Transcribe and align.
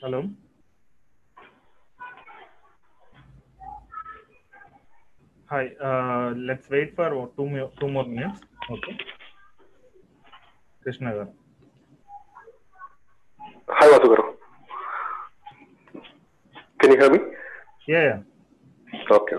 Hello. 0.00 0.22
Hi. 5.50 5.66
Uh, 5.82 6.34
let's 6.36 6.70
wait 6.70 6.94
for 6.94 7.08
two 7.36 7.48
two 7.80 7.88
more 7.88 8.04
minutes. 8.06 8.38
Okay. 8.70 8.94
Krishna 10.82 11.10
garu. 11.16 11.32
Hi, 13.68 13.88
Vasugaru. 13.92 14.24
Can 16.78 16.92
you 16.92 16.98
hear 16.98 17.10
me? 17.10 17.18
Yeah, 17.88 18.04
yeah. 18.08 18.20
Okay. 19.10 19.36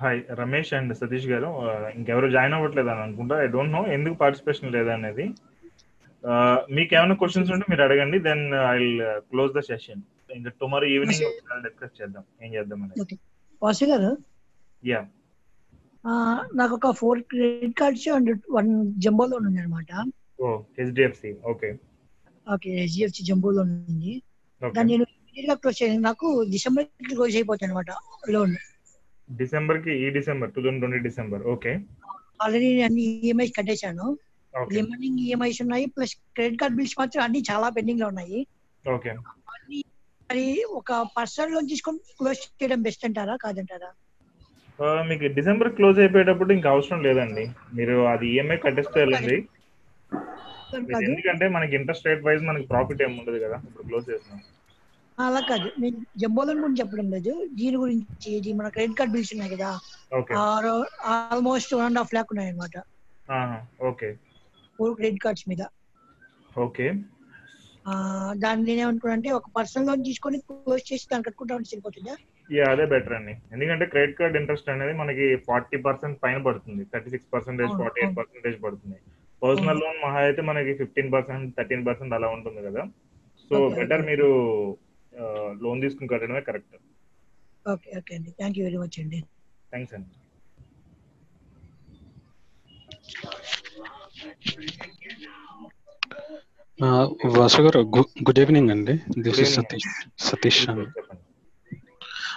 Hi 0.00 0.20
Ramesh 0.42 0.70
and 0.76 0.92
Satish 1.00 1.26
garu. 1.32 1.48
ఇంకెవరు 1.96 2.28
join 2.36 2.54
అవ్వట్లేదు 2.56 2.90
అని 2.92 3.02
అనుకుంటా. 3.06 3.34
I 3.44 3.46
don't 3.54 3.74
know 3.76 3.82
ఎందుకు 3.96 4.16
participation 4.22 4.72
లేదనేది. 4.76 5.26
మీకు 6.76 6.92
ఏమైనా 6.96 7.14
questions 7.20 7.50
ఉంటే 7.54 7.66
మీరు 7.72 7.82
అడగండి. 7.86 8.18
Then 8.28 8.42
I 8.72 8.78
close 9.30 9.52
the 9.58 9.62
session 9.70 10.02
ఇంకా 10.38 10.50
టుమారో 10.60 10.86
ఈవినింగ్ 10.94 11.24
డిస్కస్ 11.66 11.96
చేద్దాం. 12.00 12.24
ఏం 12.44 12.50
చేద్దాం 12.56 12.82
అనేది 12.84 13.18
వాసు 13.62 13.86
గారు? 13.92 14.10
యా 14.92 15.00
నాకు 16.60 16.72
ఒక 16.78 16.90
four 17.00 17.18
credit 17.30 17.76
cards 17.80 18.06
and 18.16 18.30
one 18.56 18.70
jumbo 19.04 19.24
loan 19.32 19.44
ఉంది 19.48 19.60
అనమాట 19.64 19.90
ఓ 20.44 20.48
HDFC 20.78 21.30
okay 21.52 21.68
okay 22.46 22.70
HDFC 22.82 23.22
jumbo 23.28 23.50
loan 23.56 23.72
ఉంది. 23.92 24.14
దాన్ని 24.62 24.96
నేను 25.36 25.54
క్లోజ్ 25.60 25.78
చేయను 25.80 26.02
నాకు 26.08 26.26
డిసెంబర్ 26.54 26.88
క్లోజ్ 27.10 27.34
అయిపోతాయి 27.40 27.68
అనమాట 27.68 27.90
లోన్ 28.34 28.54
డిసెంబర్కి 29.40 29.92
ఈ 30.04 30.10
December 30.10 30.52
two 30.52 30.60
thousand 30.62 30.80
twenty 30.80 30.98
December. 30.98 31.42
Okay. 31.54 31.72
Already 32.42 32.82
అన్ని 32.82 33.02
ఈఎంఐస్ 33.02 33.52
కట్టేశాను. 33.58 34.06
రిమైనింగ్ 34.74 35.18
ఈఎంఐస్ 35.18 35.62
ఉన్నాయి 35.62 35.86
ప్లస్ 35.86 36.14
క్రెడిట్ 36.36 36.60
కార్డ్ 36.60 36.76
బిల్స్ 36.76 36.96
మాత్రం 36.98 37.22
అన్ని 37.24 37.42
చాలా 37.50 37.68
పెండింగ్లో 37.68 38.06
ఉన్నాయి. 38.12 38.46
ఓకే. 38.84 39.12
మరి 40.30 40.64
ఒక 40.70 41.06
పర్సనల్ 41.16 41.52
లోన్ 41.54 41.68
తీసుకొని 41.68 41.98
క్లోజ్ 41.98 42.38
చేయడం 42.38 42.82
బెస్ట్ 42.82 43.04
అంటారా 43.04 43.36
కాదంటారా? 43.36 43.90
మీకు 45.08 45.26
డిసెంబర్ 45.26 45.74
క్లోజ్ 45.74 45.98
అయిపోయేటప్పుడు 45.98 46.52
ఇంకా 46.52 46.70
అవసరం 46.70 47.02
లేదండి. 47.02 47.44
మీరు 47.74 47.96
అది 48.12 48.26
ఈఎంఐ 48.28 48.56
కట్టేస్తే 48.56 49.00
వెళ్ళండి. 49.00 49.36
ఎందుకంటే 51.08 51.48
మనకి 51.48 51.74
ఇంట్రెస్ట్ 51.76 52.06
రేట్ 52.06 52.24
వైజ్ 52.26 52.42
మనకి 52.42 52.66
ప్రాఫిట్ 52.66 53.02
ఏమి 53.02 53.18
ఉండదు 53.20 53.38
కదా 53.44 53.56
ఇప్పుడు 53.68 53.86
క్లోజ్ 53.88 54.10
చేస్తున్నాం. 54.10 54.42
అలా 55.18 55.40
కాదు. 55.50 55.68
నేను 55.82 55.98
జంబో 56.20 56.42
లోన్ 56.46 56.60
గురించి 56.62 56.80
చెప్పడం 56.80 57.08
లేదు. 57.14 57.32
దీని 57.58 57.76
గురించి 57.82 58.28
ఇది 58.38 58.50
మన 58.58 58.68
క్రెడిట్ 58.74 58.96
కార్డ్ 58.98 59.14
బిల్స్ 59.14 59.32
ఉన్నాయి 59.34 59.52
కదా. 59.54 59.70
Almost 61.14 61.74
one 61.78 61.86
and 61.88 62.00
half 62.00 62.14
lakh 62.16 62.32
ఉన్నాయి 62.34 62.50
అనమాట 62.52 62.76
ఓకే. 63.90 64.08
ఫోర్ 64.78 64.94
క్రెడిట్ 64.98 65.22
కార్డ్స్ 65.24 65.46
మీద. 65.50 65.62
ఓకే. 66.64 66.86
దాన్ని 68.42 68.64
నేనేమనుకున్నా 68.68 69.14
అంటే 69.18 69.30
ఒక 69.38 69.48
పర్సనల్ 69.56 69.86
లోన్ 69.88 70.04
తీసుకొని 70.08 70.38
క్లోజ్ 70.48 70.84
చేసి 70.90 71.06
దాన్ని 71.12 71.26
కట్టుకుంటా 71.26 71.56
ఉంటే 71.58 71.70
సరిపోతుందా? 71.72 72.14
యా 72.48 72.64
అదే 72.74 72.84
బెటర్ 72.92 73.14
అండి. 73.18 73.34
ఎందుకంటే 73.54 73.84
క్రెడిట్ 73.92 74.18
కార్డ్ 74.20 74.36
ఇంట్రెస్ట్ 74.40 74.70
అనేది 74.74 74.94
మనకి 75.02 75.26
ఫార్టీ 75.48 75.78
పర్సెంట్ 75.86 76.16
పైన 76.24 76.38
పడుతుంది. 76.46 76.82
Thirty 76.92 77.10
six 77.14 77.28
percentage 77.34 77.72
forty 77.80 78.00
eight. 78.02 78.16
Percentage 78.20 78.58
పడుతుంది. 78.64 78.98
పర్సనల్. 79.42 79.80
లోన్ 79.84 80.00
మహా 80.04 80.20
అయితే 80.28 80.42
మనకి 80.50 80.72
ఫిఫ్టీన్ 80.80 81.12
పర్సెంట్ 81.14 81.46
థర్టీన్ 81.58 81.86
పర్సెంట్ 81.88 82.16
అలా 82.18 82.30
ఉంటుంది 82.36 82.62
కదా. 82.68 82.82
So 83.50 83.56
better. 83.78 84.04
మీరు 84.10 84.28
లోన్ 85.64 85.82
తీసుకుని 85.84 86.10
కట్టడమే 86.12 86.42
కరెక్ట్. 86.48 86.76
ఓకే 87.66 87.88
ఓకే 87.98 88.12
అండి. 88.18 88.30
థ్యాంక్ 88.40 88.58
యూ 88.58 88.64
వెరీ 88.68 88.78
మచ్ 88.82 88.98
అండి. 89.02 89.20
థ్యాంక్స్ 89.72 89.94
అండి. 89.98 90.10
వాసు 97.36 97.60
గారు 97.64 97.80
గుడ్ 98.26 98.40
ఈవినింగ్ 98.42 98.70
అండి. 98.74 98.94
This 99.24 99.36
Good 99.36 99.42
is 99.44 99.52
evening. 99.52 99.58
Satish 99.58 99.90
Satish 100.28 100.62
అండి 100.72 100.88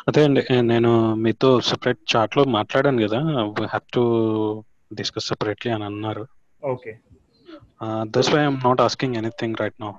అదే 0.09 0.21
అండి 0.27 0.41
నేను 0.71 0.89
మీతో 1.23 1.49
సెపరేట్ 1.69 2.01
చాట్లో 2.13 2.41
మాట్లాడాను 2.57 2.99
కదా 3.05 3.19
హ్యావ్ 3.71 3.85
టు 3.95 4.03
డిస్కస్ 4.99 5.29
సెపరేట్లీ 5.31 5.69
అని 5.75 5.85
అన్నారు. 5.89 6.25
Okay. 6.63 6.91
Thus 8.15 8.29
why 8.33 8.39
I'm 8.43 8.59
not 8.67 8.81
asking 8.85 9.17
anything 9.21 9.59
right 9.61 9.77
now 9.83 9.91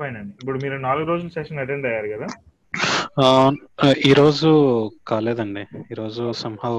fine 0.00 0.16
అండి 0.20 0.34
ఇప్పుడు 0.40 0.58
మీరు 0.62 0.76
నాలుగు 0.86 1.06
రోజుల 1.12 1.28
సెషన్ 1.36 1.60
అటెండ్ 1.64 1.86
అయ్యారు 1.90 2.08
కదా? 2.14 2.28
ఈ 4.08 4.12
రోజు 4.20 4.50
కాలేదండి. 5.08 5.62
ఈ 5.92 5.94
రోజు 6.00 6.24
somehow 6.42 6.74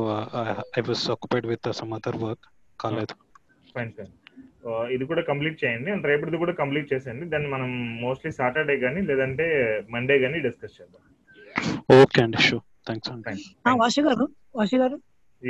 I 0.77 0.81
was 0.89 1.05
occupied 1.15 1.47
with 1.51 1.67
some 1.79 1.93
other 1.97 2.17
work 2.23 2.45
కాలేదు. 2.83 3.15
ఫైన్ 3.75 3.91
సార్ 3.97 4.11
ఇది 4.95 5.03
కూడా 5.09 5.21
కంప్లీట్ 5.29 5.57
చేయండి. 5.63 5.89
అండ్ 5.91 6.05
రేపటిది 6.11 6.37
కూడా 6.43 6.53
కంప్లీట్ 6.61 6.87
చేసేయండి. 6.93 7.25
దెన్ 7.33 7.45
మనం 7.53 7.69
మోస్ట్లీ 8.01 8.31
సాటర్డే 8.31 8.75
కానీ 8.85 9.01
లేదంటే 9.09 9.45
మండే 9.91 10.17
కానీ 10.23 10.39
డిస్కస్ 10.47 10.75
చేద్దాం. 10.81 11.03
ఓకే 12.01 12.19
అండి. 12.23 12.39
షూ 12.47 12.57
థ్యాంక్స్ 12.87 13.11
అండి. 13.11 13.33
వాసు 13.81 14.01
గారు 14.07 14.27
వాసు 14.55 14.77
గారు. 14.83 14.97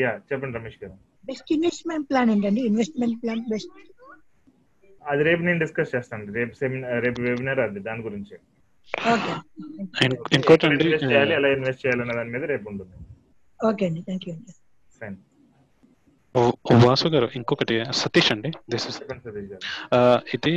యా 0.03 0.11
చెప్పండి 0.31 0.57
Ramesh 0.57 0.79
garu. 0.83 0.95
Best 1.25 1.49
investment 1.57 2.09
plan 2.09 2.29
ఏంటండి? 2.35 2.61
ఇన్వెస్ట్మెంట్ 2.71 3.17
ప్లాన్ 3.23 3.43
బెస్ట్ 3.49 3.71
అది 5.03 5.21
రేపు 5.27 5.41
నేను 5.47 5.59
డిస్కస్ 5.63 5.93
చేస్తాను 5.95 6.33
రేపు 6.39 6.53
సెమినార్ 6.61 6.99
రేపు 7.05 7.19
వెబినార్ 7.27 7.61
అది 7.65 7.81
దాని 7.87 8.01
గురించి. 8.07 8.35
ఓకే. 9.13 9.33
ఇంకోటి 10.37 10.65
అండి 10.67 10.83
ఇన్వెస్ట్ 10.85 11.09
చేయాలి 11.11 11.33
ఎలా 11.39 11.49
ఇన్వెస్ట్ 11.57 11.81
చేయాలి 11.83 12.01
అనే 12.05 12.13
దాని 12.19 12.31
మీద 12.35 12.43
రేపు 12.53 12.65
ఉంటుంది. 12.71 12.95
ఓకే 13.59 13.85
అండి. 13.89 14.01
థ్యాంక్ 14.07 14.27
యూ 14.29 14.35
ఫైన్ 15.01 15.17
వాసు 16.85 17.07
గారు 17.13 17.27
ఇంకొకటి 17.39 17.75
సతీష్ 18.01 18.31
అండి. 18.35 18.49
దిస్ 18.73 18.85
ఇస్ 18.91 18.99
ఇది 20.35 20.55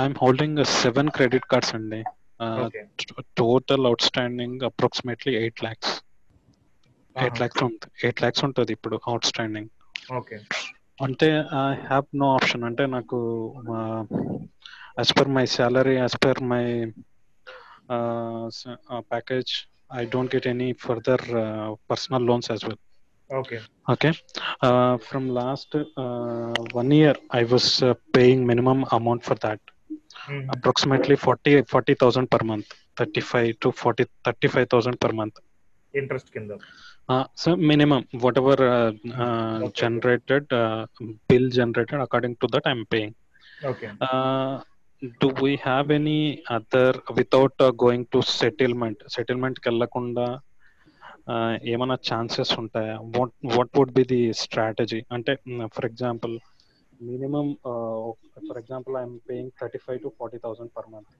I'm 0.00 0.16
holding 0.22 0.60
seven 0.82 1.10
credit 1.18 1.48
cards 1.52 1.74
అండి. 1.78 2.00
Total 3.40 3.86
outstanding 4.08 4.62
approximately 4.70 5.32
eight 5.42 5.62
lakhs 5.66 5.92
eight 7.16 7.38
lakhs 7.42 7.62
ఉంటుంది 7.66 7.92
ఎయిట్ 8.06 8.20
ల్యాక్స్ 8.22 8.42
ఉంటుంది 8.46 8.72
ఇప్పుడు 8.76 8.96
అవుట్ 9.10 9.28
స్టాండింగ్ 9.30 9.70
ఓకే 10.18 10.36
అంటే 10.97 11.29
ఐ 11.61 11.73
హ్యావ్ 11.89 12.07
నో 12.15 12.27
ఆప్షన్ 12.35 12.63
అంటే 12.63 12.85
నాకు 12.87 13.17
as 14.99 15.13
per 15.19 15.31
my 15.37 15.45
salary 15.55 15.95
as 15.95 16.17
per 16.25 16.41
my 16.43 16.65
package 19.11 19.51
I 19.93 20.03
don't 20.05 20.33
get 20.35 20.47
any 20.47 20.69
further 20.85 21.25
personal 21.91 22.27
loans 22.27 22.49
as 22.51 22.65
well 22.65 22.81
okay 23.29 23.57
okay 23.87 24.11
uh, 24.61 24.93
from 25.07 25.23
last 25.29 25.71
uh, 25.75 26.53
one 26.73 26.91
year 26.91 27.13
i 27.31 27.43
was 27.43 27.65
uh, 27.81 27.93
paying 28.13 28.39
minimum 28.45 28.79
amount 28.91 29.23
for 29.29 29.37
that 29.45 29.61
approximately 30.55 31.15
forty 31.15 31.51
forty 31.71 31.93
thousand 31.93 32.29
per 32.33 32.43
month 32.43 32.71
thirty 32.99 33.21
five 33.21 33.49
to 33.61 33.69
forty 33.81 34.03
thirty 34.25 34.47
five 34.47 34.67
thousand 34.73 34.97
per 35.03 35.15
month 37.09 37.29
interest 37.29 37.39
కింద 37.39 37.39
so 37.41 37.51
minimum 37.69 38.01
whatever 38.41 38.61
Okay. 39.59 39.71
Generated 39.79 40.51
bill 41.29 41.49
generated 41.51 42.01
according 42.01 42.37
to 42.41 42.47
that 42.47 42.67
I'm 42.67 42.85
paying 42.93 43.15
okay 43.65 43.87
do 45.21 45.27
we 45.41 45.51
have 45.63 45.89
any 45.91 46.19
other 46.51 46.97
without 47.17 47.63
going 47.83 48.07
to 48.11 48.21
settlement 48.33 49.03
సెటిల్మెంట్కి 49.15 49.67
వెళ్ళకుండా 49.69 50.27
uh, 51.33 51.53
ఏమైనా 51.73 51.95
chances 52.07 52.53
ఉంటాయా 52.61 52.95
what 53.15 53.33
what 53.55 53.73
would 53.77 53.93
be 53.93 54.03
the 54.03 54.21
strategy 54.43 55.01
అంటే 55.11 55.33
for 55.75 55.87
example 55.89 56.35
minimum 57.09 57.49
for 58.47 58.57
example 58.57 58.95
I'm 58.97 59.17
paying 59.29 59.51
thirty 59.61 59.81
five 59.85 59.99
to 60.05 60.11
forty 60.19 60.39
thousand 60.45 60.71
per 60.77 60.89
month 60.93 61.13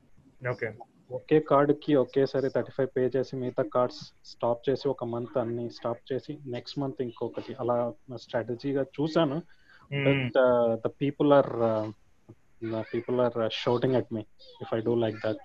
okay 0.47 0.69
ఒకే 1.10 1.38
కార్డుకి 1.48 1.92
ఒకేసారి 2.02 2.48
thirty 2.54 2.72
five 2.76 2.90
pay 2.94 3.02
చేసి 3.16 3.34
మిగతా 3.40 3.64
cards 3.74 4.00
stop 4.30 4.62
చేసి 4.68 4.86
ఒక 4.92 5.04
మంత్ 5.14 5.36
అన్ని 5.42 5.64
స్టాప్ 5.76 6.02
చేసి 6.10 6.32
నెక్స్ట్ 6.54 6.78
మంత్ 6.82 7.02
ఇంకొకటి. 7.06 7.52
అలా 7.62 7.76
స్ట్రాటజీగా 8.24 8.82
చూసాను 8.96 9.38
but 10.06 10.38
the 10.84 10.90
people 11.02 11.32
are 11.38 11.50
people 12.92 13.18
are 13.26 13.36
shouting 13.62 13.98
at 14.00 14.12
me 14.16 14.22
if 14.64 14.72
I 14.76 14.80
do 14.88 14.94
like 15.04 15.18
that. 15.26 15.42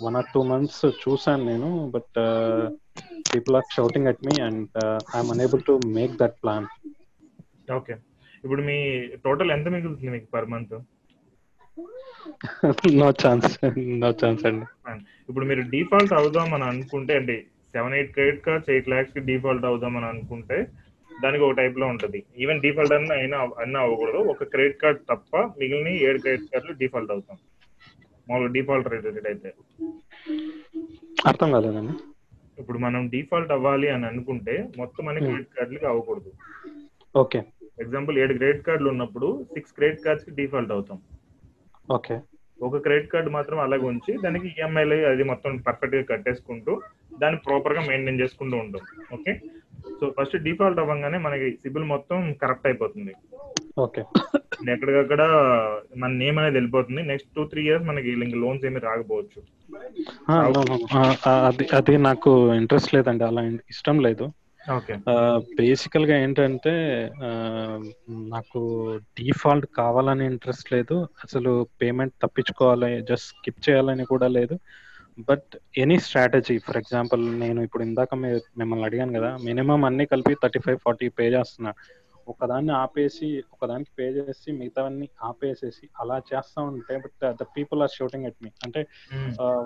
One 0.00 0.16
or 0.20 0.28
two 0.34 0.42
months 0.52 0.84
చూసాను 1.04 1.44
నేను 1.50 1.70
but 1.94 2.18
people 3.32 3.56
are 3.60 3.70
shouting 3.76 4.10
at 4.12 4.22
me 4.28 4.34
and 4.48 4.76
I'm 5.16 5.32
unable 5.36 5.64
to 5.70 5.76
make 5.98 6.14
that 6.22 6.36
plan. 6.42 6.68
Okay. 7.78 7.96
ఇప్పుడు 8.44 8.62
మీ 8.68 8.78
total 9.26 9.52
ఎంత 9.56 9.68
మిగులుతుంది 9.74 10.12
మీకు 10.16 10.28
per 10.36 10.48
month? 10.54 10.76
No 12.92 13.12
chance 13.26 13.58
no 13.78 14.14
chance 14.24 14.46
అండి. 14.46 14.66
ఇప్పుడు 15.28 15.44
మీరు 15.44 15.60
డిఫాల్ట్ 15.60 16.12
అవుదాం 16.12 16.54
అని 16.54 16.64
అనుకుంటే 16.64 17.16
అంటే 17.16 17.46
seven 17.72 17.94
eight 17.94 18.12
credit 18.12 18.44
cards 18.44 18.70
eight 18.70 18.88
ల్యాక్స్కి 18.88 19.20
default 19.20 19.64
అవుదాం 19.64 19.96
అని 19.96 20.06
అనుకుంటే 20.06 20.66
దానికి 21.22 21.44
ఒక 21.44 21.50
టైప్లో 21.50 21.86
ఉంటది. 21.86 22.24
ఈవెన్ 22.38 22.60
డిఫాల్ట్ 22.60 22.92
అన్న 22.92 23.12
అయినా 23.12 23.48
అన్న 23.60 23.76
అవ్వకూడదు. 23.76 24.16
ఒక 24.16 24.44
క్రెడిట్ 24.44 24.82
కార్డ్ 24.82 25.00
తప్ప 25.10 25.36
మిగిలిన 25.36 25.88
ఏడు 25.88 26.18
క్రెడిట్ 26.18 26.42
కార్డులు 26.42 26.72
డిఫాల్ట్ 26.72 27.12
అవుతాం. 27.12 27.36
మామూలుగా 28.30 28.52
డిఫాల్ట్ 28.52 28.88
రేటెడ్ 28.88 29.26
అయితే. 29.26 29.54
అర్థం 31.26 31.50
కాలేదండి. 31.50 31.92
ఇప్పుడు 32.58 32.78
మనం 32.78 33.08
డిఫాల్ట్ 33.08 33.52
అవ్వాలి 33.52 33.88
అని 33.88 34.06
అనుకుంటే 34.06 34.68
మొత్తం 34.78 35.08
అన్ని 35.08 35.22
Hmm. 35.22 35.30
క్రెడిట్ 35.30 35.56
కార్డులకి 35.58 35.86
అవ్వకూడదు. 35.86 36.32
ఓకే. 37.16 37.42
ఎగ్జాంపుల్ 37.80 38.18
ఏడు 38.18 38.34
క్రెడిట్ 38.34 38.66
కార్డులు 38.66 38.88
ఉన్నప్పుడు 38.88 39.44
సిక్స్ 39.54 39.72
క్రెడిట్ 39.72 40.00
కార్డ్స్కి 40.00 40.30
డిఫాల్ట్ 40.30 40.72
అవుతాం. 40.72 41.00
ఓకే. 41.90 42.20
ఒక 42.62 42.76
క్రెడిట్ 42.76 43.12
కార్డు 43.12 43.30
మాత్రం 43.30 43.58
అలాగే 43.58 43.82
ఉంచి 43.82 44.18
దానికి 44.24 44.48
ఈఎంఐలు 44.48 44.94
అది 44.94 45.22
మొత్తం 45.22 45.56
పర్ఫెక్ట్గా 45.56 46.02
కట్టేసుకుంటూ 46.02 46.82
దాన్ని 47.20 47.40
ప్రాపర్గా 47.46 47.80
మెయింటైన్ 47.80 48.20
చేసుకుంటూ 48.20 48.56
ఉంటాం. 48.56 48.80
ఓకే? 49.14 49.40
సో 50.00 50.14
ఫస్ట్ 50.20 50.36
డిఫాల్ట్ 50.36 50.80
అవ్వగానే 50.80 51.18
మనకి 51.18 51.50
సిబిల్ 51.50 51.84
మొత్తం 51.84 52.32
కరెక్ట్ 52.42 52.66
అయిపోతుంది. 52.66 53.14
ఓకే. 53.78 54.04
ఎక్కడికక్కడ 54.72 55.22
మన 55.96 56.10
నేమ్ 56.10 56.38
అనేది 56.38 56.56
వెళ్ళిపోతుంది. 56.56 57.02
నెక్స్ట్ 57.02 57.30
టూ 57.36 57.44
త్రీ 57.44 57.62
ఇయర్స్ 57.62 57.86
మనకి 57.86 58.10
ఇంక 58.10 58.34
లోన్స్ 58.34 58.64
ఏమి 58.64 58.80
రాకపోవచ్చు. 58.80 59.42
అది 61.46 61.68
అది 61.76 61.98
నాకు 61.98 62.54
ఇంట్రెస్ట్ 62.54 62.94
లేదండి. 62.94 63.24
అలా 63.24 63.42
ఇష్టం 63.42 64.00
లేదు. 64.00 64.32
బేసికల్గా 65.58 66.16
ఏంటంటే 66.16 66.72
నాకు 68.34 68.60
డిఫాల్ట్ 69.18 69.66
కావాలని 69.80 70.24
ఇంట్రెస్ట్ 70.26 70.68
లేదు. 70.72 70.96
అసలు 71.24 71.52
పేమెంట్ 71.82 72.14
తప్పించుకోవాలి 72.24 72.90
జస్ట్ 73.10 73.28
స్కిప్ 73.32 73.64
చేయాలని 73.68 74.04
కూడా 74.12 74.28
లేదు. 74.38 74.56
But 75.28 75.50
any 75.82 75.96
strategy 76.06 76.56
for 76.66 76.76
example 76.76 77.22
నేను 77.40 77.60
ఇప్పుడు 77.66 77.84
ఇందాక 77.88 78.14
మిమ్మల్ని 78.60 78.86
అడిగాను 78.88 79.12
కదా 79.18 79.30
మినిమం 79.48 79.82
అన్ని 79.88 80.06
కలిపి 80.06 80.34
థర్టీ 80.42 80.60
ఫైవ్ 80.66 80.78
ఫార్టీ 80.84 81.08
పే 81.18 81.26
చేస్తున్నా. 81.36 81.72
ఒకదాన్ని 82.28 82.72
ఆపేసి 82.72 83.42
ఒకదానికి 83.52 83.90
పే 83.98 84.06
చేసి 84.08 84.52
మిగతావన్నీ 84.52 85.08
ఆపేసేసి 85.22 85.88
అలా 86.00 86.18
చేస్తా 86.18 86.62
ఉంటే 86.62 86.96
but 86.96 87.36
the 87.40 87.46
people 87.56 87.82
are 87.82 87.90
shooting 87.90 88.24
at 88.24 88.36
me 88.42 88.50
అంటే 88.64 88.86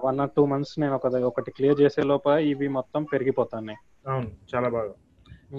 వన్ 0.04 0.20
ఆర్ 0.20 0.30
టూ 0.36 0.46
మంత్స్ 0.46 0.80
నేను 0.80 0.94
ఒక 0.94 1.06
ఒకటి 1.06 1.50
క్లియర్ 1.50 1.80
చేసే 1.80 2.02
లోపల 2.02 2.38
ఇవి 2.38 2.68
మొత్తం 2.68 3.04
పెరిగిపోతాయి 3.04 3.76
అవును 4.06 4.28
చాలా 4.54 4.68
బాగా. 4.68 4.92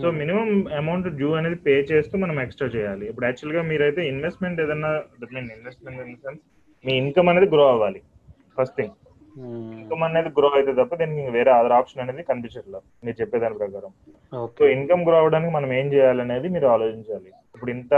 సో 0.01 0.11
మినిమం 0.11 0.49
అమౌంట్ 0.71 1.07
డ్యూ 1.07 1.29
అనేది 1.31 1.55
పే 1.55 1.73
చేస్తూ 1.91 2.17
మనం 2.17 2.41
ఎక్స్ట్రా 2.41 2.67
చేయాలి. 2.67 3.05
ఇప్పుడు 3.09 3.25
యాక్చువల్గా 3.25 3.61
మీరైతే 3.61 4.01
ఇన్వెస్ట్మెంట్ 4.07 4.61
ఏదన్నా 4.61 4.91
మీన్ 5.33 5.49
ఇన్వెస్ట్మెంట్ 5.51 6.01
ఇన్ 6.01 6.17
సెన్స్ 6.17 6.41
మీ 6.85 6.93
ఇన్కమ్ 6.97 7.29
అనేది 7.29 7.45
గ్రో 7.45 7.65
అవ్వాలి. 7.71 8.01
ఫస్ట్ 8.57 8.75
థింగ్ 8.77 8.95
ఇన్కమ్ 9.75 10.03
అనేది 10.07 10.29
గ్రో 10.37 10.49
అయితే 10.59 10.71
తప్ప 10.79 10.95
దీనికి 11.01 11.31
వేరే 11.37 11.51
అదర్ 11.57 11.75
ఆప్షన్ 11.79 12.03
అనేది 12.03 12.23
కనిపించట్లేదు 12.29 12.85
మీరు 13.05 13.17
చెప్పేదాని 13.21 13.59
ప్రకారం. 13.61 13.91
సో 14.57 14.63
ఇన్కమ్ 14.75 15.05
గ్రో 15.07 15.17
అవ్వడానికి 15.21 15.53
మనం 15.57 15.69
ఏం 15.79 15.87
చేయాలనేది 15.93 16.49
మీరు 16.55 16.67
ఆలోచించాలి. 16.75 17.29
ఇప్పుడు 17.55 17.71
ఇంత 17.77 17.93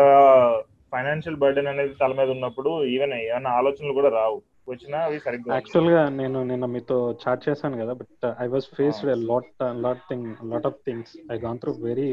ఫైనాన్షియల్ 0.94 1.42
బర్డెన్ 1.44 1.70
అనేది 1.74 1.94
తల 2.02 2.14
మీద 2.20 2.30
ఉన్నప్పుడు 2.38 2.72
ఈవెన్ 2.96 3.14
ఏమైనా 3.22 3.52
ఆలోచనలు 3.60 3.96
కూడా 4.00 4.12
రావు. 4.20 4.40
వచ్చినా 4.72 4.98
అవి 5.08 5.18
సరిగ్గా 5.24 5.56
యాక్చువల్గా 5.56 6.02
నేను 6.20 6.38
నిన్న 6.50 6.66
మీతో 6.74 6.98
చాట్ 7.24 7.42
చేశాను 7.48 7.80
కదా 7.82 7.94
but 8.02 8.26
I 8.44 8.46
was 8.54 8.68
faced 8.78 9.10
lot 9.32 9.50
lot 9.86 10.04
thing 10.10 10.28
lot 10.52 10.68
of 10.70 10.78
things 10.88 11.12
I 11.34 11.38
gone 11.46 11.60
through 11.64 11.72
very 11.88 12.08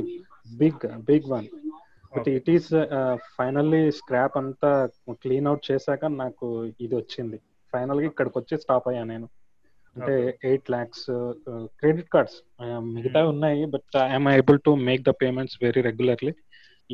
big 0.62 0.87
big 1.11 1.29
one 1.35 1.47
but 2.15 2.29
it 2.39 2.50
is 2.55 2.71
finally 3.37 3.83
scrap 4.00 4.39
అంతా 4.43 4.73
క్లీన్ 5.25 5.49
అవుట్ 5.50 5.65
చేశాక 5.71 6.05
నాకు 6.23 6.49
ఇది 6.87 6.95
వచ్చింది. 7.00 7.39
ఫైనల్గా 7.75 8.07
ఇక్కడికి 8.11 8.37
వచ్చి 8.41 8.55
స్టాప్ 8.65 8.89
అయ్యా 8.91 9.05
నేను. 9.12 9.27
అంటే 9.97 10.15
ఎయిట్ 10.49 10.69
ల్యాక్స్ 10.75 11.05
క్రెడిట్ 11.81 12.11
కార్డ్స్. 12.15 12.39
మిగతా 12.95 13.21
ఉన్నాయి 13.33 13.62
but 13.75 13.97
I'm 14.07 14.29
able 14.39 14.59
to 14.67 14.73
make 14.89 15.03
the 15.09 15.12
payments 15.23 15.57
very 15.65 15.83
regularly. 15.89 16.33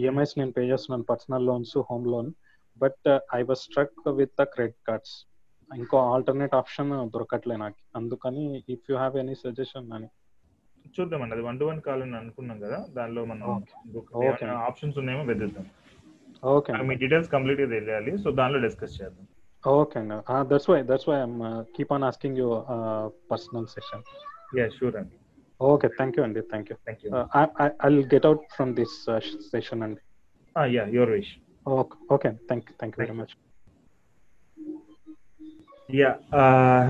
EMIs 0.01 0.35
నేను 0.39 0.53
పే 0.57 0.63
చేస్తున్నాను 0.73 1.07
personal 1.13 1.47
loans 1.51 1.75
home 1.91 2.07
loan. 2.15 2.31
But 2.83 3.09
I 3.39 3.41
was 3.49 3.61
struck 3.67 4.01
with 4.21 4.35
the 4.41 4.45
credit 4.55 4.81
cards. 4.89 5.15
ఇంకో 5.71 5.99
ఆల్టర్నేట్ 6.15 6.55
ఆప్షన్ 6.61 6.91
దొరకట్లే 7.15 7.57
నాకు. 7.65 7.79
అందుకని 8.01 8.45
if 8.75 8.87
you 8.91 8.97
have 9.03 9.17
any 9.23 9.35
suggestion 9.45 9.89
అని 9.99 10.09
చూద్దామండి. 10.97 11.35
అది 11.37 11.45
వన్ 11.47 11.57
టు 11.61 11.65
వన్ 11.69 11.81
కాల్ 11.87 12.03
అని 12.05 12.17
అనుకున్నాం 12.23 12.59
కదా 12.65 12.79
దానిలో 12.99 13.23
మనం. 13.31 13.47
ఆప్షన్స్ 14.69 14.99
ఉన్నాయేమో 15.01 15.25
వెతుద్దాం 15.31 15.67
ఓకే 16.57 16.73
మీ 16.91 16.95
డీటెయిల్స్ 17.03 17.31
కంప్లీట్గా 17.35 17.69
తెలియాలి 17.75 18.13
సో 18.23 18.31
దానిలో 18.41 18.59
డిస్కస్ 18.67 18.97
చేద్దాం. 19.01 19.27
ఓకే 19.75 19.99
అండి 20.01 20.17
that's 20.51 20.69
why 20.71 20.79
that's 20.91 21.09
why 21.11 21.17
I'm 21.19 21.39
keep 21.77 21.93
on 21.97 22.05
asking 22.09 22.39
you 22.43 22.49
personal 23.31 23.69
session 23.75 24.05
yeah 24.59 24.67
sure 24.77 24.97
అండి 25.01 25.17
ఓకే 25.61 25.89
థ్యాంక్ 25.97 26.17
యూ 26.19 26.23
అండి 26.27 26.43
thank 26.51 26.69
you 26.71 26.77
thank 26.85 27.03
you 27.05 27.11
I 27.87 27.91
get 28.15 28.27
out 28.31 28.45
from 28.57 28.73
this 28.81 28.97
session 29.51 29.83
అండి 29.87 30.03
yeah 30.75 30.85
your 30.97 31.13
wish 31.17 31.33
okay 31.67 31.97
okay 32.17 32.31
thank 32.49 32.71
thank 32.81 32.97
you 32.97 33.03
very 33.05 33.17
much 33.21 33.35
yeah 35.97 36.11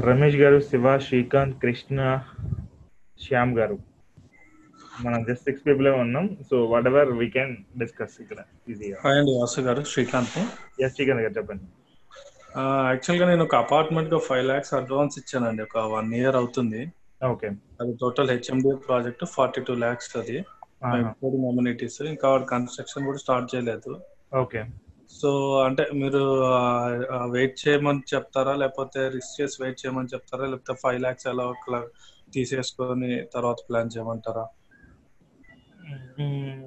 Ramesh 0.09 0.39
garu 0.43 0.59
Shiva 0.69 0.97
Srikanth 1.07 1.57
Krishna 1.65 1.99
Shyam 3.21 3.53
garu 3.59 3.77
మనం 5.05 5.21
just 5.25 5.45
six 5.49 5.65
people 5.67 5.89
ఉన్నాం 6.05 6.27
so 6.49 6.57
whatever 6.91 7.11
we 7.19 7.27
can 7.35 7.53
discuss 7.81 8.15
ఇక్కడ 8.23 8.41
ఈజీగా 8.73 8.99
hi 9.03 9.19
అండి 9.21 9.33
వాసు 9.41 9.63
గారు 9.67 9.83
Srikanth 9.93 10.37
yes 10.85 10.95
Srikanth 10.97 11.23
గారు 11.25 11.35
చెప్పండి. 11.39 11.67
యాక్చువల్గా 12.91 13.25
నేను 13.31 13.43
ఒక 13.47 13.57
అపార్ట్మెంట్కి 13.65 14.19
ఫైవ్ 14.29 14.45
లాక్స్ 14.51 14.73
అడ్వాన్స్ 14.79 15.17
ఇచ్చానండి. 15.21 15.63
ఒక 15.69 15.79
వన్ 15.95 16.11
ఇయర్ 16.19 16.37
అవుతుంది. 16.41 16.83
ఓకే 17.31 17.49
అది 17.81 17.93
total 18.03 18.31
HMD 18.33 18.71
project 18.87 19.25
forty 19.35 19.61
two 19.69 19.75
lakhs 19.85 20.11
అది 20.21 20.37
ఇంక్లూడింగ్ 21.03 21.47
అమ్యూనిటీస్ 21.51 22.01
ఇంకా 22.13 22.29
కన్స్ట్రక్షన్ 22.55 23.07
కూడా 23.09 23.21
స్టార్ట్ 23.25 23.49
చేయలేదు. 23.53 23.93
ఓకే 24.43 24.61
సో 25.19 25.31
అంటే 25.67 25.85
మీరు 26.03 26.23
వెయిట్ 27.35 27.57
చేయమని 27.63 28.03
చెప్తారా? 28.13 28.53
లేకపోతే 28.63 29.01
రిస్క్ 29.17 29.37
చేసి 29.41 29.57
వెయిట్ 29.63 29.81
చేయమని 29.83 30.13
చెప్తారా? 30.15 30.47
లేకపోతే 30.53 30.75
ఫైవ్ 30.83 31.01
లాక్స్ 31.05 31.29
ఎలా 31.33 31.47
తీసేసుకొని 32.35 33.11
తర్వాత 33.35 33.59
ప్లాన్ 33.69 33.93
చేయమంటారా? 33.95 34.45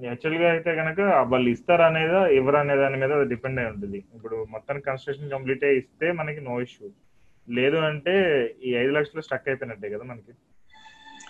యాక్చువల్గా 0.09 0.47
అయితే 0.55 0.71
కనుక 0.79 0.99
వాళ్ళు 1.31 1.47
ఇస్తారా 1.55 1.85
అనేదా 1.91 2.19
ఎవరు 2.39 2.57
అనే 2.61 2.75
దాని 2.81 2.97
మీద 3.01 3.13
డిపెండ్ 3.31 3.59
అయి 3.61 3.69
ఉంటుంది. 3.73 3.99
ఇప్పుడు 4.15 4.37
మొత్తం 4.53 4.75
కన్స్ట్రక్షన్ 4.87 5.33
కంప్లీట్ 5.35 5.63
అయ్యి 5.69 5.79
ఇస్తే 5.81 6.07
మనకి 6.19 6.41
నో 6.49 6.55
ఇష్యూ. 6.67 6.87
లేదు 7.47 7.77
అంటే 7.89 8.15
ఈ 8.67 8.71
ఐదు 8.83 8.91
లక్షలు 8.97 9.23
స్టక్ 9.27 9.49
అయిపోయినట్టే 9.51 9.89
కదా 9.95 10.05
మనకి. 10.11 10.33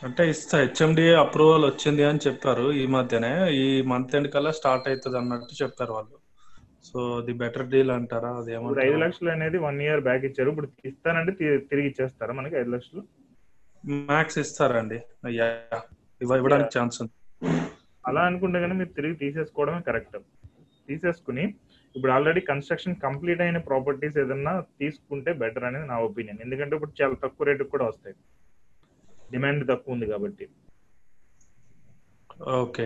అంటే 0.07 0.23
ఇస్తా 0.33 0.55
హెచ్ఎండి 0.63 1.05
అప్రూవల్ 1.23 1.65
వచ్చింది 1.69 2.03
అని 2.09 2.23
చెప్పారు 2.25 2.65
ఈ 2.81 2.83
మధ్యనే. 2.95 3.31
ఈ 3.63 3.65
మంత్ 3.91 4.15
ఎండ్ 4.17 4.29
కల్లా 4.35 4.51
స్టార్ట్ 4.59 4.89
అవుతుంది 4.91 5.17
అన్నట్టు 5.21 5.55
చెప్పారు 5.63 5.93
వాళ్ళు. 5.97 6.17
సో 6.89 6.99
ది 7.27 7.33
బెటర్ 7.41 7.69
డీల్ 7.71 7.91
అంటారా 7.95 8.29
ఇప్పుడు 8.59 8.83
ఐదు 8.87 8.99
లక్షలు 9.03 9.29
అనేది 9.35 9.57
వన్ 9.67 9.79
ఇయర్ 9.85 10.03
బ్యాక్ 10.07 10.25
ఇచ్చారు. 10.29 10.51
ఇప్పుడు 10.53 10.69
ఇస్తానంటే 10.89 11.31
తిరిగి 11.71 11.87
ఇచ్చేస్తారా 11.91 12.35
మనకి 12.39 12.57
ఐదు 12.61 12.71
లక్షలు? 12.75 13.03
మ్యాక్స్ 14.11 14.39
ఇస్తారండి. 14.43 14.99
ఇవ్వడానికి 16.21 16.71
ఛాన్స్ 16.77 16.97
ఉంది. 17.03 17.13
అలా 18.09 18.21
అనుకుంటే 18.29 18.59
కానీ 18.59 18.73
మీరు 18.73 18.91
తిరిగి 18.97 19.15
తీసేసుకోవడమే 19.23 19.81
కరెక్ట్. 19.87 20.17
తీసేసుకుని 20.87 21.43
ఇప్పుడు 21.95 22.11
ఆల్రెడీ 22.11 22.41
కన్స్ట్రక్షన్ 22.41 23.01
కంప్లీట్ 23.03 23.41
అయిన 23.41 23.57
ప్రాపర్టీస్ 23.57 24.17
ఏదన్నా 24.17 24.53
తీసుకుంటే 24.79 25.31
బెటర్ 25.33 25.63
అనేది 25.63 25.87
నా 25.87 25.97
ఒపీనియన్. 25.99 26.41
ఎందుకంటే 26.45 26.75
ఇప్పుడు 26.75 26.93
చాలా 27.01 27.15
తక్కువ 27.23 27.47
రేటుకి 27.47 27.69
కూడా 27.69 27.85
వస్తాయి. 27.85 28.15
డిమాండ్ 29.31 29.63
తక్కువ 29.71 29.95
ఉంది 29.95 30.05
కాబట్టి. 30.05 30.47
ఓకే. 32.61 32.85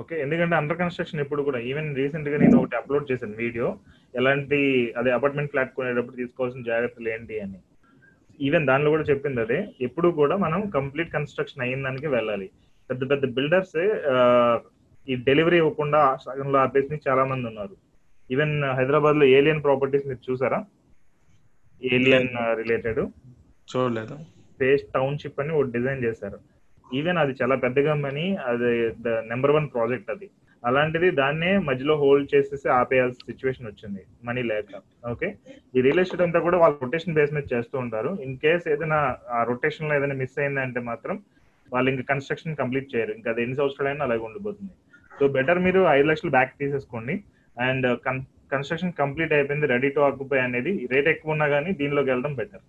ఓకే? 0.00 0.16
ఎందుకంటే 0.22 0.54
అండర్ 0.56 0.78
కన్స్ట్రక్షన్ 0.78 1.20
ఎప్పుడు 1.20 1.42
కూడా 1.42 1.58
ఈవెన్ 1.70 1.96
రీసెంట్గా 1.96 2.38
నేను 2.38 2.56
ఒకటి 2.58 2.76
అప్లోడ్ 2.76 3.06
చేశాను 3.12 3.36
వీడియో. 3.36 3.68
ఎలాంటి 4.14 4.58
అదే 4.96 5.10
అపార్ట్మెంట్ 5.10 5.50
ఫ్లాట్ 5.50 5.74
కొనేటప్పుడు 5.74 6.16
తీసుకోవాల్సిన 6.16 6.62
జాగ్రత్తలు 6.62 7.08
ఏంటి 7.08 7.40
అని. 7.40 7.58
ఈవెన్ 8.40 8.66
దానిలో 8.66 8.90
కూడా 8.90 9.02
చెప్పింది 9.02 9.40
అదే. 9.40 9.58
ఎప్పుడు 9.80 10.08
కూడా 10.08 10.36
మనం 10.36 10.70
కంప్లీట్ 10.70 11.12
కన్స్ట్రక్షన్ 11.12 11.62
అయిన 11.62 11.82
దానికి 11.82 12.06
వెళ్ళాలి. 12.06 12.48
పెద్ద 12.90 13.10
పెద్ద 13.10 13.24
బిల్డర్స్ 13.34 13.78
ఈ 15.08 15.16
డెలివరీ 15.28 15.56
ఇవ్వకుండా 15.56 16.00
సగంలో 16.24 16.58
ఆపేసి 16.58 17.00
చాలా 17.08 17.24
మంది 17.24 17.46
ఉన్నారు. 17.48 17.76
ఈవెన్ 18.30 18.54
హైదరాబాద్లో 18.78 19.24
ఏలియన్ 19.38 19.62
ప్రాపర్టీస్ 19.62 20.06
మీరు 20.06 20.24
చూసారా? 20.30 20.64
ఏలియన్ 21.92 22.28
రిలేటెడ్ 22.62 22.98
చూడలేదు. 23.72 24.16
స్పేస్ 24.54 24.82
టౌన్షిప్ 24.94 25.40
అని 25.40 25.52
ఒక 25.52 25.66
డిజైన్ 25.76 26.04
చేశారు. 26.04 26.38
ఈవెన్ 26.94 27.18
అది 27.18 27.32
చాలా 27.42 27.54
పెద్ద 27.64 27.78
కంపెనీ 27.84 28.26
అది 28.50 28.72
ద 29.06 29.08
నెంబర్ 29.30 29.54
వన్ 29.56 29.68
ప్రాజెక్ట్ 29.74 30.10
అది. 30.10 30.28
అలాంటిది 30.66 31.08
దాన్నే 31.10 31.50
మధ్యలో 31.58 31.94
హోల్డ్ 31.96 32.28
చేసేసి 32.34 32.68
ఆపేయాల్సిన 32.68 33.24
సిచ్యువేషన్ 33.32 33.66
వచ్చింది. 33.66 34.02
మనీ 34.24 34.42
లేక. 34.42 34.80
ఓకే 35.10 35.28
ఈ 35.76 35.80
రియల్ 35.80 36.00
ఎస్టేట్ 36.00 36.22
అంతా 36.22 36.40
కూడా 36.46 36.58
వాళ్ళు 36.58 36.78
రొటేషన్ 36.82 37.14
బేస్ 37.14 37.34
మీద 37.34 37.46
చేస్తూ 37.52 37.78
ఉంటారు. 37.78 38.10
ఇన్ 38.24 38.36
కేస్ 38.44 38.68
ఏదైనా 38.68 39.16
ఆ 39.30 39.42
రొటేషన్లో 39.50 39.94
ఏదైనా 39.96 40.14
మిస్ 40.22 40.38
అయిందంటే 40.38 40.80
మాత్రం 40.80 41.16
వాళ్ళు 41.72 41.90
ఇంకా 41.90 42.02
కన్స్ట్రక్షన్ 42.02 42.56
కంప్లీట్ 42.56 42.96
చేయరు. 42.96 43.12
ఇంకా 43.12 43.30
అది 43.30 43.42
ఎన్ని 43.42 43.56
సంవత్సరాలైనా 43.56 44.04
అలాగే 44.04 44.20
ఉండిపోతుంది. 44.20 44.72
సో 45.20 45.28
బెటర్ 45.28 45.58
మీరు 45.58 45.80
ఐదు 45.80 46.06
లక్షలు 46.06 46.30
బ్యాక్ 46.30 46.58
తీసేసుకోండి. 46.58 47.24
అండ్ 47.60 47.98
కన్స్ట్రక్షన్ 48.52 48.92
కంప్లీట్ 48.92 49.32
అయిపోయింది 49.32 49.66
రెడీ 49.66 49.88
టు 49.88 50.00
ఆక్యుపై 50.00 50.38
అనేది 50.38 50.88
రేట్ 50.92 51.08
ఎక్కువ 51.08 51.32
ఉన్నా 51.32 51.48
కానీ 51.48 51.72
దీనిలోకి 51.72 52.10
వెళ్ళడం 52.10 52.34
బెటర్ 52.34 52.60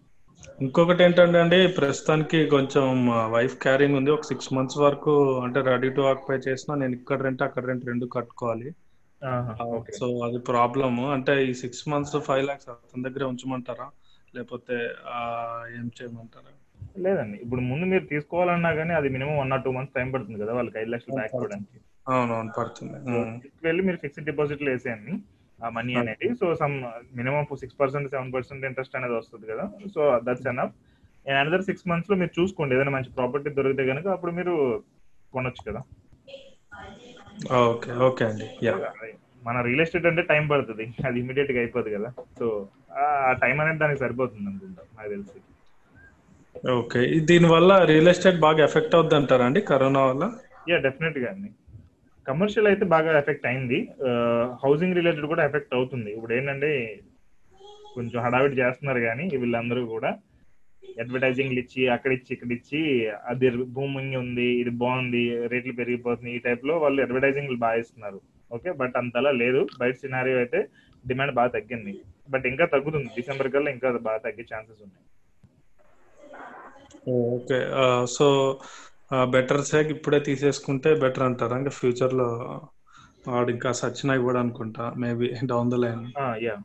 ఇంకొకటి 0.61 1.03
ఏంటంటే 1.03 1.39
అండి 1.39 1.67
ప్రస్తుతానికి 1.67 2.45
కొంచెం 2.45 3.07
వైఫ్ 3.31 3.55
క్యారింగ్ 3.61 3.95
ఉంది. 3.95 4.11
ఒక 4.11 4.21
సిక్స్ 4.21 4.53
మంత్స్ 4.53 4.77
వరకు 4.77 5.39
అంటే 5.39 5.61
రెడీ 5.61 5.89
టు 5.89 6.01
ఆక్యుపై 6.01 6.35
చేసినా 6.35 6.75
నేను 6.75 6.93
ఇక్కడ 6.93 7.21
రెంట్ 7.21 7.43
అక్కడ 7.43 7.65
రెంట్ 7.65 7.85
రెండు 7.85 8.05
కట్టుకోవాలి. 8.05 8.71
సో 9.99 10.19
అది 10.19 10.39
ప్రాబ్లమ్ 10.39 10.99
అంటే 10.99 11.45
ఈ 11.45 11.53
సిక్స్ 11.53 11.89
మంత్స్ 11.89 12.19
ఫైవ్ 12.19 12.45
లాక్స్ 12.45 12.69
అతని 12.69 13.03
దగ్గర 13.03 13.23
ఉంచమంటారా? 13.23 13.89
లేకపోతే 14.35 14.89
ఆ, 15.07 15.19
ఏం 15.77 15.91
చేయమంటారా? 16.01 16.51
లేదండి. 17.05 17.37
ఇప్పుడు 17.43 17.61
ముందు 17.69 17.85
మీరు 17.93 18.05
తీసుకోవాలన్నా 18.11 18.69
కానీ 18.79 18.93
అది 18.99 19.07
minimum 19.15 19.35
one 19.41 19.53
or 19.55 19.63
two 19.65 19.71
months 19.77 19.95
time 19.97 20.07
పడుతుంది 20.13 20.39
కదా 20.43 20.53
వాళ్ళకి 20.57 20.77
ఐదు 20.81 20.91
లక్షలు 20.93 21.17
బ్యాక్ 21.19 21.35
ఇవ్వడానికి. 21.37 21.77
అవునవును 22.13 22.53
పడుతుంది. 22.57 22.97
వెళ్ళి 23.67 23.81
మీరు 23.87 23.99
ఫిక్స్డ్ 24.03 24.27
డిపాజిట్లో 24.29 24.69
వేసేయండి 24.73 25.13
ఆ 25.59 25.69
మనీ 25.77 25.93
అనేది. 26.01 26.27
So 26.41 26.47
some 26.61 26.75
minimum 27.19 27.45
six 27.63 27.79
percent 27.81 28.11
seven 28.13 28.33
percent 28.35 28.67
interest 28.69 28.97
అనేది 28.99 29.15
వస్తుంది 29.19 29.45
కదా. 29.51 29.65
So 29.95 30.01
that's 30.27 30.49
enough. 30.53 30.75
Another 31.41 31.67
six 31.69 31.87
మంత్స్లో 31.91 32.15
మీరు 32.19 32.33
చూసుకోండి. 32.39 32.75
ఏదైనా 32.75 32.93
మంచి 32.97 33.09
ప్రాపర్టీ 33.17 33.49
దొరికితే 33.55 33.85
కనుక 33.91 34.07
అప్పుడు 34.15 34.33
మీరు 34.39 34.53
కొనొచ్చు 35.35 35.63
కదా. 35.69 35.81
ఓకే 37.63 37.91
ఓకే 38.07 38.23
అండి. 38.29 38.47
మన 39.47 39.57
రియల్ 39.65 39.81
ఎస్టేట్ 39.83 40.07
అంటే 40.09 40.23
టైం 40.31 40.43
పడుతుంది. 40.51 40.85
అది 41.07 41.17
ఇమీడియట్గా 41.23 41.59
అయిపోదు 41.63 41.89
కదా. 41.97 42.09
సో 42.39 42.45
ఆ 43.27 43.33
టైం 43.43 43.57
అనేది 43.63 43.79
దానికి 43.83 44.01
సరిపోతుంది 44.03 44.47
అనుకుంటా 44.51 44.83
నాకు 44.97 45.09
తెలిసి. 45.15 45.39
ఓకే. 46.79 47.01
దీని 47.29 47.47
వల్ల 47.53 47.71
రియల్ 47.91 48.09
ఎస్టేట్ 48.11 48.39
బాగా 48.45 48.61
ఎఫెక్ట్ 48.67 48.95
అవుద్ది 48.97 49.15
అంటారా 49.19 49.45
అండి 49.49 49.61
కరోనా 49.71 50.01
వల్ల? 50.09 50.23
యా 50.69 50.77
డెఫినెట్గా 50.85 51.27
అండి. 51.33 51.49
కమర్షియల్ 52.27 52.67
అయితే 52.71 52.85
బాగా 52.93 53.11
ఎఫెక్ట్ 53.19 53.45
అయింది. 53.49 53.79
హౌసింగ్ 54.63 54.97
రిలేటెడ్ 54.99 55.27
కూడా 55.33 55.43
ఎఫెక్ట్ 55.49 55.75
అవుతుంది. 55.79 56.09
ఇప్పుడు 56.17 56.33
ఏంటంటే 56.37 56.71
కొంచెం 57.97 58.19
హడావిడి 58.25 58.55
చేస్తున్నారు 58.61 59.01
కానీ 59.07 59.25
వీళ్ళందరూ 59.41 59.83
కూడా 59.93 60.09
అడ్వర్టైజింగ్లు 61.01 61.59
ఇచ్చి 61.63 61.81
అక్కడ 61.95 62.11
ఇచ్చి 62.17 62.31
ఇక్కడ 62.35 62.51
ఇచ్చి 62.57 62.81
అది 63.31 63.47
భూమి 63.77 64.15
ఉంది 64.23 64.47
ఇది 64.61 64.71
బాగుంది 64.83 65.21
రేట్లు 65.51 65.73
పెరిగిపోతుంది 65.79 66.31
ఈ 66.35 66.39
టైప్లో 66.47 66.73
వాళ్ళు 66.83 66.99
అడ్వర్టైజింగ్లు 67.05 67.57
బాగా 67.65 67.79
ఇస్తున్నారు. 67.83 68.19
ఓకే 68.51 68.71
బట్ 68.81 68.95
అంతలా 69.01 69.31
లేదు. 69.43 69.61
బయట 69.81 69.95
సినారియో 70.03 70.37
అయితే 70.43 70.59
డిమాండ్ 71.03 71.33
బాగా 71.39 71.51
తగ్గింది. 71.57 71.93
బట్ 72.33 72.45
ఇంకా 72.51 72.65
తగ్గుతుంది. 72.73 73.09
డిసెంబర్ 73.17 73.51
కల్లా 73.55 73.71
ఇంకా 73.75 73.89
బాగా 74.07 74.17
తగ్గే 74.27 74.45
ఛాన్సెస్ 74.53 74.81
ఉన్నాయి. 74.87 75.05
ఓకే. 77.07 77.59
సో 78.17 78.27
బెటర్ 79.33 79.61
సేక్ 79.71 79.89
ఇప్పుడే 79.95 80.19
తీసేసుకుంటే 80.19 80.89
బెటర్ 81.03 81.23
అంటారా? 81.23 81.57
ఇంకా 81.57 81.73
ఫ్యూచర్లో 81.79 82.29
వాడు 83.27 83.49
ఇంకా 83.51 83.71
సచిన 83.71 84.17
కూడా 84.25 84.39
అనుకుంటా 84.39 84.83
maybe 85.03 85.27
down 85.51 85.71
the 85.71 85.77
line. 85.83 86.03
Yeah. 86.45 86.55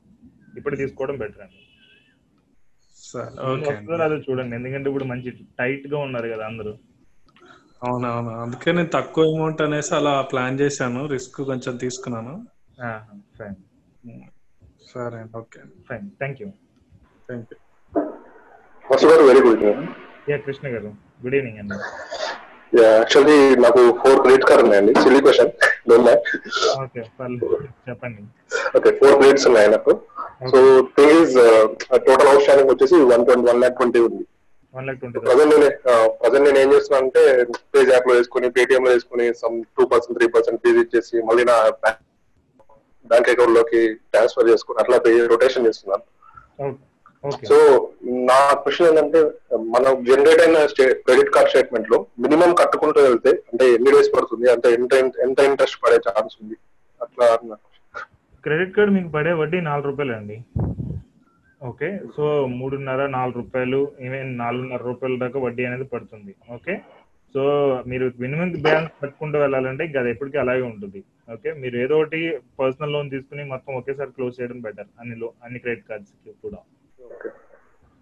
ఇప్పుడు 0.59 0.77
తీసుకోవడం 0.77 1.17
బెటర్ 1.19 1.43
అండి. 1.43 1.59
సరే 2.97 3.31
ఓకే 3.53 3.97
రాదో 4.01 4.17
చూడండి. 4.17 4.55
ఎందుకంటే 4.57 4.89
ఇప్పుడు 4.91 5.05
మంచి 5.05 5.31
టైట్గా 5.59 5.99
ఉన్నారు 5.99 6.29
కదా 6.35 6.45
అందరూ. 6.47 6.73
అవునవును. 7.85 8.33
అందుకే 8.43 8.73
నేను 8.73 8.91
తక్కువ 8.95 9.25
అమౌంట్ 9.35 9.63
అనేసి 9.63 9.95
అలా 9.95 10.15
ప్లాన్ 10.33 10.61
చేశాను. 10.61 11.01
రిస్క్ 11.07 11.41
కొంచెం 11.51 11.77
తీసుకున్నాను. 11.77 12.35
ఫైన్. 13.39 13.57
సరే 14.93 15.21
okay 15.39 15.61
fine. 15.89 16.07
Thank 16.21 16.43
you 16.43 16.49
thank 17.29 17.49
you 19.05 19.11
very 19.31 19.43
good 19.49 19.65
yeah 20.31 20.37
Krishna 20.47 20.67
garu. 20.75 20.91
Good 21.23 21.37
evening 21.39 21.59
అండి 21.63 21.77
యాక్చువల్లీ 22.83 23.39
నాకు 23.65 23.81
ఫోర్ 24.01 24.21
క్రెడిట్ 24.25 24.47
కార్డ్ 24.49 24.63
ఉన్నాయండి. 24.65 24.93
సిల్లీ 25.03 25.21
క్వశ్చన్ 25.25 25.51
ఓకే 26.83 27.01
చెప్పండి. 27.87 28.23
ఓకే 28.77 28.91
ఫోర్ 29.01 29.17
క్రెడిట్స్ 29.21 29.47
ఉన్నాయి 29.51 29.69
నాకు. 29.75 29.93
So 30.53 30.59
thing 30.99 31.35
total 32.07 32.29
out 32.31 32.45
standing 32.45 32.71
వచ్చేసి 32.73 32.97
one 33.11 33.25
twenty 33.27 33.47
one 33.51 33.61
lakh 33.63 33.77
twenty 33.81 34.01
ఉంది. 34.09 34.25
Lakh 34.75 35.03
present 35.27 35.53
నేను 35.55 35.69
present 36.21 36.47
నేను 36.49 36.61
ఏం 36.63 36.71
చేస్తున్నా 36.75 36.99
అంటే 37.03 37.23
పేజ్ 37.73 37.91
యాప్లో 37.95 38.13
వేసుకుని 38.19 38.49
పేటిఎం 38.57 38.85
లో 38.87 38.93
వేసుకుని 38.95 39.27
some 39.43 39.57
two 39.77 39.85
percent 39.91 40.17
three 40.19 40.29
percent 40.37 40.63
fees 40.65 40.81
ఇచ్చేసి 40.85 41.17
మళ్ళీ 41.29 41.45
నా 41.51 41.57
బ్యాంక్ 43.11 43.31
అకౌంట్లోకి 43.33 43.83
ట్రాన్స్ఫర్ 44.13 44.51
చేసుకుని 44.53 44.81
అట్లా 44.83 44.99
పే 45.05 45.13
రొటేషన్ 45.35 45.67
చేస్తున్నాను. 45.69 46.05
సో 47.51 47.57
నా 48.29 48.39
క్వశ్చన్ 48.63 48.89
ఏంటంటే 48.91 49.21
మనం 49.75 49.93
జనరేట్ 50.09 50.43
అయిన 50.45 50.61
క్రెడిట్ 51.07 51.35
కార్డ్ 51.35 51.51
స్టేట్మెంట్లో 51.53 51.99
మినిమం 52.25 52.53
కట్టుకుంటూ 52.61 53.01
వెళ్తే 53.09 53.33
అంటే 53.51 53.67
ఎన్ని 53.77 53.91
డేస్ 53.95 54.11
పడుతుంది 54.15 54.47
అంటే 54.55 54.69
ఎంత 54.79 54.93
ఎంత 55.27 55.39
ఇంట్రెస్ట్ 55.51 55.79
పడే 55.85 55.99
ఛాన్స్ 56.09 56.35
ఉంది? 56.43 56.57
అట్లా 57.05 57.27
క్రెడిట్ 58.47 58.75
కార్డ్ 58.77 58.95
మీకు 58.97 59.11
పడే 59.17 59.33
వడ్డీ 59.43 59.61
నాలుగు 59.69 59.89
రూపాయలు 59.91 60.15
అండి. 60.19 60.39
ఓకే 61.61 61.89
సో 62.17 62.25
మూడున్నర 62.59 63.03
నాలుగు 63.17 63.37
రూపాయలు 63.41 63.81
ఈవెన్ 64.07 64.31
నాలుగున్నర 64.43 64.83
రూపాయల 64.91 65.17
దాకా 65.25 65.39
వడ్డీ 65.47 65.63
అనేది 65.69 65.87
పడుతుంది. 65.95 66.33
ఓకే 66.57 66.75
సో 67.35 67.43
మీరు 67.91 68.07
మినిమం 68.23 68.49
బ్యాలెన్స్ 68.67 68.97
పెట్టుకుంటూ 69.03 69.37
వెళ్ళాలంటే 69.43 69.85
అది 70.01 70.11
ఎప్పటికీ 70.15 70.39
అలాగే 70.45 70.65
ఉంటుంది. 70.73 71.01
ఓకే 71.35 71.51
మీరు 71.63 71.77
ఏదో 71.85 71.95
ఒకటి 72.03 72.21
పర్సనల్ 72.61 72.95
లోన్ 72.95 73.13
తీసుకుని 73.15 73.45
మొత్తం 73.53 73.73
ఒకేసారి 73.81 74.11
క్లోజ్ 74.17 74.39
చేయడం 74.41 74.59
బెటర్ 74.67 74.91
అన్ని 75.03 75.17
లో 75.23 75.29
అన్ని 75.45 75.61
క్రెడిట్ 75.65 75.89
కార్డ్స్ 75.91 76.13
కూడా. 76.47 76.61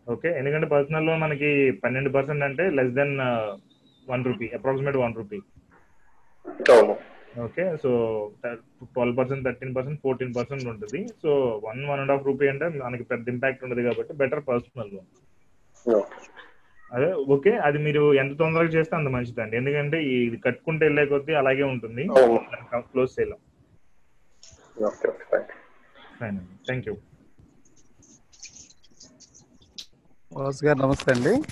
ఓకే. 0.07 0.29
ఎందుకంటే 0.41 0.67
పర్సనల్ 0.75 1.07
లోన్ 1.09 1.23
మనకి 1.25 1.51
పన్నెండు 1.83 2.11
పర్సెంట్ 2.17 2.47
అంటే 2.49 2.65
less 2.77 2.95
then 2.99 3.15
one 4.13 4.25
rupee 4.29 4.47
approximate 4.59 4.99
one 5.03 5.17
rupee. 5.21 5.39
Okay. 7.47 7.65
So 7.83 7.91
twelve 8.95 9.17
percent 9.19 9.45
thirteen 9.47 9.75
percent 9.77 10.01
fourteen 10.05 10.33
percent 10.39 10.65
ఉంటుంది. 10.73 11.01
So 11.23 11.31
one 11.67 11.83
one 11.91 12.01
and 12.05 12.13
half 12.15 12.27
rupee 12.31 12.47
అంటే 12.53 12.69
మనకి 12.87 13.05
పెద్ద 13.13 13.29
ఇంపాక్ట్ 13.35 13.63
ఉండదు 13.67 13.85
కాబట్టి 13.89 14.15
బెటర్ 14.23 14.43
పర్సనల్ 14.51 14.91
లోన్ 14.95 15.11
అదే 16.91 17.09
ఓకే. 17.35 17.53
అది 17.67 17.79
మీరు 17.87 18.03
ఎంత 18.21 18.33
తొందరగా 18.41 18.71
చేస్తే 18.77 18.95
అంత 18.99 19.11
మంచిదండి. 19.17 19.55
ఎందుకంటే 19.61 19.99
ఇది 20.27 20.39
కట్టుకుంటే 20.47 20.83
వెళ్ళే 20.87 21.05
కొద్దీ 21.13 21.35
అలాగే 21.41 21.65
ఉంటుంది. 21.75 22.03
క్లోజ్ 22.93 23.15
చేయలేం. 23.19 23.41
Okay 24.89 25.07
okay. 25.13 25.25
థ్యాంక్ 25.31 25.53
ఫైన్ 26.19 26.37
అండి. 26.41 26.57
థ్యాంక్ 26.69 26.89
యూ 26.89 26.95
వాసు 30.33 30.65
గారు 30.65 30.79
నమస్తే 30.79 31.13
అండి. 31.13 31.43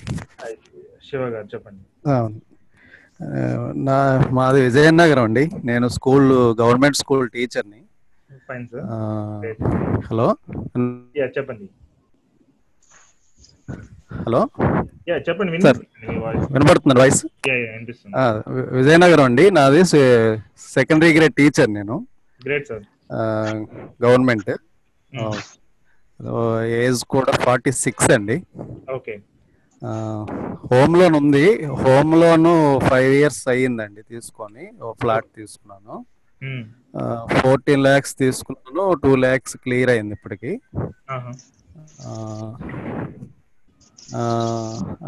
శివ 1.09 1.27
గారు 1.27 1.45
చెప్పండి. 1.45 1.83
నా 3.79 4.27
మాది 4.31 4.61
విజయనగరం 4.61 5.23
అండి. 5.23 5.49
నేను 5.63 5.87
స్కూల్ 5.87 6.31
గవర్నమెంట్ 6.61 6.97
స్కూల్ 6.97 7.29
టీచర్ని. 7.29 7.81
హలో. 10.07 10.37
చెప్పండి. 11.21 11.69
హలో. 14.13 14.49
చెప్పండి 15.13 15.61
సార్ 15.61 15.77
మీ 15.77 16.17
వాయిస్. 16.17 16.51
వినపడుతుంది 16.51 16.99
విజయనగరం 18.71 19.23
అండి. 19.23 19.51
నాది 19.51 19.85
సెకండరీ 19.85 21.13
గ్రేడ్ 21.13 21.33
టీచర్ 21.33 21.73
నేను. 21.73 22.07
Great 22.45 22.67
sir 22.67 22.83
government. 24.03 24.51
ఏజ్ 26.83 27.01
కూడా 27.13 27.31
ఫార్టీ 27.45 27.71
సిక్స్ 27.83 28.09
అండి. 28.15 28.37
ఓకే. 28.95 29.15
హోమ్ 30.71 30.95
లోన్ 30.99 31.15
ఉంది. 31.19 31.45
హోమ్ 31.81 32.13
లోన్ 32.21 32.49
ఫైవ్ 32.89 33.11
ఇయర్స్ 33.19 33.43
అయ్యిందండి 33.53 34.01
తీసుకొని. 34.13 34.65
ఓ 34.83 34.93
ఫ్లాట్ 35.01 35.29
తీసుకున్నాను. 35.39 35.95
ఫోర్టీన్ 37.39 37.83
ల్యాక్స్ 37.87 38.13
తీసుకున్నాను. 38.23 38.83
టూ 39.03 39.11
ల్యాక్స్ 39.25 39.55
క్లియర్ 39.63 39.91
అయింది 39.93 40.15
ఇప్పటికి. 40.17 40.51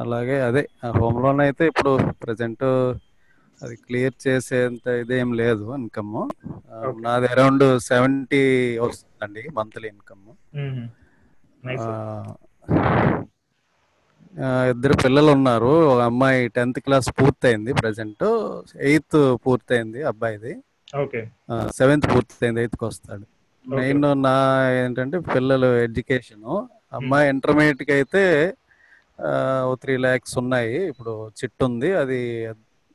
అలాగే 0.04 0.38
అదే 0.50 0.64
హోమ్ 1.00 1.20
లోన్ 1.24 1.42
అయితే 1.48 1.64
ఇప్పుడు 1.72 1.92
ప్రజెంట్ 2.24 2.66
అది 3.62 3.76
క్లియర్ 3.86 4.16
చేసేంత 4.28 4.88
ఇదేం 5.02 5.30
లేదు 5.42 5.66
ఇన్కమ్. 5.80 6.16
నాది 7.06 7.28
అరౌండ్ 7.34 7.66
సెవెంటీ 7.90 8.42
వస్తుందండి 8.86 9.44
మంత్లీ 9.60 9.88
ఇన్కమ్. 9.96 10.26
ఇద్దరు 14.70 14.96
పిల్లలు 15.04 15.32
ఉన్నారు 15.32 15.72
ఒక 15.94 16.02
అమ్మాయి 16.02 16.42
టెన్త్ 16.48 16.80
క్లాస్ 16.80 17.10
పూర్తయింది 17.18 17.74
ప్రజెంట్ 17.74 18.24
ఎయిత్ 18.90 19.18
పూర్తయింది 19.46 20.00
అబ్బాయిది. 20.04 20.54
సెవెంత్ 21.78 22.08
పూర్తయింది 22.14 22.60
ఎయిత్కి 22.62 22.86
వస్తాడు. 22.86 23.26
మెయిన్ 23.66 24.06
నా 24.24 24.36
ఏంటంటే 24.82 25.18
పిల్లలు 25.36 25.70
ఎడ్యుకేషన్. 25.88 26.48
అమ్మాయి 26.94 27.30
ఇంటర్మీడియట్కి 27.30 27.94
అయితే 27.94 28.24
త్రీ 29.82 29.98
ల్యాక్స్ 29.98 30.38
ఉన్నాయి. 30.38 30.76
ఇప్పుడు 30.88 31.12
చిట్ 31.40 31.64
ఉంది. 31.64 31.90
అది 32.02 32.20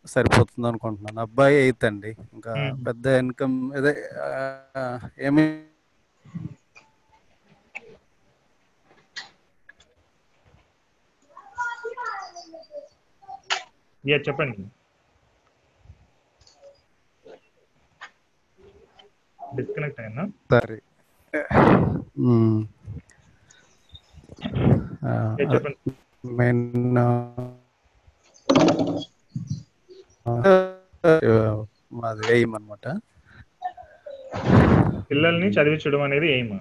సరిపోతుంది 0.04 0.66
అనుకుంటున్నాను. 0.68 1.20
అబ్బాయి 1.20 1.56
ఎయిత్ 1.56 1.84
అండి. 1.84 2.10
ఇంకా 2.34 2.52
Hmm. 2.54 2.74
పెద్ద 2.86 3.06
ఇన్కమ్ 3.22 3.56
అదే 3.78 3.92
ఏమి 5.28 5.44
యా 14.10 14.16
చెప్పండి. 14.28 14.62
డిస్కనెక్ట్ 19.40 20.00
అయినా 20.04 20.22
సరే. 20.50 20.78
మెయిన్ 26.38 26.62
మాది 32.00 32.24
ఎయిమ్ 32.36 32.54
అనమాట 32.58 32.86
పిల్లల్ని 35.10 35.48
చదివించడం 35.56 36.02
అనేది 36.06 36.28
ఎయిమ్. 36.36 36.56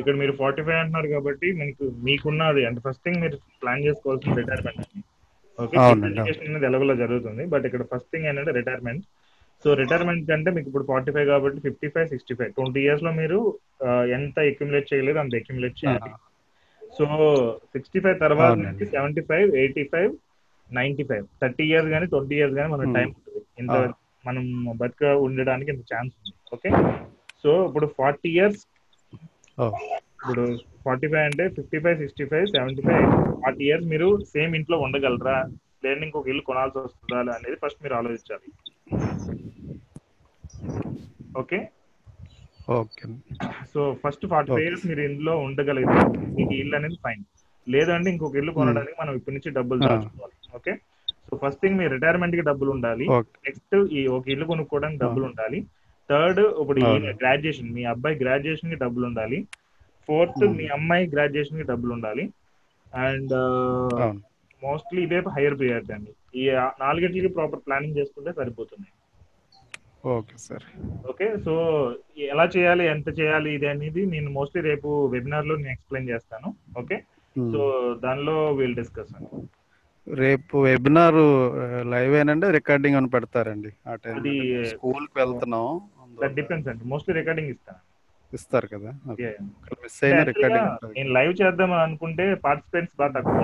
ఇక్కడ 0.00 0.14
మీరు 0.20 0.32
ఫార్టీ 0.40 0.62
ఫైవ్ 0.66 0.78
అంటున్నారు 0.82 1.08
కాబట్టి 1.16 1.48
మీకు 1.60 1.84
మీకున్నది 2.06 2.62
అంటే 2.68 2.80
ఫస్ట్ 2.86 3.04
థింగ్ 3.06 3.20
మీరు 3.24 3.36
ప్లాన్ 3.62 3.84
చేసుకోవాల్సిన 3.86 4.34
రిటైర్మెంట్ 4.40 4.82
ఓకే 5.58 5.76
ఎడ్యుకేషన్ 6.08 6.48
అనేది 6.50 6.66
ఎలాగోలా 6.70 6.96
జరుగుతుంది 7.02 7.42
బట్ 7.52 7.66
ఇక్కడ 7.68 7.84
ఫస్ట్ 7.92 8.10
థింగ్ 8.12 8.26
ఏంటంటే 8.30 8.54
రిటైర్మెంట్ 8.58 9.04
సో 9.64 9.74
రిటైర్మెంట్ 9.80 10.24
కంటే 10.30 10.50
మీకు 10.56 10.68
ఇప్పుడు 10.70 10.86
ఫార్టీ 10.90 11.10
ఫైవ్ 11.16 11.28
కాబట్టి 11.32 11.60
fifty 11.66 11.88
five 11.94 12.08
sixty 12.12 12.34
five 12.38 12.50
twenty 12.56 12.80
ఇయర్స్లో 12.86 13.10
మీరు 13.20 13.38
ఎంత 14.16 14.38
అక్యుములేట్ 14.50 14.90
చేయలేదు 14.92 15.18
అంత 15.22 15.34
అక్యుములేట్ 15.40 15.76
చేయాలి. 15.82 16.10
సో 16.96 17.04
సిక్స్టీ 17.74 17.98
ఫైవ్ 18.04 18.18
తర్వాత 18.24 18.50
seventy 18.94 19.22
five 19.30 19.48
eighty 19.62 19.84
five 19.92 20.10
ninety 20.70 21.04
five 21.10 21.24
thirty 21.42 21.64
years 21.70 21.88
కానీ 21.94 22.06
ట్వంటీ 22.12 22.34
ఇయర్స్ 22.40 22.56
కానీ 22.58 22.70
మనకు. 22.74 22.92
టైం 22.98 23.08
ఉంటుంది. 23.16 23.40
ఇంత. 23.62 23.76
మనం 24.24 24.44
బతుక 24.82 25.04
ఉండడానికి 25.26 25.70
ఇంత 25.74 25.82
ఛాన్స్ 25.92 26.12
ఉంది. 26.18 26.34
ఓకే 26.56 26.70
సో 27.44 27.50
ఇప్పుడు 27.68 27.86
ఫార్టీ 27.98 28.28
ఇయర్స్ 28.36 28.62
ఇప్పుడు 29.58 30.56
ఫార్టీ 30.84 31.06
ఫైవ్ 31.06 31.24
అంటే 31.24 31.48
fifty 31.48 31.78
five 31.78 31.98
sixty 31.98 32.24
five 32.24 32.46
seventy 32.46 32.82
five 32.82 33.04
forty 33.42 33.64
years 33.64 33.86
మీరు 33.86 34.22
సేమ్ 34.24 34.56
ఇంట్లో 34.56 34.78
ఉండగలరా? 34.78 35.44
లేదా 35.84 36.04
ఇంకొక 36.04 36.28
ఇల్లు 36.28 36.42
కొనాల్సి 36.42 36.78
వస్తుందా 36.78 37.32
అనేది 37.34 37.56
ఫస్ట్ 37.64 37.82
మీరు 37.82 37.94
ఆలోచించాలి. 37.94 38.48
Okay? 41.36 41.68
Okay. 42.70 43.06
So 43.74 43.96
first 44.04 44.26
forty 44.26 44.52
five. 44.52 44.60
Years 44.60 44.86
మీరు 44.86 45.00
ఇంట్లో 45.00 45.38
ఉండగలిగితే 45.38 46.18
మీకు 46.36 46.54
ఇల్లు 46.54 46.76
అనేది 46.76 46.94
ఫైన్ 46.94 47.24
లేదంటే 47.68 48.10
ఇంకొక 48.10 48.36
ఇల్లు 48.36 48.52
కొనడానికి 48.52 48.96
మనం 49.00 49.14
ఇప్పటి 49.14 49.34
నుంచి 49.36 49.50
డబ్బులు. 49.50 49.80
దాచుకోవాలి. 49.80 50.34
ఓకే? 50.54 50.74
సో 51.30 51.36
ఫస్ట్ 51.36 51.60
థింగ్ 51.60 51.78
మీ 51.78 51.86
రిటైర్మెంట్కి 51.86 52.42
డబ్బులు 52.42 52.70
ఉండాలి. 52.70 53.08
నెక్స్ట్ 53.46 53.92
ఈ 53.92 54.06
ఒక 54.06 54.28
ఇల్లు 54.28 54.44
కొనుక్కోవడానికి 54.44 55.00
డబ్బులు 55.00 55.24
ఉండాలి. 55.24 55.66
థర్డ్ 56.10 56.40
ఇప్పుడు. 56.40 56.80
గ్రాడ్యుయేషన్ 57.20 57.70
మీ 57.70 57.84
అబ్బాయి 57.84 58.16
గ్రాడ్యుయేషన్కి 58.16 58.76
డబ్బులు 58.76 59.06
ఉండాలి. 59.06 59.46
ఫోర్త్. 60.06 60.48
మీ 60.48 60.66
అమ్మాయి 60.66 61.06
గ్రాడ్యుయేషన్కి 61.06 61.66
డబ్బులు 61.66 61.92
ఉండాలి. 61.92 62.32
అండ్ 62.94 63.34
అవును. 64.02 64.20
మోస్ట్లీ 64.62 65.02
ఇదే 65.02 65.18
హైయర్ 65.36 65.58
ప్రియారిటీ 65.58 65.92
అండి. 65.92 66.12
ఈ 66.38 66.50
నాలుగింటికి 66.80 67.28
ప్రాపర్ 67.28 67.60
ప్లానింగ్ 67.66 67.96
చేసుకుంటే 67.96 68.32
సరిపోతుంది. 68.32 68.86
Okay 70.08 70.36
sir. 70.36 70.64
ఓకే 71.08 71.36
సో 71.44 71.52
ఎలా 72.18 72.44
చేయాలి 72.56 72.86
ఎంత 72.86 73.20
చేయాలి 73.20 73.54
ఇది 73.54 73.68
అనేది 73.68 74.06
నేను 74.06 74.30
మోస్ట్లీ 74.30 74.62
రేపు 74.62 75.06
వెబినార్లో 75.06 75.56
నేను 75.56 75.68
ఎక్స్ప్లెయిన్ 75.68 76.10
చేస్తాను. 76.10 76.54
ఓకే? 76.78 76.96
సో 77.52 77.60
దానిలో 78.04 78.52
విల్ 78.52 78.74
డిస్కస్ 78.74 79.12
అండి. 79.16 79.46
రేపు 80.14 80.58
వెబినార్ 80.58 81.14
లైవ్ 81.90 82.14
ఏనండి 82.14 82.50
రికార్డింగ్ 82.50 82.96
అని 82.96 83.08
పెడతారండి. 83.08 83.68
ఆ 83.88 83.94
టైం 83.94 84.16
అది 84.16 84.64
స్కూల్కి 84.66 85.18
వెళ్తున్నాం. 85.18 85.80
దట్ 86.22 86.34
డిపెండ్స్ 86.34 86.68
అండి. 86.68 86.84
మోస్ట్లీ 86.84 87.14
రికార్డింగ్ 87.14 87.48
ఇస్తాను 87.48 87.78
ఇస్తారు 88.34 88.66
కదా. 88.66 88.90
మిస్ 89.72 90.04
అయిన 90.04 90.22
రికార్డింగ్ 90.22 90.94
నేను 90.96 91.12
లైవ్ 91.12 91.34
చేద్దాం 91.42 91.72
అనుకుంటే 91.72 92.34
పార్టిసిపెంట్స్ 92.34 92.96
బాగా 92.98 93.12
తక్కువ 93.12 93.34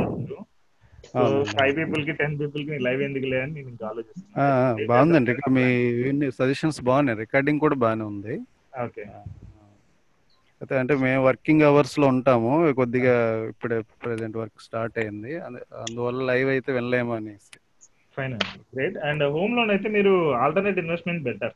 అవునండి. 1.17 1.51
ఫైవ్ 1.51 1.77
పీపుల్కి 1.77 2.13
టెన్ 2.13 2.41
పీపుల్కి 2.41 2.79
లైవ్ 2.79 3.03
ఎందుకు 3.03 3.25
లేదని 3.25 3.53
నేను 3.53 3.69
ఇంకా 3.69 3.87
ఆలోచిస్తున్నాను 3.87 4.87
బాగుందండి. 4.87 5.31
ఇక్కడ 5.31 5.53
మీ 5.53 6.31
సజెషన్స్ 6.31 6.81
బాగున్నాయి. 6.85 7.19
రికార్డింగ్ 7.19 7.61
కూడా 7.61 7.75
బాగానే 7.75 8.05
ఉంది. 8.05 8.41
ఓకే 8.85 9.03
అయితే 10.61 10.79
అంటే 10.79 10.95
మేము 10.95 11.25
వర్కింగ్ 11.25 11.63
అవర్స్లో 11.63 12.07
ఉంటాము. 12.07 12.73
కొద్దిగా 12.73 13.45
ఇప్పుడే 13.49 13.81
ప్రెసెంట్ 13.81 14.37
వర్క్ 14.37 14.63
స్టార్ట్ 14.63 14.99
అయింది. 14.99 15.41
అందు- 15.41 15.77
అందువల్ల 15.77 16.25
లైవ్ 16.25 16.49
అయితే 16.49 16.73
వెళ్ళలేము 16.73 17.15
అనేసి. 17.15 17.59
Fine 18.17 18.35
great 18.77 18.97
and 18.99 19.25
home 19.25 19.57
loan 19.57 19.71
అయితే 19.71 19.89
మీరు 19.89 20.35
alternate 20.35 20.79
investment 20.79 21.23
better 21.23 21.53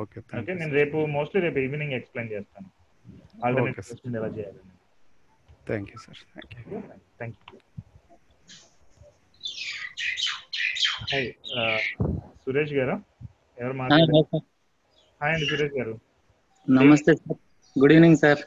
okay 0.00 0.18
okay 0.32 0.52
నేను 0.54 0.72
రేపు 0.78 0.98
మోస్ట్లీ 1.16 1.40
రేపు 1.46 1.58
ఈవినింగ్ 1.64 1.94
ఎక్స్ప్లెయిన్ 1.98 2.30
చేస్తాను. 2.34 2.68
Alternate 3.44 3.74
Okay, 3.74 3.82
sir. 3.82 3.96
ఇన్వెస్ట్మెంట్ 3.96 4.18
ఎలా 4.20 4.28
చేయాలని 4.36 4.74
thank 5.68 5.88
you 5.92 5.98
sir 6.04 6.20
thank 6.34 6.70
you 6.72 6.78
thank 7.18 7.36
you 7.44 7.58
hi 11.10 11.28
Suresh 12.44 12.74
garu? 12.78 12.94
ఎవరు 13.58 13.74
మాట్లాడారు 13.80 14.40
హాయ్ 15.20 15.34
అండి 15.34 15.46
సురేష్ 15.50 15.74
గారు. 15.78 15.94
నమస్తే 16.68 17.12
sir 17.20 17.38
good 17.76 17.94
evening 17.94 18.20
sir 18.24 18.40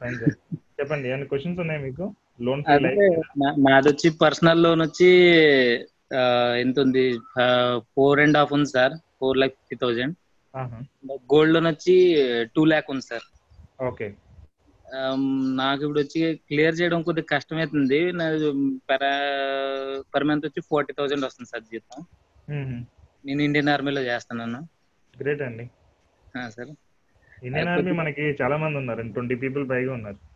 fine 0.00 0.16
sir 0.20 0.34
చెప్పండి 0.78 1.06
ఏమైనా 1.12 1.26
క్వశ్చన్స్ 1.32 1.60
ఉన్నాయి 1.64 1.80
మీకు? 1.86 2.04
లోన్ 2.46 2.60
నాది 3.66 3.88
వచ్చి 3.90 4.08
పర్సనల్ 4.22 4.62
లోన్ 4.66 4.82
వచ్చి 4.86 5.08
ఎంత 6.64 6.76
ఉంది? 6.86 7.06
ఫోర్ 7.94 8.20
అండ్ 8.24 8.38
హాఫ్ 8.40 8.54
ఉంది 8.58 8.70
sir 8.76 8.94
four 9.20 9.38
lakh 9.38 9.52
fifty 9.52 9.76
thousand. 9.76 10.14
Gold 11.12 11.54
loan 11.54 11.66
వచ్చి 11.66 11.94
టూ 12.56 12.64
ల్యాక్ 12.64 12.90
ఉంది 12.90 13.02
సార్. 13.02 13.26
ఓకే. 13.82 14.14
నాకు 15.54 15.82
ఇప్పుడు 15.82 16.00
వచ్చి 16.00 16.34
క్లియర్ 16.34 16.80
చేయడం 16.80 17.02
కొద్దిగా 17.02 17.36
కష్టమవుతుంది 17.36 18.12
నాది 18.12 18.50
పర్ 18.90 19.04
పర్ 20.14 20.24
మంత్ 20.24 20.46
వచ్చి 20.46 20.62
ఫార్టీ 20.70 20.92
థౌజండ్ 20.92 21.24
వస్తుంది 21.24 21.50
సార్ 21.50 21.62
జీతం. 21.62 22.04
నేను 23.26 23.42
ఇండియన్ 23.42 23.68
ఆర్మీలో 23.68 24.02
చేస్తున్నాను. 24.02 24.68
గ్రేట్ 25.20 25.42
అండి. 25.42 25.70
సార్. 26.50 26.68
ఇండియన్ 27.44 27.68
ఆర్మీ 27.68 27.92
మనకి 27.92 28.22
చాలా 28.42 28.56
మంది 28.56 28.78
ఉన్నారు. 28.78 29.02
ట్వంటీ 29.02 29.34
పీపుల్ 29.34 29.70
పైగా 29.70 29.92
ఉన్నారు. 29.92 30.29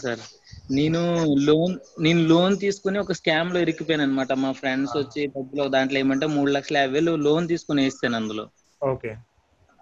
సార్. 0.00 0.22
నేను 0.70 1.00
లోన్ 1.46 1.74
నేను 2.04 2.22
లోన్ 2.28 2.54
తీసుకుని 2.62 2.98
ఒక 2.98 3.16
స్కామ్లో 3.20 3.60
ఇరికిపోయాను 3.60 4.06
అనమాట 4.06 4.32
మా 4.44 4.50
ఫ్రెండ్స్ 4.60 4.94
వచ్చి 4.96 5.24
డబ్బులు 5.34 5.66
దాంట్లో 5.74 5.98
ఏమంటే 6.02 6.28
మూడు 6.36 6.52
లక్షల 6.56 6.78
యాభై 6.78 6.96
వేలు 6.96 7.14
లోన్ 7.26 7.50
తీసుకుని 7.52 7.84
వేస్తాను 7.84 8.18
అందులో. 8.20 8.46
ఓకే. 8.82 9.12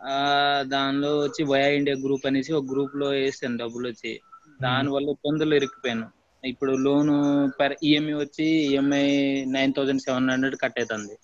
ఆ 0.09 0.17
దానిలో 0.73 1.11
వచ్చి 1.19 1.43
వయా 1.51 1.69
ఇండియా 1.77 1.97
గ్రూప్ 2.03 2.27
అనేసి 2.27 2.53
ఒక 2.53 2.67
గ్రూప్లో 2.71 3.09
వేసాను 3.15 3.59
డబ్బులు 3.63 3.87
వచ్చి. 3.91 4.13
దాని 4.61 4.89
వల్ల 4.95 5.15
ఇబ్బందులు 5.17 5.55
ఇరికిపోయాను. 5.59 6.07
ఇప్పుడు 6.43 6.73
లోన్ 6.85 7.13
పర్ 7.59 7.75
ఈఎంఐ 7.89 8.17
వచ్చి 8.19 8.47
EMI 8.67 9.07
nine 9.55 9.75
thousand 9.77 10.05
seven 10.07 10.31
hundred 10.33 10.57
cut 10.63 10.79
అవుతుంది 10.81 11.15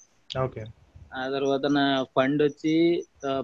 ఓకే. 0.41 0.65
ఆ 1.13 1.23
తర్వాత 1.35 1.65
నా 1.77 1.85
ఫండ్ 2.15 2.43
వచ్చి 2.45 2.75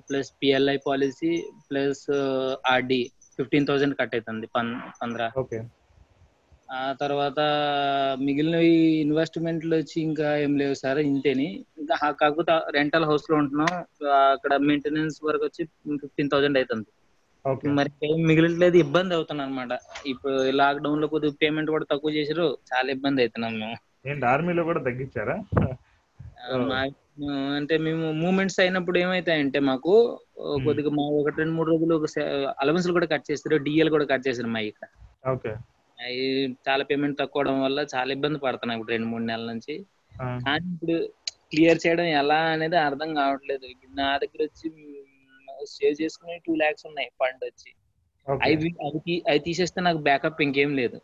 plus 0.07 0.31
PLI 0.41 0.77
policy 0.85 1.33
plus 1.69 2.05
RD. 2.73 3.01
Fifteen 3.39 3.69
thousand 3.69 3.99
cut 4.01 4.15
అవుతుంది 4.17 4.47
పన్ 4.57 4.71
పంద్రా. 5.01 5.29
ఆ 6.69 6.85
తర్వాత 7.01 7.41
మిగిలిన 8.21 8.57
ఇన్వెస్ట్మెంట్లు 9.03 9.75
వచ్చి 9.77 9.97
ఇంకా 10.01 10.29
ఏం 10.37 10.53
లేవు 10.59 10.75
సార్ 10.75 11.01
ఇంతేని. 11.07 11.49
ఇంకా 11.81 11.97
కాకపోతే 12.21 12.55
రెంటల్ 12.77 13.09
హౌస్లో 13.11 13.37
ఉంటున్నాం 13.37 13.73
అక్కడ 14.33 14.53
మెయింటెనెన్స్ 14.69 15.19
వరకు 15.29 15.45
వచ్చి 15.45 15.65
ఫిఫ్టీన్ 16.03 16.33
థౌసండ్ 16.33 16.59
అవుతుంది 16.59 16.91
మరి 17.77 17.91
ఏం 18.09 18.19
మిగిలిట్లేదు 18.29 18.77
ఇబ్బంది 18.85 19.13
అవుతుంది 19.17 19.43
అనమాట 19.43 19.73
ఇప్పుడు 20.13 20.35
లాక్డౌన్లో 20.61 21.07
కొద్దిగా 21.13 21.41
పేమెంట్ 21.43 21.71
కూడా 21.71 21.87
తక్కువ 21.93 22.13
చేసారు 22.19 22.47
చాలా 22.71 22.89
ఇబ్బంది 22.97 23.23
అవుతున్నాం 23.23 23.55
మేము. 23.61 23.77
ఏంటి 24.09 24.25
ఆర్మీలో 24.27 24.63
కూడా 24.65 24.81
తగ్గించారా? 24.87 25.37
అంటే 27.57 27.79
మేము 27.79 28.13
మూమెంట్స్ 28.13 28.61
అయినప్పుడు 28.61 28.99
ఏమైతాయంటే 28.99 29.59
మాకు 29.59 29.93
కొద్దిగా 30.65 30.91
మా 30.91 31.05
ఒకటి 31.21 31.37
రెండు 31.37 31.55
మూడు 31.55 31.71
రోజులు 31.71 31.95
ఒక 31.95 32.07
అలవెన్స్ 32.61 32.89
కూడా 32.91 33.07
కట్ 33.07 33.31
చేస్తారు 33.31 33.57
డిఎల్ 33.57 33.91
కూడా 33.91 34.05
కట్ 34.05 34.29
చేస్తారు 34.29 34.49
మా 34.49 34.61
ఇక్కడ. 34.61 34.89
ఓకే. 35.29 35.53
అవి 35.99 36.25
చాలా 36.69 36.85
పేమెంట్ 36.85 37.19
తక్కువ 37.19 37.43
వల్ల 37.63 37.87
చాలా 37.95 38.13
ఇబ్బంది 38.13 38.39
పడుతున్నాయి 38.39 38.79
ఇప్పుడు 38.79 38.95
రెండు 38.95 39.07
మూడు 39.07 39.25
నెలల 39.25 39.47
నుంచి. 39.53 39.75
కానీ 40.45 40.67
ఇప్పుడు 40.75 40.97
క్లియర్ 41.53 41.79
చేయడం 41.87 42.05
ఎలా 42.05 42.39
అనేది 42.53 42.77
అర్థం 42.77 43.15
కావట్లేదు. 43.15 43.65
ఇప్పుడు 43.65 43.93
నా 43.97 44.19
దగ్గర 44.19 44.41
వచ్చి 44.43 44.69
సేవ్ 45.65 45.97
చేసుకునే 46.03 46.39
టూ 46.39 46.55
లాక్స్ 46.55 46.87
ఉన్నాయి 46.87 47.09
ఫండ్ 47.21 47.45
వచ్చి. 47.45 47.71
అవి 48.27 48.71
అవి 49.29 49.41
తీసేస్తే 49.41 49.81
నాకు 49.81 49.99
బ్యాకప్ 49.99 50.43
ఇంకేం 50.43 50.77
లేదు. 50.77 50.99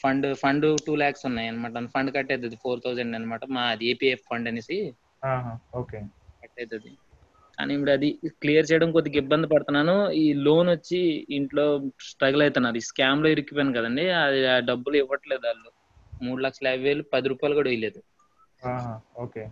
ఫండ్ 0.00 0.26
ఫండ్ 0.40 0.66
టూ 0.86 0.92
లాక్స్ 0.96 1.24
ఉన్నాయి 1.28 1.48
అనమాట 1.48 1.84
ఫండ్ 1.94 2.10
కట్టేది 2.16 2.58
ఫోర్ 2.64 2.82
థౌజండ్ 2.84 3.16
అనమాట 3.16 3.44
మా 3.56 3.62
అది 3.72 3.86
ఏపీఎఫ్ 3.92 4.26
ఫండ్ 4.30 4.48
అనేసి 4.48 4.78
ఓకే. 5.80 6.00
కట్టేది 6.42 6.92
కానీ 7.58 7.72
ఇప్పుడు 7.76 7.92
అది 7.94 8.08
క్లియర్ 8.42 8.68
చేయడం 8.68 8.90
కొద్దిగా 8.94 9.18
ఇబ్బంది 9.22 9.46
పడుతున్నాను. 9.50 9.94
ఈ 10.14 10.26
లోన్ 10.46 10.68
వచ్చి 10.72 11.00
ఇంట్లో 11.38 11.64
స్ట్రగుల్ 12.08 12.42
అవుతున్నారు. 12.44 12.76
ఈ 12.76 12.86
స్కామ్లో 12.88 13.28
ఇరికిపోయాను 13.28 13.74
కదండి. 13.78 14.04
అది 14.22 14.40
ఆ 14.46 14.56
డబ్బులు 14.70 14.96
ఇవ్వట్లేదు 15.02 15.44
వాళ్ళు. 15.48 15.70
మూడు 16.20 16.40
లక్షల 16.42 16.66
యాభై 16.68 16.84
వేలు 16.84 17.04
పది 17.12 17.26
రూపాయలు 17.32 17.54
కూడా 17.58 17.70
ఆహా, 18.62 18.92
ఓకే. 19.16 19.44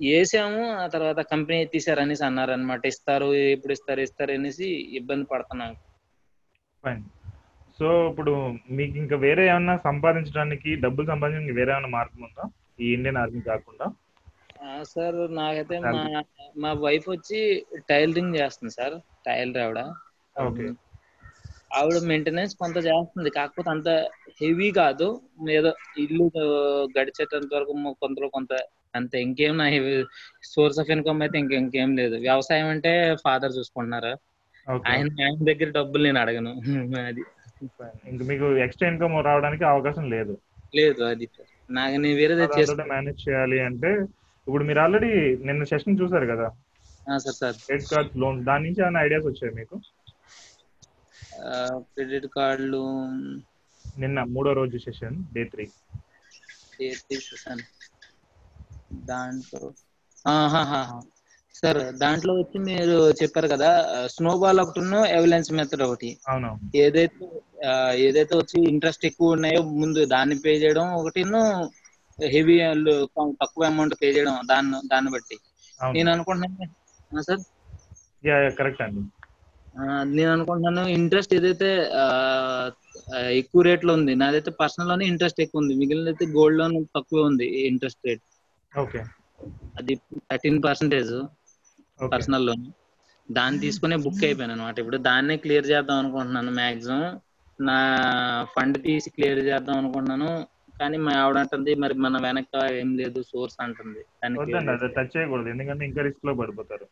వేసాము 0.00 0.62
ఆ 0.76 0.86
తర్వాత 0.94 1.20
కంపెనీ 1.30 1.58
ఎత్తేసారు 1.62 2.00
అనేసి 2.00 2.24
అన్నారు 2.24 2.52
అనమాట 2.52 2.82
ఇస్తారు 2.92 3.28
ఎప్పుడు 3.52 3.72
ఇస్తారు 3.72 4.00
ఇస్తారు 4.00 4.32
అనేసి 4.32 4.66
ఇబ్బంది 4.98 5.26
పడుతున్నాను 5.32 5.76
సో 7.78 7.88
ఇప్పుడు 8.08 8.32
మీకు 8.76 8.96
ఇంకా 9.02 9.16
వేరే 9.24 9.42
ఏమన్నా 9.48 9.74
సంపాదించడానికి 9.86 10.70
డబ్బులు 10.84 11.06
సంపాదించడానికి 11.08 11.58
వేరే 11.58 11.72
ఏమైనా 11.74 11.90
మార్గం 11.96 12.22
ఉందా? 12.28 12.46
ఈ 12.78 12.88
ఇండియన్ 12.96 13.20
ఆర్మీ 13.22 13.42
కాకుండా? 13.48 13.86
సార్ 14.90 15.18
నాకైతే 15.36 15.76
మా 15.88 16.02
మా 16.56 16.70
వైఫ్ 16.82 17.06
వచ్చి 17.12 17.40
టైలరింగ్ 17.88 18.38
చేస్తుంది 18.38 18.74
సార్ 18.74 18.96
టైలర్ 19.26 19.62
ఆవిడ. 19.64 19.80
ఓకే. 20.36 20.66
ఆవిడ 21.70 21.96
మెయింటెనెన్స్ 22.08 22.52
కొంత 22.60 22.76
చేస్తుంది 22.86 23.30
కాకపోతే 23.36 23.68
అంత 23.74 23.88
హెవీ 24.40 24.68
కాదు. 24.78 25.08
ఏదో 25.56 25.70
ఇల్లు 26.04 26.26
గడిచేటంత 26.96 27.50
వరకు 27.56 27.72
కొంతలో 28.02 28.28
కొంత 28.30 28.52
అంతే 28.94 29.16
ఇంకేం 29.26 29.54
నా 29.56 29.66
సోర్స్ 30.50 30.78
ఆఫ్ 30.82 30.92
ఇన్కమ్ 30.94 31.20
అయితే 31.24 31.36
ఇంక 31.42 31.52
ఇంకేం 31.62 31.90
లేదు. 32.00 32.16
వ్యవసాయం 32.26 32.68
అంటే 32.74 32.92
ఫాదర్ 33.24 33.56
చూసుకుంటున్నారు. 33.58 34.12
ఆయన 34.88 35.06
ఆయన 35.20 35.38
దగ్గర 35.48 35.68
డబ్బులు 35.78 36.04
నేను 36.06 36.20
అడగను 36.22 36.52
అది. 37.08 37.24
ఇంకా 38.06 38.24
మీకు 38.30 38.46
ఎక్స్ట్రా 38.64 38.88
ఇన్కమ్ 38.90 39.16
రావడానికి 39.28 39.64
అవకాశం 39.66 40.04
లేదు. 40.14 40.34
లేదు 40.74 41.02
అది 41.06 41.26
నాకు 41.70 41.96
నేను 41.96 42.16
వేరేదే 42.18 42.46
చేస్తాను 42.56 42.92
మేనేజ్ 42.92 43.24
చేయాలి 43.24 43.58
అంటే 43.68 43.90
ఇప్పుడు 44.46 44.64
మీరు 44.64 44.80
ఆల్రెడీ 44.80 45.10
నిన్న 45.46 45.62
సెషన్ 45.70 46.00
చూసారు 46.00 46.26
కదా? 46.32 46.48
Sir 47.18 47.36
sir. 47.36 47.58
Credit 47.64 47.90
card 47.90 48.12
loan 48.16 48.38
దాని 48.48 48.64
నుంచి 48.66 48.82
ఏమైనా 48.82 49.00
ఐడియాస్ 49.02 49.28
వచ్చాయి 49.28 49.52
మీకు? 49.54 49.76
క్రెడిట్ 51.90 52.28
కార్డులు 52.34 52.82
నిన్న 53.96 54.18
మూడో 54.32 54.52
రోజు 54.58 54.78
సెషన్ 54.84 55.18
డే 55.34 55.44
త్రీ 55.50 55.66
తీసేసాను 57.02 57.64
దాంట్లో. 59.06 59.62
ఆహాహా. 60.26 60.82
సార్ 61.56 61.80
దాంట్లో 62.00 62.32
వచ్చి 62.38 62.58
మీరు 62.68 62.96
చెప్పారు 63.20 63.48
కదా 63.52 63.70
స్నోబాల్ 64.14 64.60
ఒకటి 64.62 64.80
ఎవిలెన్స్ 65.12 65.50
మెథడ్ 65.52 65.84
ఒకటి. 65.88 66.10
ఏదైతే 66.80 67.26
ఏదైతే 68.06 68.34
వచ్చి 68.36 68.56
ఇంట్రెస్ట్ 68.72 69.04
ఎక్కువ 69.10 69.36
ఉన్నాయో 69.36 69.60
ముందు 69.74 70.00
దాన్ని 70.14 70.36
పే 70.40 70.52
చేయడం 70.62 70.86
ఒకటి 71.00 71.22
హెవీ 72.18 72.56
తక్కువ 73.40 73.62
అమౌంట్ 73.66 73.94
పే 74.00 74.08
చేయడం 74.14 74.36
దాన్ని 74.46 74.78
దాన్ని 74.86 75.10
బట్టి. 75.10 75.36
నేను 75.94 76.08
అనుకుంటున్నాను 76.14 76.68
సార్? 77.22 77.42
కరెక్ట్ 78.58 78.82
అండి. 78.82 79.02
నేను 80.10 80.30
అనుకుంటున్నాను 80.32 80.82
ఇంట్రెస్ట్ 80.96 81.32
ఏదైతే 81.34 81.68
ఎక్కువ 83.40 83.62
రేట్లో 83.62 83.92
ఉంది 83.94 84.12
నాదైతే 84.16 84.50
పర్సనల్లోనే 84.60 85.06
ఇంట్రెస్ట్ 85.12 85.42
ఎక్కువ 85.44 85.62
ఉంది 85.62 85.74
మిగిలినైతే 85.76 86.26
గోల్డ్ 86.32 86.60
లోన్ 86.60 86.76
తక్కువ 86.96 87.28
ఉంది 87.30 87.48
ఇంట్రెస్ట్ 87.66 88.06
రేట్. 88.06 88.24
ఓకే. 88.72 89.02
అది 89.78 89.94
థర్టీన్ 90.24 90.58
పర్సెంటేజ్. 90.64 91.12
పర్సనల్ 91.98 92.46
లోన్ 92.46 92.64
దాన్ని 93.28 93.60
తీసుకునే 93.60 93.96
బుక్ 93.96 94.24
అయిపోయాను 94.24 94.52
అనమాట 94.52 94.78
ఇప్పుడు 94.78 94.96
దాన్నే 95.02 95.36
క్లియర్ 95.36 95.66
చేద్దాం 95.66 95.98
అనుకుంటున్నాను 95.98 96.50
మాక్సిమం. 96.52 97.04
నా 97.58 97.76
ఫండ్ 98.54 98.82
తీసి 98.82 99.10
క్లియర్ 99.10 99.38
చేద్దాం 99.44 99.78
అనుకుంటున్నాను. 99.78 100.30
కానీ 100.80 100.96
మా 100.98 101.12
ఆవిడ 101.16 101.38
అంటుంది 101.38 101.74
మరి 101.74 101.94
మన 101.96 102.22
వెనక 102.22 102.46
ఏం 102.72 102.96
లేదు 102.96 103.22
సోర్స్ 103.22 103.56
అంటుంది. 103.60 104.02
అది. 104.32 104.52
టచ్ 104.96 105.16
చేయకూడదు. 105.16 105.48
ఎందుకంటే 105.48 105.84
ఇంకా 105.84 106.02
రిస్క్లో 106.02 106.34
పడిపోతారు. 106.34 106.86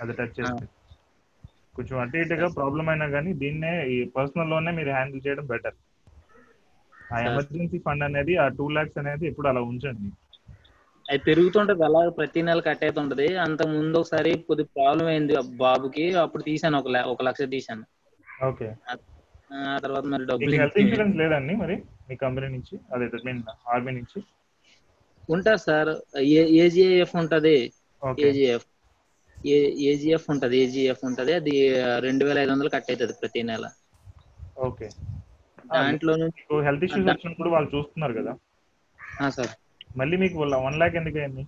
అది 0.00 0.12
టచ్ 0.12 0.40
చేస్తే. 0.40 0.64
కొంచెం 1.74 1.98
అటు 1.98 2.16
ఇటుగా 2.16 2.48
ప్రాబ్లం 2.48 2.88
అయినా 2.88 3.08
కానీ 3.08 3.32
దీన్నే 3.34 3.72
ఈ 3.90 4.04
పర్సనల్లోనే 4.16 4.70
మీరు 4.70 4.90
హ్యాండిల్ 4.90 5.26
చేయడం 5.26 5.46
బెటర్. 5.46 5.76
ఆ. 7.12 7.18
ఎమర్జెన్సీ 7.26 7.78
ఫండ్ 7.78 8.04
అనేది 8.04 8.36
ఆ 8.36 8.48
టూ 8.48 8.68
లాక్స్ 8.68 8.98
అనేది 8.98 9.26
ఎప్పుడు 9.26 9.48
అలా 9.48 9.60
ఉంచండి. 9.62 10.10
అది 11.10 11.20
పెరుగుతుంటది 11.26 11.82
అలా 11.86 12.00
ప్రతి 12.18 12.40
నెల 12.42 12.60
కట్ 12.66 12.84
అవుతుంటది 12.86 13.26
అంత 13.44 13.62
ముందు 13.72 14.00
ఒకసారి 14.00 14.32
కొద్ది 14.48 14.64
ప్రాబ్లం 14.72 15.06
అయింది 15.06 15.34
బాబుకి 15.62 16.04
అప్పుడు 16.24 16.44
తీసాను 16.48 16.78
ఒక 16.80 16.90
ఒక 17.12 17.22
లక్ష 17.28 17.48
తీసాను 17.54 17.84
ఓకే. 18.44 18.68
ఆ 19.60 19.78
తర్వాత 19.84 20.06
మరి 20.12 20.24
డబ్బులు 20.26 20.58
హెల్త్ 20.60 20.78
ఇన్సూరెన్స్ 20.82 21.16
లేదండి 21.20 21.54
మరి? 21.62 21.76
మీ 22.08 22.16
కంపెనీ 22.18 22.48
నుంచి 22.54 22.74
అదే 22.94 23.06
మీన్ 23.26 23.42
ఆర్మీ 23.72 23.92
నుంచి? 23.92 24.18
ఉంటుంది 25.28 25.60
సార్ 25.62 25.90
ఏజిఐఎఫ్ 26.56 27.14
ఉంటది. 27.20 27.56
ఏజిఎఫ్ 28.22 28.66
ఏజిఎఫ్ 29.84 30.26
ఉంటది 30.32 30.56
ఏజిఎఫ్ 30.62 31.02
ఉంటది. 31.08 31.34
అది 31.34 31.54
రెండు 32.06 32.24
వేల 32.24 32.38
ఐదు 32.44 32.52
వందలు 32.52 32.72
కట్ 32.74 32.90
అవుతుంది 32.90 33.14
ప్రతి 33.20 33.42
నెల. 33.48 33.64
ఓకే. 34.64 34.88
దాంట్లో 35.72 36.14
హెల్త్ 36.66 36.84
ఇష్యూస్ 36.86 37.08
వచ్చినప్పుడు 37.08 37.50
వాళ్ళు 37.54 37.70
చూస్తున్నారు 37.74 38.14
కదా? 38.20 38.32
సార్ 39.30 39.52
మళ్ళీ 39.90 40.16
మీకు 40.18 40.36
వన్ 40.60 40.78
లాక్ 40.78 40.98
ఎందుకు 41.00 41.18
అయింది 41.18 41.44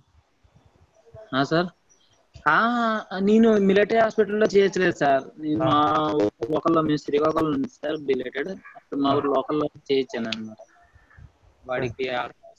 ఆ, 1.31 1.41
సార్? 1.45 1.69
ఆ, 2.45 2.57
నేను 3.21 3.49
మిలిటరీ 3.67 3.99
హాస్పిటల్లో 4.01 4.47
చేయట్లేదు 4.53 4.95
సార్. 5.01 5.25
నేను 5.43 5.59
మా 5.63 5.75
లోకల్లో 6.47 6.81
మేము 6.81 7.01
శ్రీకాకుళం 7.03 7.51
ఉంది 7.51 7.69
సార్ 7.75 7.97
బిలేటెడ్ 8.09 8.51
మా 9.03 9.11
ఊరు 9.17 9.29
లోకల్లో 9.35 9.67
చేయించాను 9.89 10.29
అనమాట 10.31 10.61
వాడికి 11.63 12.05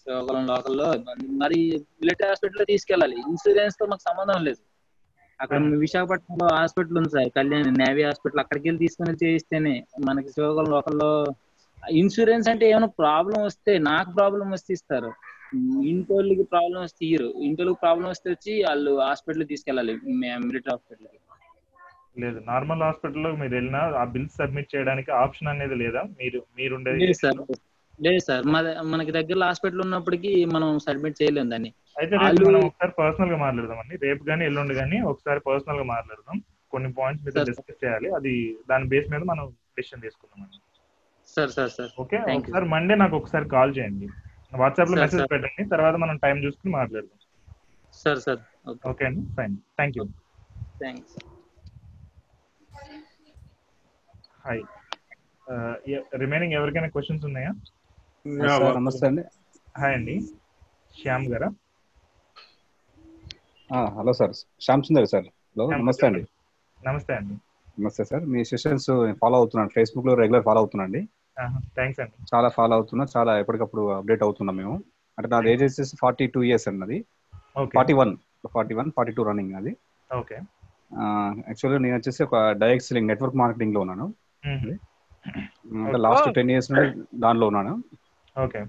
శ్రీకాకుళం 0.01 0.47
లోకల్లో 0.53 0.87
ఇబ్బంది. 0.99 1.27
మరి 1.43 1.59
మిలిటరీ 2.01 2.29
హాస్పిటల్లో 2.31 2.67
తీసుకెళ్ళాలి. 2.73 3.17
ఇన్సూరెన్స్తో 3.31 3.87
మాకు 3.87 4.05
సంబంధం 4.09 4.41
లేదు. 4.49 4.63
అక్కడ 5.41 5.59
విశాఖపట్నంలో 5.83 6.47
హాస్పిటల్ 6.55 6.99
ఉంది 6.99 7.11
సార్ 7.11 7.31
కళ్యాణ్ 7.37 7.71
నేవీ 7.81 8.03
హాస్పిటల్. 8.05 8.41
అక్కడికి 8.43 8.67
వెళ్ళి 8.69 8.83
తీసుకొని 8.85 9.21
చేయిస్తేనే 9.23 9.75
మనకి 10.07 10.29
శ్రీకాకుళం 10.29 10.71
లోకల్లో 10.75 11.11
ఇన్సూరెన్స్ 11.97 12.49
అంటే 12.51 12.65
ఏమైనా 12.71 12.91
ప్రాబ్లం 13.01 13.41
వస్తే 13.43 13.73
నాకు 13.89 14.11
ప్రాబ్లం 14.13 14.47
వస్తే 14.51 14.73
ఇస్తారు. 14.73 15.11
ఇంటోళ్ళకి 15.89 16.45
ప్రాబ్లం 16.45 16.81
వస్తే 16.83 17.07
ఇయ్యరు 17.07 17.29
ఇంటోళ్ళకి 17.43 17.81
ప్రాబ్లం 17.81 18.09
వస్తే 18.09 18.31
వచ్చి 18.31 18.63
వాళ్ళు 18.65 18.93
హాస్పిటల్ 19.01 19.49
తీసుకెళ్ళాలి. 19.49 19.95
మిలిటరీ 20.43 20.71
హాస్పిటల్ 20.71 21.09
లేదు 22.17 22.39
నార్మల్ 22.47 22.83
హాస్పిటల్లో 22.83 23.31
మీరు 23.33 23.55
వెళ్ళినా 23.55 23.81
ఆ 23.97 24.05
బిల్ 24.13 24.29
సబ్మిట్ 24.31 24.75
చేయడానికి 24.75 25.11
ఆప్షన్ 25.23 25.49
అనేది 25.49 25.75
లేదా? 25.75 26.03
మీరు 26.21 26.41
మీరుండే 26.59 26.93
లేదు 26.95 27.17
సార్. 27.21 27.41
లేదు 27.99 28.19
సార్. 28.19 28.45
మన 28.47 28.65
మనకి 28.85 29.13
దగ్గరలో 29.13 29.47
హాస్పిటల్ 29.47 29.81
ఉన్నప్పటికీ 29.81 30.31
మనం 30.55 30.79
సబ్మిట్ 30.79 31.21
చేయలేం 31.23 31.51
దాన్ని. 31.51 31.71
అయితే 31.97 32.15
రేపు 32.17 32.45
మనం 32.47 32.61
ఒకసారి 32.67 32.93
పర్సనల్గా 32.99 33.37
మాట్లాడదామండి 33.37 33.97
రేపు 34.07 34.23
కానీ 34.25 34.45
ఎల్లుండి 34.45 34.75
కానీ 34.75 35.01
ఒకసారి 35.11 35.41
పర్సనల్గా 35.41 35.87
మాట్లాడదాం. 35.91 36.39
కొన్ని 36.73 36.93
పాయింట్స్ 36.93 37.25
మీద. 37.27 37.45
డిస్కస్ 37.47 37.85
చేయాలి. 37.85 38.09
అది 38.15 38.33
దాని 38.71 38.85
బేస్ 38.85 39.11
మీద 39.11 39.23
మనం 39.25 39.45
డెసిషన్ 39.77 40.03
తీసుకుందాం 40.03 40.49
సార్ 41.29 41.51
సార్ 41.51 41.71
సార్. 41.71 41.93
ఓకే. 42.01 42.19
ఒకసారి 42.35 42.67
మండే 42.67 42.95
నాకు 42.95 43.17
ఒకసారి 43.17 43.49
కాల్ 43.49 43.75
చేయండి. 43.79 44.09
వాట్సాప్లో 44.57 44.95
మెసేజ్ 44.95 45.23
sir. 45.23 45.29
పెట్టండి 45.29 45.69
తర్వాత 45.69 45.95
మనం 45.95 46.17
టైం 46.17 46.45
చూసుకుని 46.45 46.73
మాట్లాడదాం. 46.73 47.19
Sir 47.93 48.19
sir. 48.19 48.39
ఓకే. 48.69 48.89
ఓకే 48.89 49.05
అండి 49.05 49.35
fine. 49.37 49.57
Thank 49.57 49.99
you. 49.99 50.05
Thanks. 50.79 51.25
Hi. 54.45 54.63
Remaining 56.17 56.53
ఎవరికైనా 56.53 56.89
క్వశ్చన్స్ 56.89 57.25
ఉన్నాయా? 57.25 57.53
సార్ 58.49 58.77
నమస్తే 58.77 59.07
అండి. 59.07 59.23
హాయ్ 59.79 59.95
అండి. 59.95 60.21
శ్యామ్ 61.03 61.27
గారా? 61.27 61.51
ఆ, 63.73 63.85
hello 63.99 64.13
sir. 64.13 64.33
Shyam 64.61 64.83
Sundar 64.83 65.07
sir. 65.07 65.25
Hello 65.25 65.71
నమస్తే 65.71 66.07
అండి. 66.07 66.27
నమస్తే 66.87 67.15
అండి. 67.15 67.35
నమస్తే 67.83 68.05
సార్. 68.05 68.25
మీ 68.25 68.45
సెషన్స్ 68.45 68.87
ఫాలో 69.21 69.37
అవుతున్నాను. 69.37 69.71
ఫేస్బుక్లో 69.75 70.15
రెగ్యులర్ 70.15 70.45
ఫాలో 70.45 70.59
అవుతున్నాండి 70.59 71.09
థ్యాంక్స్ 71.77 72.01
అండి. 72.03 72.17
చాలా 72.33 72.49
ఫాలో 72.57 72.75
అవుతున్నా 72.79 73.05
చాలా 73.15 73.33
ఎప్పటికప్పుడు 73.43 73.83
అప్డేట్ 73.99 74.25
అవుతున్నాం 74.27 74.57
మేము. 74.61 74.75
అంటే 75.19 75.29
నాది 75.33 75.51
ఏజ్ 75.53 75.63
వచ్చేసి 75.65 75.95
ఫార్టీ 76.03 76.25
టూ 76.35 76.41
ఇయర్స్ 76.49 76.67
అన్నది 76.71 76.99
forty 77.75 77.95
one 78.01 78.13
forty 78.55 78.75
one 78.79 78.89
forty 78.97 79.13
two 79.17 79.25
running 79.29 79.55
అది. 79.61 79.73
ఓకే 80.11 80.37
యాక్చువల్గా 81.49 81.79
నేను 81.85 81.97
వచ్చేసి 81.99 82.21
ఒక 82.27 82.37
డైరెక్ట్ 82.63 82.93
నెట్వర్క్ 83.11 83.39
మార్కెటింగ్లో 83.43 83.81
ఉన్నాను. 83.85 84.07
లాస్ట్ 86.07 86.29
టెన్ 86.39 86.51
ఇయర్స్ 86.55 86.71
నుండి 86.73 86.89
దానిలో 87.25 87.47
ఉన్నాను. 87.51 87.75
ఓకే 88.37 88.63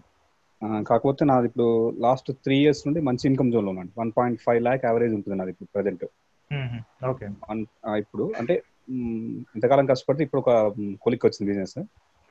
కాకపోతే 0.90 1.24
నాది 1.30 1.48
ఇప్పుడు 1.50 1.68
లాస్ట్ 2.06 2.30
త్రీ 2.46 2.56
ఇయర్స్ 2.62 2.82
నుండి 2.88 3.00
మంచి 3.08 3.26
ఇన్కమ్ 3.30 3.52
జోన్లో 3.56 3.72
ఉన్నాను. 3.74 3.92
One 4.02 4.12
point 4.18 4.40
five 4.46 4.62
lakh 4.68 4.86
average 4.90 5.14
ఉంటుంది 5.18 5.38
నాది 5.40 5.52
ఇప్పుడు 5.56 5.70
ప్రజెంట్ 5.76 6.06
ఓకే 7.12 7.28
ఇప్పుడు 8.04 8.26
అంటే 8.40 8.54
ఇంతకాలం 9.56 9.86
కష్టపడితే 9.92 10.24
ఇప్పుడు 10.28 10.42
ఒక 10.44 10.52
కొలిక్ 11.04 11.26
వచ్చింది 11.28 11.48
బిజినెస్ 11.52 11.78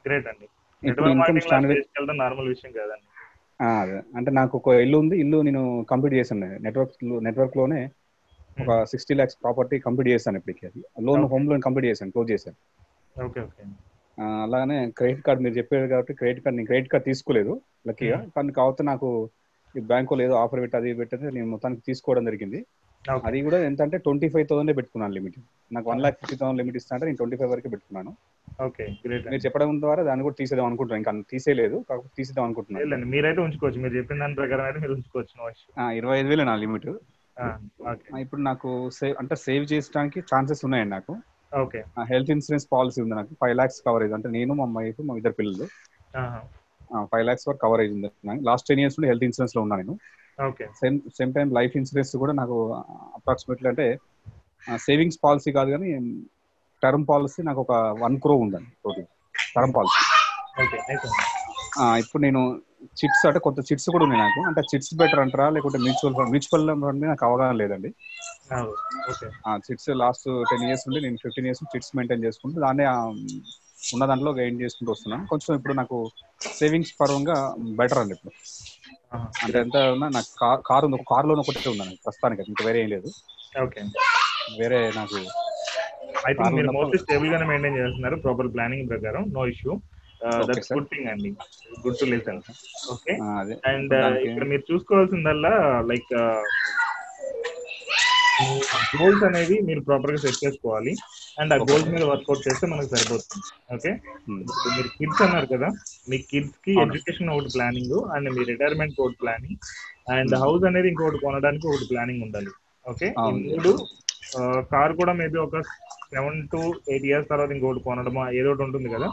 గ్రేట్ 0.07 0.27
అండి. 0.27 0.47
ఇన్కమ్ 0.83 2.19
నార్మల్ 2.19 2.49
విషయం 2.49 2.73
కాదండి. 2.73 3.09
అదే. 3.65 4.03
అంటే 4.17 4.31
నాకు 4.31 4.59
ఒక 4.59 4.69
ఇల్లు 4.69 4.99
ఉంది. 4.99 5.21
ఇల్లు 5.21 5.43
నేను 5.43 5.87
కంప్లీట్ 5.91 6.15
చేశాను. 6.15 6.59
నెట్వర్క్ 6.63 7.25
నెట్వర్క్లోనే 7.25 7.91
ఒక 8.63 8.85
సిక్స్టీ 8.85 9.15
ల్యాక్స్ 9.15 9.37
ప్రాపర్టీ 9.43 9.79
కంప్లీట్ 9.79 10.09
చేశాను 10.09 10.37
ఇప్పటికి 10.37 10.67
అది. 10.67 11.05
లోన్ 11.05 11.25
హోమ్ 11.25 11.47
లోన్ 11.51 11.63
కంప్లీట్ 11.63 11.87
చేశాను. 11.87 12.11
క్లోజ్ 12.11 12.31
చేశాను. 12.31 12.57
ఓకే 13.25 13.41
అలానే 14.43 14.91
క్రెడిట్ 14.91 15.23
కార్డ్ 15.23 15.43
మీరు 15.43 15.55
చెప్పారు 15.55 15.87
కాబట్టి 15.87 16.15
క్రెడిట్ 16.15 16.41
కార్డ్ 16.45 16.57
నేను 16.57 16.67
క్రెడిట్ 16.67 16.89
కార్డ్ 16.93 17.05
తీసుకోలేదు. 17.05 17.61
లక్కీగా 17.89 18.27
కానీ 18.37 18.53
కాకపోతే 18.53 18.85
నాకు 18.85 19.31
ఈ 19.77 19.81
బ్యాంకులో 19.81 20.23
ఏదో 20.25 20.35
ఆఫర్ 20.35 20.61
పెట్టి 20.61 20.77
అది 20.77 20.95
పెట్టితే 20.95 21.31
నేను 21.31 21.47
మొత్తానికి 21.47 21.83
తీసుకోవడం 21.87 22.25
జరిగింది. 22.25 22.67
అది 23.29 23.39
కూడా 23.47 23.59
ఎంత 23.69 23.81
అంటే 23.87 23.97
ట్వంటీ 24.05 24.29
ఫైవ్ 24.35 24.47
థౌసండ్ 24.51 24.73
పెట్టుకున్నాను 24.79 25.15
లిమిట్. 25.19 25.39
నాకు 25.75 25.87
one 25.91 26.01
lakh 26.05 26.17
fifty 26.21 26.37
thousand 26.41 26.61
limit 26.61 26.77
ఇస్తా 26.81 26.93
అంటే 26.97 27.07
నేను 27.09 27.19
ట్వంటీ 27.21 27.37
ఫైవ్ 27.41 27.51
వరకు 27.55 27.71
పెట్టుకున్నాను. 27.75 28.13
ఓకే 28.67 28.85
గ్రేట్ 29.05 29.27
మీరు 29.33 29.43
చెప్పడం 29.47 29.71
ద్వారా 29.85 30.03
దాన్ని 30.09 30.25
కూడా 30.27 30.37
తీసేద్దాం 30.41 30.67
అనుకుంటున్నాను. 30.71 31.03
ఇంకా 31.03 31.13
తీసేయలేదు 31.33 31.77
కాకపోతే 31.89 32.15
తీసేద్దాం 32.19 32.45
అనుకుంటున్నాను. 32.49 33.09
మీరైతే 33.15 33.41
ఉంచుకోవచ్చు. 33.47 33.81
మీరు 33.85 33.95
చెప్పిన 33.99 34.19
దాని 34.25 34.39
ప్రకారం 34.41 34.65
అయితే 34.69 34.81
మీరు 34.85 34.95
ఉంచుకోవచ్చు 34.99 35.35
ఇరవై 36.01 36.17
ఐదు 36.21 36.31
వేలు 36.33 36.47
నా 36.51 36.57
లిమిట్. 36.65 36.91
ఇప్పుడు 38.25 38.41
నాకు 38.51 38.69
సేవ్ 38.99 39.15
అంటే 39.21 39.35
సేవ్ 39.47 39.65
చేయడానికి 39.73 40.19
ఛాన్సెస్ 40.33 40.63
ఉన్నాయండి 40.67 40.93
నాకు. 40.97 41.15
ఓకే. 41.53 41.81
హెల్త్ 42.13 42.31
ఇన్సూరెన్స్ 42.35 42.67
పాలసీ 42.75 42.99
ఉంది 43.05 43.15
నాకు. 43.21 43.33
Five 43.43 43.55
lakhs 43.61 43.81
coverage. 43.89 44.15
అంటే 44.19 44.29
నేను 44.37 44.55
మా 44.61 44.67
వైఫ్ 44.79 45.01
మా 45.09 45.17
ఇద్దరు 45.21 45.37
పిల్లలు. 45.41 45.67
ఫైవ్ 47.13 47.25
లాక్స్ 47.29 47.47
వరకు 47.49 47.63
కవరేజ్ 47.67 47.93
ఉంది 47.97 48.09
లాస్ట్ 48.49 48.67
టెన్ 48.71 48.81
ఇయర్స్ 48.83 48.97
నుండి 48.99 49.11
హెల్త్ 49.13 49.27
ఇన్సూరెన్స్లో 49.29 49.63
ఉన్నాను 49.67 49.83
నేను. 49.83 49.95
Okay. 50.39 50.65
Same 50.81 50.97
same 51.19 51.33
time 51.35 51.49
life 51.55 51.75
insurance 51.77 52.17
కూడా 52.17 52.33
నాకు 52.33 52.57
అప్రాక్సిమేట్లీ 53.19 53.69
అంటే 53.69 53.87
సేవింగ్స్ 54.87 55.19
పాలసీ 55.25 55.53
కాదు 55.53 55.71
కానీ 55.71 55.91
టర్మ్ 56.83 57.07
పాలసీ 57.09 57.43
నాకు 57.43 57.61
ఒక 57.61 57.73
వన్ 58.03 58.17
క్రో 58.21 58.35
ఉందండి 58.35 58.71
టోటల్. 58.85 59.09
Term 59.57 59.75
policy. 59.75 60.03
ఇప్పుడు 62.01 62.23
నేను 62.23 62.41
చిట్స్ 62.83 63.27
అంటే 63.27 63.39
కొత్త 63.39 63.61
చిట్స్ 63.61 63.89
కూడా 63.91 64.05
ఉన్నాయి 64.05 64.23
నాకు. 64.23 64.41
అంటే 64.49 64.61
చిట్స్ 64.71 64.95
బెటర్ 64.95 65.21
అంటారా? 65.21 65.51
లేకుంటే 65.51 65.79
మ్యూచువల్ 65.79 66.15
ఫండ్ 66.15 66.31
మ్యూచువల్ 66.31 66.67
ఫండ్ 66.83 67.07
నాకు 67.07 67.25
అవగాహన 67.27 67.57
లేదండి. 67.63 67.91
చిట్స్ 69.67 69.91
లాస్ట్ 70.03 70.27
టెన్ 70.51 70.65
ఇయర్స్ 70.69 70.85
నుండి 70.89 71.01
నేను 71.01 71.17
ఫిఫ్టీన్ 71.23 71.47
ఇయర్స్ 71.47 71.63
చిట్స్ 71.75 71.93
మెయింటైన్ 71.97 72.25
చేసుకుంటూ 72.25 72.61
దాన్ని 72.61 72.85
ఉన్న 73.93 74.05
దాంట్లో 74.11 74.31
గెయిన్ 74.39 74.61
చేసుకుంటూ 74.63 74.91
వస్తున్నాను 74.93 75.25
కొంచెం 75.33 75.53
ఇప్పుడు 75.59 75.75
నాకు 75.81 75.97
సేవింగ్స్ 76.55 76.95
పరంగా 77.01 77.37
బెటర్ 77.79 78.01
అండి 78.01 78.15
ఇప్పుడు. 78.17 78.33
అంటే 79.43 79.59
ఎంత 79.61 79.77
ఉన్నా 79.95 80.07
నాకు 80.17 80.31
కార్ 80.41 80.61
కార్ 80.69 80.85
ఉంది 80.87 80.99
కార్ 81.11 81.29
లోన్ 81.29 81.43
ఒకటే 81.45 81.69
ఉందండి 81.73 81.97
ప్రస్తుతానికి 82.05 82.45
ఇంకా 82.47 82.65
వేరే 82.69 82.81
ఏం 82.85 82.91
లేదు. 82.95 83.11
ఓకే. 83.63 83.83
వేరే 84.59 84.79
నాకు 84.99 85.19
ఐ 86.27 86.33
థింక్ 86.35 86.55
మీరు 86.57 86.69
మోస్ట్లీ 86.77 86.99
స్టేబుల్ 87.03 87.31
గానే 87.33 87.47
మెయింటైన్ 87.51 87.79
చేస్తున్నారు 87.81 88.17
ప్రాపర్ 88.25 88.51
ప్లానింగ్ 88.55 88.89
ప్రకారం 88.91 89.25
no 89.33 89.43
issue 89.53 89.73
that's. 90.49 90.71
Good 90.75 90.89
thing 90.93 91.09
అండి. 91.13 91.31
Good 91.85 91.99
to 92.01 92.07
listen 92.13 92.41
okay 92.95 93.15
and 93.71 93.95
ఇక్కడ 94.27 94.45
మీరు 94.53 94.65
చూసుకోవాల్సిందల్లా 94.71 95.53
లైక్ 95.91 96.13
గోల్స్ 98.95 99.23
అనేవి 99.29 99.57
మీరు 99.67 99.81
ప్రాపర్గా 99.87 100.19
సెట్ 100.25 100.41
చేసుకోవాలి 100.45 100.93
అండ్ 101.39 101.53
ఆ. 101.55 101.59
గోల్స్ 101.65 101.89
మీద 101.93 102.05
వర్కౌట్ 102.11 102.45
చేస్తే 102.47 102.67
మనకు 102.73 102.91
సరిపోతుంది 102.95 103.43
ఓకే 103.75 103.93
Hmm. 104.27 104.39
మీరు 104.71 104.89
కిడ్స్ 104.95 105.23
అన్నారు 105.25 105.49
కదా 105.51 105.69
మీ 106.09 106.17
కిడ్స్కి. 106.31 106.73
ఎడ్యుకేషన్ 106.85 107.31
ఒకటి 107.33 107.51
ప్లానింగ్ 107.55 107.97
అండ్ 108.15 108.29
మీ 108.35 108.43
రిటైర్మెంట్ 108.51 108.97
ఒకటి 108.99 109.19
ప్లానింగ్ 109.23 109.59
అండ్. 110.15 110.35
హౌస్ 110.43 110.65
అనేది 110.69 110.89
ఇంకొకటి 110.93 111.21
కొనడానికి 111.25 111.67
ఒకటి 111.71 111.87
ప్లానింగ్ 111.91 112.23
ఉండాలి 112.27 112.53
ఓకే. 112.87 113.09
మూడు 113.43 113.73
కార్ 114.71 114.93
కూడా 114.99 115.13
మేబీ 115.19 115.39
ఒక 115.41 115.57
సెవెన్ 116.09 116.41
టు 116.53 116.61
ఎయిట్ 116.91 117.07
ఇయర్స్ 117.09 117.29
తర్వాత 117.29 117.51
ఇంకొకటి 117.53 117.83
కొనడం 117.87 118.17
ఏదో 118.39 118.51
ఒకటి 118.51 118.65
ఉంటుంది 118.67 118.91
కదా 118.95 119.09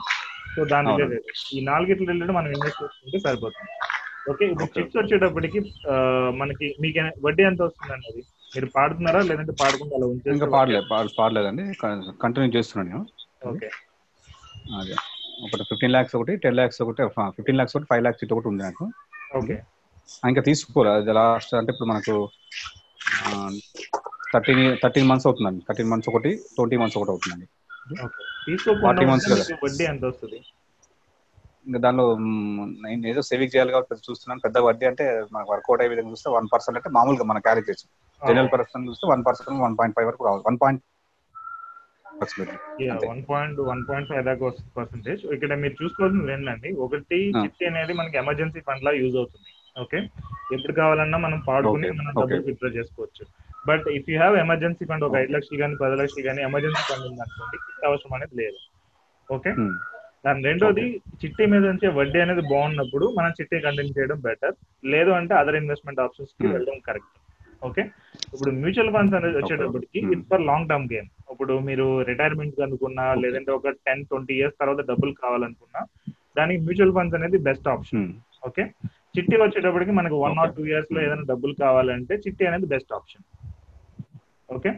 సో 0.53 0.61
దాని 0.71 0.93
ఈ 1.51 1.61
నాలుగిట్లు 1.67 2.05
రిలేటెడ్ 2.05 2.35
మనం 2.37 2.49
ఇన్వెస్ట్ 2.51 2.81
చేసుకుంటే 2.83 3.19
సరిపోతుంది 3.25 3.69
ఓకే 4.31 4.45
ఇప్పుడు. 4.45 4.67
చిప్స్ 4.73 4.97
వచ్చేటప్పటికి 4.99 5.59
మనకి 6.37 6.67
మీకు 6.79 6.97
వడ్డీ 7.23 7.43
ఎంత 7.43 7.61
వస్తుంది 7.67 7.93
అన్నది 7.95 8.21
మీరు 8.55 8.69
పాడుతున్నారా? 8.75 9.21
లేదంటే 9.21 9.51
పాడకుండా 9.51 9.95
అలా 9.95 10.05
ఇంకా 10.05 10.29
ఉంచేస్తే 10.29 10.45
పాడలేదు. 10.45 10.85
పాడ- 10.91 11.09
పాడలేదండి. 11.19 11.73
కంటిన్యూ 12.21 12.51
చేస్తున్నాను 12.51 12.97
నేను. 12.97 13.07
ఓకే. 13.49 13.69
అదే. 14.79 14.95
ఒకటి 15.43 15.63
ఫిఫ్టీన్ 15.63 15.91
ల్యాక్స్ 15.91 16.15
ఒకటి 16.15 16.35
టెన్ 16.35 16.55
ల్యాక్స్ 16.55 16.81
ఒకటి 16.81 17.07
ఫిఫ్టీన్ 17.07 17.57
ల్యాక్స్ 17.57 17.75
ఒకటి 17.75 17.87
ఫైవ్ 17.89 18.01
ల్యాక్స్ 18.01 18.23
ఇటు 18.23 18.35
ఒకటి 18.35 18.47
ఉంది 18.47 18.63
నాకు. 18.63 18.91
ఓకే. 19.35 19.63
ఇంకా 20.27 20.93
అది 20.93 21.13
లాస్ట్ 21.13 21.55
అంటే 21.55 21.71
ఇప్పుడు 21.71 21.89
మనకు 21.89 22.29
థర్టీన్ 24.33 24.77
థర్టీన్ 24.83 25.07
మంత్స్ 25.07 25.27
అవుతుందండి. 25.27 25.65
థర్టీన్ 25.69 25.89
మంత్స్ 25.89 26.09
ఒకటి 26.09 26.35
ట్వంటీ 26.55 26.77
మంత్స్ 26.77 26.97
ఒకటి 26.97 27.11
అవుతుందండి. 27.11 27.47
ఓకే. 28.03 28.25
తీసుకోకుండా 28.45 28.87
40 28.87 29.07
months 29.07 29.23
ఉంటే 29.23 29.41
కదా. 29.41 29.45
మీకు 29.51 29.65
వడ్డీ 29.65 29.83
ఎంత 29.83 30.05
వస్తుంది? 30.05 30.41
ఇంకా 31.67 31.79
దానిలో 31.79 32.17
నేను 32.87 33.07
ఏదో 33.07 33.21
సేవింగ్ 33.21 33.55
చేయాలి 33.55 33.71
కాబట్టి 33.71 33.95
చూస్తున్నాను. 33.95 34.41
పెద్ద 34.41 34.57
వడ్డీ 34.57 34.85
అంటే 34.85 35.25
మనకు 35.31 35.53
వర్కౌట్ 35.53 35.81
అయ్యే 35.81 35.95
విధంగా 35.95 36.11
చూస్తే 36.11 36.29
వన్ 36.29 36.47
పర్సెంట్ 36.53 36.77
అంటే 36.77 36.89
మామూలుగా 36.89 37.23
మన 37.23 37.39
క్యాలిక్యులేషన్ 37.39 38.00
జనరల్ 38.21 38.49
పర్సన్ 38.53 38.87
చూస్తే 38.87 39.05
one 39.11 39.23
percent 39.27 39.61
one 39.63 39.75
point 39.79 39.95
five 39.97 40.07
వరకు 40.09 40.25
రావాలి. 40.27 40.43
One 40.47 40.57
point. 40.61 40.81
One 43.05 43.21
point 43.29 43.59
one 43.67 43.81
point 43.87 44.07
five 44.09 44.23
దాకా 44.27 44.43
వస్తుంది 44.47 44.71
పర్సెంటేజ్ 44.75 45.21
ఇక్కడ 45.35 45.53
మీరు 45.61 45.75
చూసుకోవాల్సింది 45.79 46.33
ఏంటండి 46.33 46.69
ఒకటి 46.85 47.19
ఆ. 47.29 47.41
చిట్టి 47.41 47.65
అనేది 47.69 47.93
మనకి 47.99 48.17
ఎమర్జెన్సీ 48.21 48.61
ఫండ్ 48.67 48.83
లా 48.87 48.91
యూజ్ 48.97 49.15
అవుతుంది. 49.21 49.49
ఓకే 49.75 49.99
ఎప్పుడు 50.51 50.73
కావాలన్నా 50.79 51.17
మనం 51.19 51.39
పాడుకుని 51.47 51.87
మనం. 51.91 52.11
డబ్బులు 52.17 52.41
విత్డ్రా 52.47 52.71
చేసుకోవచ్చు. 52.77 53.23
But 53.65 53.85
if 53.97 54.09
you 54.11 54.17
have 54.17 54.35
emergency 54.43 54.85
fund 54.89 55.05
ఒక. 55.07 55.15
ఐదు 55.21 55.33
లక్షలు 55.35 55.59
కానీ 55.61 55.75
పది 55.81 55.97
లక్షలు 56.01 56.25
కానీ 56.27 56.41
ఎమర్జెన్సీ 56.47 56.83
ఫండ్ 56.89 57.05
ఉంది 57.09 57.21
అనుకోండి 57.25 57.57
చిట్టి 57.59 57.85
అవసరం 57.89 58.13
అనేది 58.17 58.35
లేదు. 58.41 58.59
ఓకే 59.29 59.51
మ్, 59.59 59.73
దాని 60.25 60.41
రెండోది 60.47 60.85
చిట్టి 61.21 61.43
మీద 61.51 61.63
నుంచి 61.69 61.87
వడ్డీ 61.97 62.19
అనేది 62.23 62.43
బాగున్నప్పుడు 62.51 63.05
మనం 63.17 63.31
చిట్టి 63.37 63.63
కంటిన్యూ 63.65 63.93
చేయడం 63.97 64.19
బెటర్ 64.25 64.55
లేదు 64.91 65.11
అంటే 65.19 65.33
అదర్ 65.37 65.59
ఇన్వెస్ట్మెంట్ 65.61 66.01
ఆప్షన్స్కి 66.05 66.43
Hmm. 66.43 66.53
వెళ్ళడం 66.53 66.79
కరెక్ట్ 66.87 67.17
ఓకే? 67.61 67.83
ఇప్పుడు 68.27 68.51
మ్యూచువల్ 68.61 68.91
ఫండ్స్ 68.93 69.15
అనేది 69.17 69.37
వచ్చేటప్పటికి 69.39 69.99
Hmm. 70.01 70.11
It's 70.13 70.27
for 70.29 70.43
long 70.47 70.67
term 70.69 70.87
game 70.91 71.07
ఇప్పుడు 71.33 71.53
మీరు 71.67 71.85
రిటైర్మెంట్ 72.09 72.59
అనుకున్నా. 72.65 73.05
లేదంటే 73.23 73.51
ఒక 73.57 73.69
టెన్ 73.85 74.01
ట్వంటీ 74.09 74.33
ఇయర్స్ 74.37 74.57
తర్వాత 74.61 74.81
డబ్బులు 74.89 75.13
కావాలనుకున్నా 75.21 75.81
దానికి 76.37 76.59
మ్యూచువల్ 76.65 76.95
ఫండ్స్ 76.97 77.17
అనేది 77.17 77.37
బెస్ట్ 77.47 77.67
ఆప్షన్ 77.71 78.03
మ్, 78.03 78.11
ఓకే? 78.43 78.63
చిట్టి 79.15 79.35
వచ్చేటప్పటికి 79.41 79.93
మనకి 79.97 80.17
వన్ 80.21 80.37
ఆర్. 80.41 80.53
టూ 80.57 80.63
ఇయర్స్లో 80.69 80.99
ఏదైనా 81.05 81.25
డబ్బులు 81.31 81.53
కావాలంటే 81.63 82.15
చిట్టి 82.23 82.43
అనేది 82.49 82.67
best 82.73 82.93
option 82.97 83.25
okay? 84.49 84.71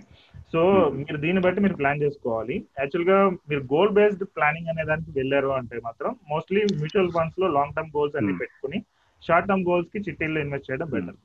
so 0.53 0.61
Hmm. 0.71 0.97
మీరు 0.99 1.17
దీన్ని 1.21 1.41
బట్టి 1.43 1.59
మీరు 1.63 1.77
ప్లాన్ 1.77 2.01
చేసుకోవాలి. 2.03 2.55
యాక్చువల్గా 2.79 3.17
మీరు 3.49 3.61
గోల్ 3.71 3.93
బేస్డ్ 3.95 4.25
ప్లానింగ్ 4.35 4.71
అనే 4.71 4.83
దానికి 4.89 5.11
వెళ్ళారు 5.15 5.51
అంటే 5.57 5.77
మాత్రం 5.85 6.11
మోస్ట్లీ 6.31 6.61
మ్యూచువల్ 6.75 7.13
ఫండ్స్లో 7.15 7.47
లాంగ్ 7.55 7.75
టర్మ్ 7.77 7.93
గోల్స్ 7.95 8.17
అన్ని 8.19 8.33
Hmm. 8.33 8.41
పెట్టుకుని 8.41 8.79
షార్ట్ 9.23 9.47
టర్మ్ 9.49 9.67
గోల్స్కి 9.67 9.99
చిట్టీల్లో 10.05 10.39
ఇన్వెస్ట్ 10.41 10.69
చేయడం 10.69 10.89
బెటర్ 10.93 11.17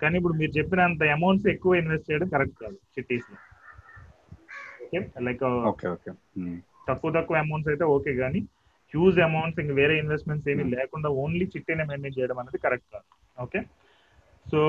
కానీ 0.00 0.14
ఇప్పుడు 0.18 0.34
మీరు 0.34 0.52
చెప్పినంత 0.56 1.02
అమౌంట్స్ 1.14 1.48
ఎక్కువ 1.52 1.80
ఇన్వెస్ట్ 1.80 2.08
చేయడం 2.10 2.28
కరెక్ట్ 2.28 2.58
కాదు 2.62 2.78
చిట్టీస్లో. 2.94 3.36
Okay 4.84 5.00
like 5.26 5.42
okay 5.70 5.86
okay 5.88 6.10
hmm, 6.40 6.56
తక్కువ 6.88 7.10
తక్కువ 7.16 7.42
అమౌంట్స్ 7.42 7.70
అయితే 7.72 7.84
ఓకే 7.94 8.12
కానీ 8.16 8.40
హ్యూజ్ 8.94 9.18
అమౌంట్స్ 9.26 9.60
ఇంక 9.62 9.72
వేరే 9.78 9.94
ఇన్వెస్ట్మెంట్స్ 9.98 10.48
ఏమీ 10.52 10.62
Hmm. 10.62 10.72
లేకుండా 10.74 11.08
ఓన్లీ 11.22 11.44
చిట్టీనే 11.52 11.84
మెయింటైన్ 11.90 12.16
చేయడం 12.16 12.38
అనేది 12.38 12.58
కరెక్ట్ 12.64 12.88
కాదు. 12.94 13.06
Okay 13.36 13.60
so 14.46 14.60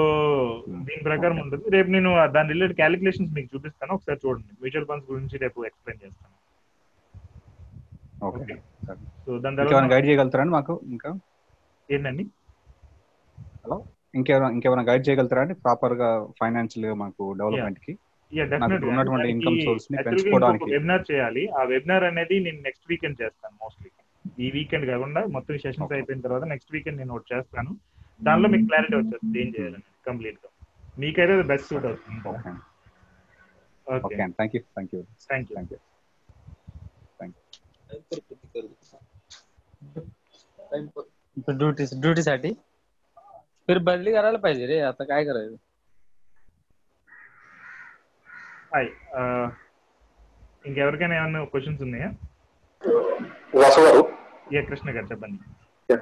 Hmm. 0.66 0.82
దీని 0.88 1.02
ప్రకారం. 1.08 1.38
ఉంటుంది. 1.44 1.72
రేపు 1.76 1.90
నేను 1.90 2.10
దాని 2.36 2.50
రిలేటెడ్ 2.54 2.78
క్యాలిక్యులేషన్స్ 2.78 3.34
మీకు 3.38 3.50
చూపిస్తాను. 3.54 3.94
ఒకసారి 3.98 4.20
చూడండి. 4.24 4.52
మ్యూచువల్ 4.62 4.88
ఫండ్స్ 4.90 5.10
గురించి 5.12 5.38
రేపు 5.38 5.66
ఎక్స్ప్లెయిన్ 5.66 6.04
చేస్తాను. 6.04 6.36
ఓకే. 8.28 8.56
సో 9.24 9.32
దాని 9.40 9.58
తర్వాత 9.60 9.90
గైడ్ 9.94 10.08
చేయగలుగుతారండి 10.08 10.54
మాకు 10.58 10.74
ఇంకా? 10.92 11.12
ఏంటండి? 11.90 12.24
హలో? 13.64 13.78
ఇంకేమైనా 14.14 14.48
ఇంకేమైనా 14.56 14.84
గైడ్ 14.90 15.04
చేయగలుగుతారా 15.08 15.42
అండి? 15.46 15.56
ప్రాపర్గా 15.66 16.10
ఫైనాన్షియల్గా 16.40 16.96
మాకు 17.04 17.24
డెవలప్మెంట్కి 17.42 17.94
ఉన్నటువంటి 18.92 19.28
ఇన్కమ్ 19.34 19.58
సోర్స్ని 19.66 19.98
పెంచుకోవడానికి. 20.08 20.70
వెబినార్ 20.76 21.04
చేయాలి. 21.12 21.44
ఆ 21.60 21.62
వెబినార్ 21.74 22.06
అనేది 22.10 22.36
నేను 22.48 22.60
నెక్స్ట్ 22.68 22.88
వీకెండ్ 22.92 23.18
చేస్తాను 23.24 23.56
మోస్ట్లీ 23.64 23.90
ఈ 24.46 24.48
వీకెండ్ 24.56 24.86
కాకుండా 24.92 25.22
మొత్తం 25.36 25.56
సెషన్స్ 25.66 25.94
అయిపోయిన 25.98 26.22
తర్వాత 26.26 26.46
నెక్స్ట్ 26.54 26.74
వీకెండ్ 26.76 27.00
నేను 27.02 27.14
ఒకటి 27.16 27.30
చేస్తాను. 27.34 27.72
దానిలో 28.28 28.48
మీకు 28.54 28.66
క్లారిటీ 28.72 28.96
వచ్చేస్తుంది 29.00 29.40
ఏం 29.44 29.50
చేయాలని 29.56 29.86
కంప్లీట్గా. 30.10 30.50
మీకైతే 31.02 31.36
బెస్ట్ 31.52 31.70
సూట్ 31.72 31.88
అవుతుంది. 31.90 32.20
Okay 33.88 34.16
thank 34.38 34.54
you 34.56 34.62
thank 34.76 34.92
you 34.96 35.02
thank 35.30 35.50
you 35.52 35.56
thank 35.58 35.72
you 35.74 35.80
thank 40.72 41.58
duties 41.62 41.94
duties 42.04 42.30
ఆటి 42.34 42.52
फिर 43.71 43.79
बदली 43.81 44.13
करायला 44.13 44.39
पाहिजे 44.41 44.67
रे 44.67 44.81
आता 44.83 45.05
काय 45.07 45.25
करायचं 45.27 45.57
హాయ్ 48.73 48.89
ఇంకెవరికైనా 50.65 51.15
ఏమైనా 51.19 51.41
క్వశ్చన్స్ 51.51 51.83
ఉన్నాయా 51.85 52.09
వాసు 53.55 53.81
గారు 53.85 54.03
ఏ 54.53 54.63
కృష్ణ 54.63 54.89
గారు 54.97 55.07
చెప్పండి 55.13 55.39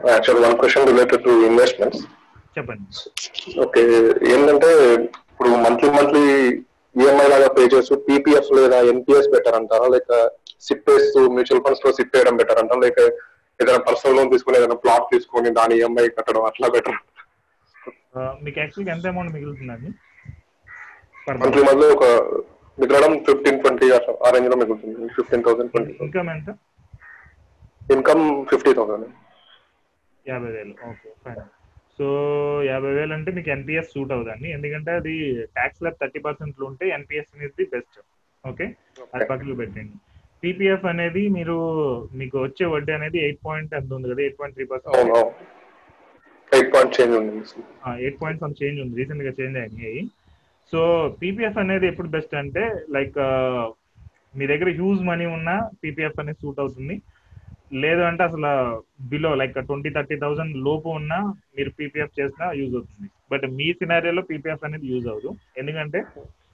actual 0.09 0.41
one 0.45 0.57
question 0.61 0.89
related 0.91 1.23
to 1.25 1.33
investments 1.49 2.03
చెప్పండి 2.57 2.87
ఓకే 3.65 3.83
ఏంటంటే 4.33 4.71
ఇప్పుడు 5.29 5.51
మంత్లీ 5.65 5.91
మంత్లీ 5.97 6.25
ఈఎంఐ 6.95 7.29
లాగా 7.33 7.49
పే 7.55 7.63
చేస్తూ 7.73 7.97
పీపీఎఫ్ 8.07 8.51
లేదా 8.59 8.79
ఎన్పిఎస్ 8.91 9.31
బెటర్ 9.33 9.59
అంటారా 9.61 9.89
లేక 9.95 10.11
సిప్ 10.63 10.91
వేస్తూ 10.91 11.23
మ్యూచువల్ 11.35 11.63
ఫండ్స్ 11.65 11.85
లో 11.85 11.93
సిప్ 11.97 12.15
వేయడం 12.17 12.37
బెటర్ 12.41 12.61
అంటారా 12.63 12.83
లేక 12.85 12.99
ఏదైనా 13.61 13.81
పర్సనల్ 13.87 14.17
లోన్ 14.19 14.33
తీసుకుని 14.33 14.59
ఏదైనా 14.61 14.79
ప్లాట్ 14.85 15.07
తీసుకొని 15.13 15.51
దాని 15.57 15.77
ఈఎంఐ 15.81 16.07
కట్టడం 16.17 16.45
అట్లా 16.47 16.69
బెటర్ 16.75 16.99
ఆ, 16.99 17.08
మీకు 18.44 18.58
యాక్చువల్గా 18.62 18.92
ఎంత 18.96 19.06
అమౌంట్ 19.14 19.34
మిగులుతుందండి? 19.36 19.90
మంత్లీ 21.44 21.64
మంత్లీ 21.70 21.88
ఒక 21.96 22.06
మిగలడం 22.78 23.14
ఫిఫ్టీన్ 23.28 23.60
ట్వంటీ 23.64 23.88
ఆ 24.26 24.30
రేంజ్లో 24.36 24.58
మిగులుతుంది. 24.62 25.08
ఫిఫ్టీన్ 25.18 25.44
థౌసండ్ 25.48 25.72
ట్వంటీ 25.74 25.94
ఇన్కమ్ 26.06 26.30
ఎంత? 26.36 26.50
ఇన్కమ్ 27.96 28.24
ఫిఫ్టీ 28.52 28.72
థౌసండ్ 28.80 29.08
యాభై 30.26 30.52
వేలు. 30.56 30.74
ఓకే 30.90 31.10
ఫైన్ 31.24 31.42
సో 31.98 32.08
యాభై 32.72 32.92
వేలు 32.98 33.14
అంటే 33.18 33.30
మీకు 33.38 33.50
ఎన్పిఎస్ 33.56 33.90
సూట్ 33.94 34.12
అవుదండి. 34.16 34.48
ఎందుకంటే 34.58 34.92
అది 35.00 35.16
ట్యాక్స్ 35.58 35.82
ల్యాబ్ 35.84 35.98
థర్టీ 36.04 36.20
పర్సెంట్ 36.28 36.62
ఉంటే 36.70 36.86
ఎన్పిఎస్ 36.98 37.34
అనేది 37.38 37.66
బెస్ట్ 37.74 37.98
ఓకే 38.44 38.66
అది 39.16 39.26
పక్కన 39.32 39.56
పెట్టండి. 39.62 39.96
పీపీఎఫ్ 40.44 40.86
అనేది 40.92 41.24
మీరు 41.38 41.56
మీకు 42.20 42.36
వచ్చే 42.46 42.66
వడ్డీ 42.74 42.92
అనేది 42.98 43.18
ఎయిట్ 43.26 43.42
పాయింట్ 43.48 43.74
ఎంత 43.80 43.92
ఉంది 43.98 44.10
కదా? 44.12 44.22
Eight 44.26 44.38
point 44.40 44.56
three 44.58 44.66
percent 44.72 44.96
eight 46.56 46.72
point 46.74 46.96
change 46.98 47.14
ఉంది. 47.20 47.32
ఎయిట్ 48.06 48.18
చేంజ్ 48.62 48.80
ఉంది. 48.84 48.94
రీసెంట్గా 49.02 49.32
చేంజ్ 49.40 49.58
అయినాయి. 49.64 50.02
సో 50.72 50.80
పీపీఎఫ్ 51.22 51.60
అనేది 51.64 51.86
ఎప్పుడు 51.92 52.10
బెస్ట్ 52.16 52.34
అంటే 52.42 52.64
లైక్ 52.96 53.18
మీ 54.40 54.46
దగ్గర 54.52 54.70
హ్యూజ్ 54.80 55.02
మనీ 55.10 55.26
ఉన్నా 55.38 55.56
పీపీఎఫ్ 55.84 56.20
అనేది 56.22 56.40
సూట్ 56.44 56.60
అవుతుంది. 56.64 56.96
లేదు 57.84 58.02
అంటే 58.10 58.22
అసలు 58.28 58.52
below 59.12 59.32
like 59.40 59.58
twenty 59.70 59.90
thirty 59.96 60.16
thousand 60.24 60.54
లోపు 60.68 60.90
ఉన్నా 61.00 61.20
మీరు 61.58 61.72
పీపీఎఫ్ 61.80 62.18
చేసినా 62.20 62.46
యూజ్ 62.60 62.74
అవుతుంది. 62.80 63.08
బట్ 63.32 63.46
మీ 63.58 63.68
సినారియోలో 63.80 64.24
పీపీఎఫ్ 64.30 64.66
అనేది 64.68 64.88
యూజ్ 64.92 65.08
అవ్వదు. 65.12 65.32
ఎందుకంటే 65.62 66.02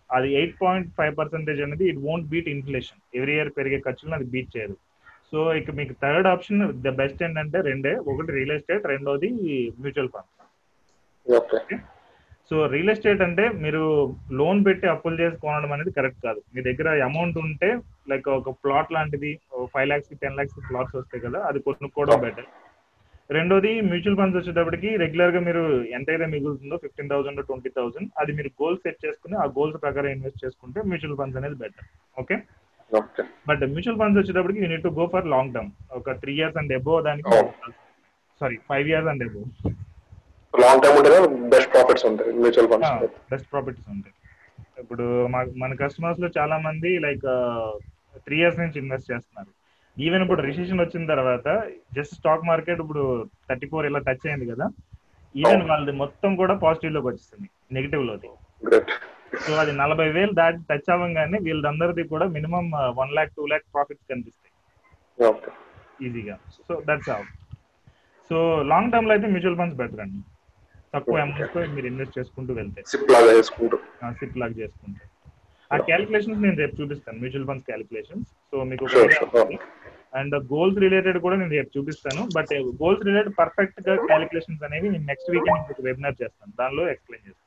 అది 0.10 0.30
ఎయిట్ 0.40 0.58
పాయింట్ 0.64 0.90
ఫైవ్ 0.98 1.14
పర్సెంటేజ్ 1.20 1.62
అనేది 1.66 1.86
it 1.92 2.02
won't 2.08 2.28
beat 2.34 2.50
inflation 2.56 3.00
every 3.20 3.36
year 3.38 3.52
పెరిగే 3.60 3.80
ఖర్చులను 3.88 4.16
అది 4.18 4.28
బీట్ 4.34 4.52
చేయదు. 4.56 4.76
సో 5.36 5.42
ఇక 5.60 5.72
మీకు 5.78 5.94
థర్డ్ 6.02 6.28
ఆప్షన్ 6.32 6.62
ద 6.84 6.92
బెస్ట్ 7.00 7.22
ఏంటంటే 7.26 7.58
రెండే. 7.68 7.92
ఒకటి 8.12 8.32
రియల్ 8.36 8.54
ఎస్టేట్ 8.56 8.86
రెండోది 8.92 9.30
mutual 9.84 10.10
fund. 10.14 10.30
Okay. 11.26 11.78
So 12.50 12.56
real 12.74 12.92
estate 12.94 13.22
అంటే 13.26 13.46
మీరు 13.64 13.82
లోన్ 14.40 14.60
పెట్టి 14.68 14.88
అప్పులు 14.92 15.18
చేసి 15.22 15.38
కొనడం 15.44 15.72
అనేది 15.76 15.92
కరెక్ట్ 15.98 16.22
కాదు. 16.28 16.40
మీ 16.56 16.62
దగ్గర 16.68 16.90
అమౌంట్ 17.08 17.38
ఉంటే 17.44 17.70
లైక్ 18.12 18.28
ఒక 18.40 18.54
ప్లాట్ 18.64 18.94
లాంటిది 18.98 19.32
five 19.74 19.90
lakhs 19.92 20.12
ten 20.24 20.38
lakhs 20.40 20.60
plots 20.70 20.98
వస్తాయి 21.00 21.24
కదా 21.26 21.42
అది 21.50 21.62
కొనుక్కోవడం 21.68 22.22
బెటర్. 22.26 22.48
రెండోది 23.38 23.74
మ్యూచువల్ 23.92 24.20
ఫండ్స్ 24.20 24.38
వచ్చేటప్పటికి 24.40 24.90
రెగ్యులర్గా 25.04 25.40
మీరు 25.48 25.64
ఎంతైతే 25.98 26.26
మిగులుతుందో 26.36 26.78
ఫిఫ్టీన్ 26.84 27.12
థౌసండ్ 27.14 27.42
ట్వంటీ 27.50 27.72
థౌసండ్ 27.80 28.12
అది 28.24 28.34
మీరు 28.40 28.52
గోల్స్ 28.62 28.84
సెట్ 28.86 29.04
చేసుకుని 29.06 29.38
ఆ 29.44 29.48
గోల్స్ 29.58 29.82
ప్రకారం 29.86 30.12
ఇన్వెస్ట్ 30.18 30.44
చేసుకుంటే 30.46 30.82
మ్యూచువల్ 30.92 31.18
ఫండ్స్ 31.22 31.40
అనేది 31.42 31.58
better. 31.64 31.88
Okay? 32.24 32.38
But 33.50 33.64
mutual 33.74 33.98
funds 34.02 34.20
వచ్చేటప్పటికి 34.20 34.62
you 34.64 34.68
need 34.72 34.86
to 34.88 34.92
go 35.00 35.06
for 35.14 35.28
long 35.36 35.54
term 35.56 35.72
ఒక 36.00 36.12
త్రీ 36.22 36.34
ఇయర్స్ 36.40 36.58
అండ్ 36.62 36.74
ఎబో 36.78 36.96
దానికి 37.08 37.32
sorry 38.42 38.58
five 38.70 38.88
years 38.92 39.10
and 39.14 39.24
above 39.28 39.42
long 40.54 40.82
time 40.84 40.96
ఉంటేనే 41.00 41.20
బెస్ట్ 41.54 41.72
ప్రాఫిట్స్ 41.76 42.06
ఉంటాయి 42.10 42.34
మ్యూచువల్ 42.44 42.70
ఫండ్స్ 42.72 43.18
బెస్ట్ 43.32 43.50
ప్రాఫిట్స్ 43.54 43.88
ఉంటాయి. 43.96 44.16
ఇప్పుడు 44.82 45.06
మన 45.62 45.72
కస్టమర్స్లో 45.84 46.28
చాలా 46.38 46.56
మంది 46.68 46.90
లైక్ 47.06 47.26
త్రీ 48.26 48.38
ఇయర్స్ 48.42 48.60
నుంచి 48.64 48.78
ఇన్వెస్ట్ 48.84 49.10
చేస్తున్నారు. 49.12 49.52
ఈవెన్ 49.98 50.24
ఇప్పుడు 50.26 50.42
రిసెషన్ 50.48 50.82
వచ్చిన 50.84 51.06
తర్వాత 51.14 51.48
జస్ట్ 51.98 52.16
స్టాక్ 52.20 52.48
మార్కెట్ 52.50 52.82
ఇప్పుడు 52.84 53.04
థర్టీ 53.50 53.68
ఫోర్ 53.72 53.86
ఇలా 53.90 54.00
టచ్ 54.08 54.26
అయింది 54.30 54.48
కదా. 54.54 54.66
ఈవెన్ 55.36 55.64
వాళ్ళది 55.70 55.94
మొత్తం 56.04 56.32
కూడా 56.42 56.54
పాజిటివ్లోకి 56.64 57.08
వచ్చేసింది 57.10 57.48
నెగిటివ్ 57.78 58.04
లోది. 58.10 58.30
గ్రేట్ 58.68 58.92
సో 59.46 59.54
అది 59.62 59.72
నలభై 59.72 60.08
వేలు 60.12 60.34
దాటి 60.34 60.60
టచ్ 60.70 60.92
అవ్వగానే 60.94 61.38
వీళ్ళందరిది 61.48 62.04
కూడా 62.04 62.26
minimum 62.36 62.72
one 63.00 63.12
lakh 63.12 63.34
two 63.38 63.46
lakh 63.46 63.66
profits 63.74 64.06
కనిపిస్తాయి. 64.10 64.54
ఈజీగా. 66.08 66.36
So 66.68 66.82
that's 66.90 67.10
out 67.10 67.34
so 68.30 68.38
long 68.72 68.92
టర్మ్లో 68.92 69.14
అయితే 69.16 69.28
మ్యూచువల్ 69.28 69.58
ఫండ్స్ 69.58 69.78
బెటర్ 69.78 70.00
అండి. 70.00 70.22
తక్కువ 70.94 71.18
అమౌంట్తో 71.18 71.60
మీరు 71.76 71.88
ఇన్వెస్ట్ 71.92 72.20
చేసుకుంటూ 72.20 72.54
వెళ్తే. 72.54 72.84
సిప్ 72.88 73.12
లాగా 73.12 73.32
చేసుకుంటూ. 73.38 73.78
సిప్ 74.20 74.38
లాగా 74.38 74.56
చేసుకుంటే. 74.62 75.04
ఆ 75.74 75.78
క్యాలిక్యులేషన్స్ 75.78 76.40
నేను 76.42 76.58
రేపు 76.64 76.76
చూపిస్తాను 76.82 77.18
మ్యూచువల్ 77.20 77.48
ఫండ్స్ 77.48 77.66
క్యాలిక్యులేషన్స్. 77.66 78.30
సో 78.52 78.64
మీకు. 78.64 78.86
అండ్ 80.20 80.36
గోల్స్ 80.54 80.78
రిలేటెడ్ 80.86 81.18
కూడా 81.18 81.36
నేను 81.36 81.52
రేపు 81.52 81.70
చూపిస్తాను. 81.78 82.22
బట్ 82.36 82.54
గోల్స్ 82.82 83.04
రిలేటెడ్ 83.06 83.36
పర్ఫెక్ట్గా 83.40 83.96
క్యాలిక్యులేషన్స్ 84.06 84.64
అనేవి 84.64 84.90
నేను 84.90 85.06
నెక్స్ట్ 85.06 85.32
వీకెండ్ 85.32 85.68
మీకు 85.70 85.84
వెబినార్ 85.90 86.16
చేస్తాను. 86.22 86.54
దానిలో 86.62 86.84
ఎక్స్ప్లెయిన్ 86.94 87.28
చేస్తాను. 87.28 87.45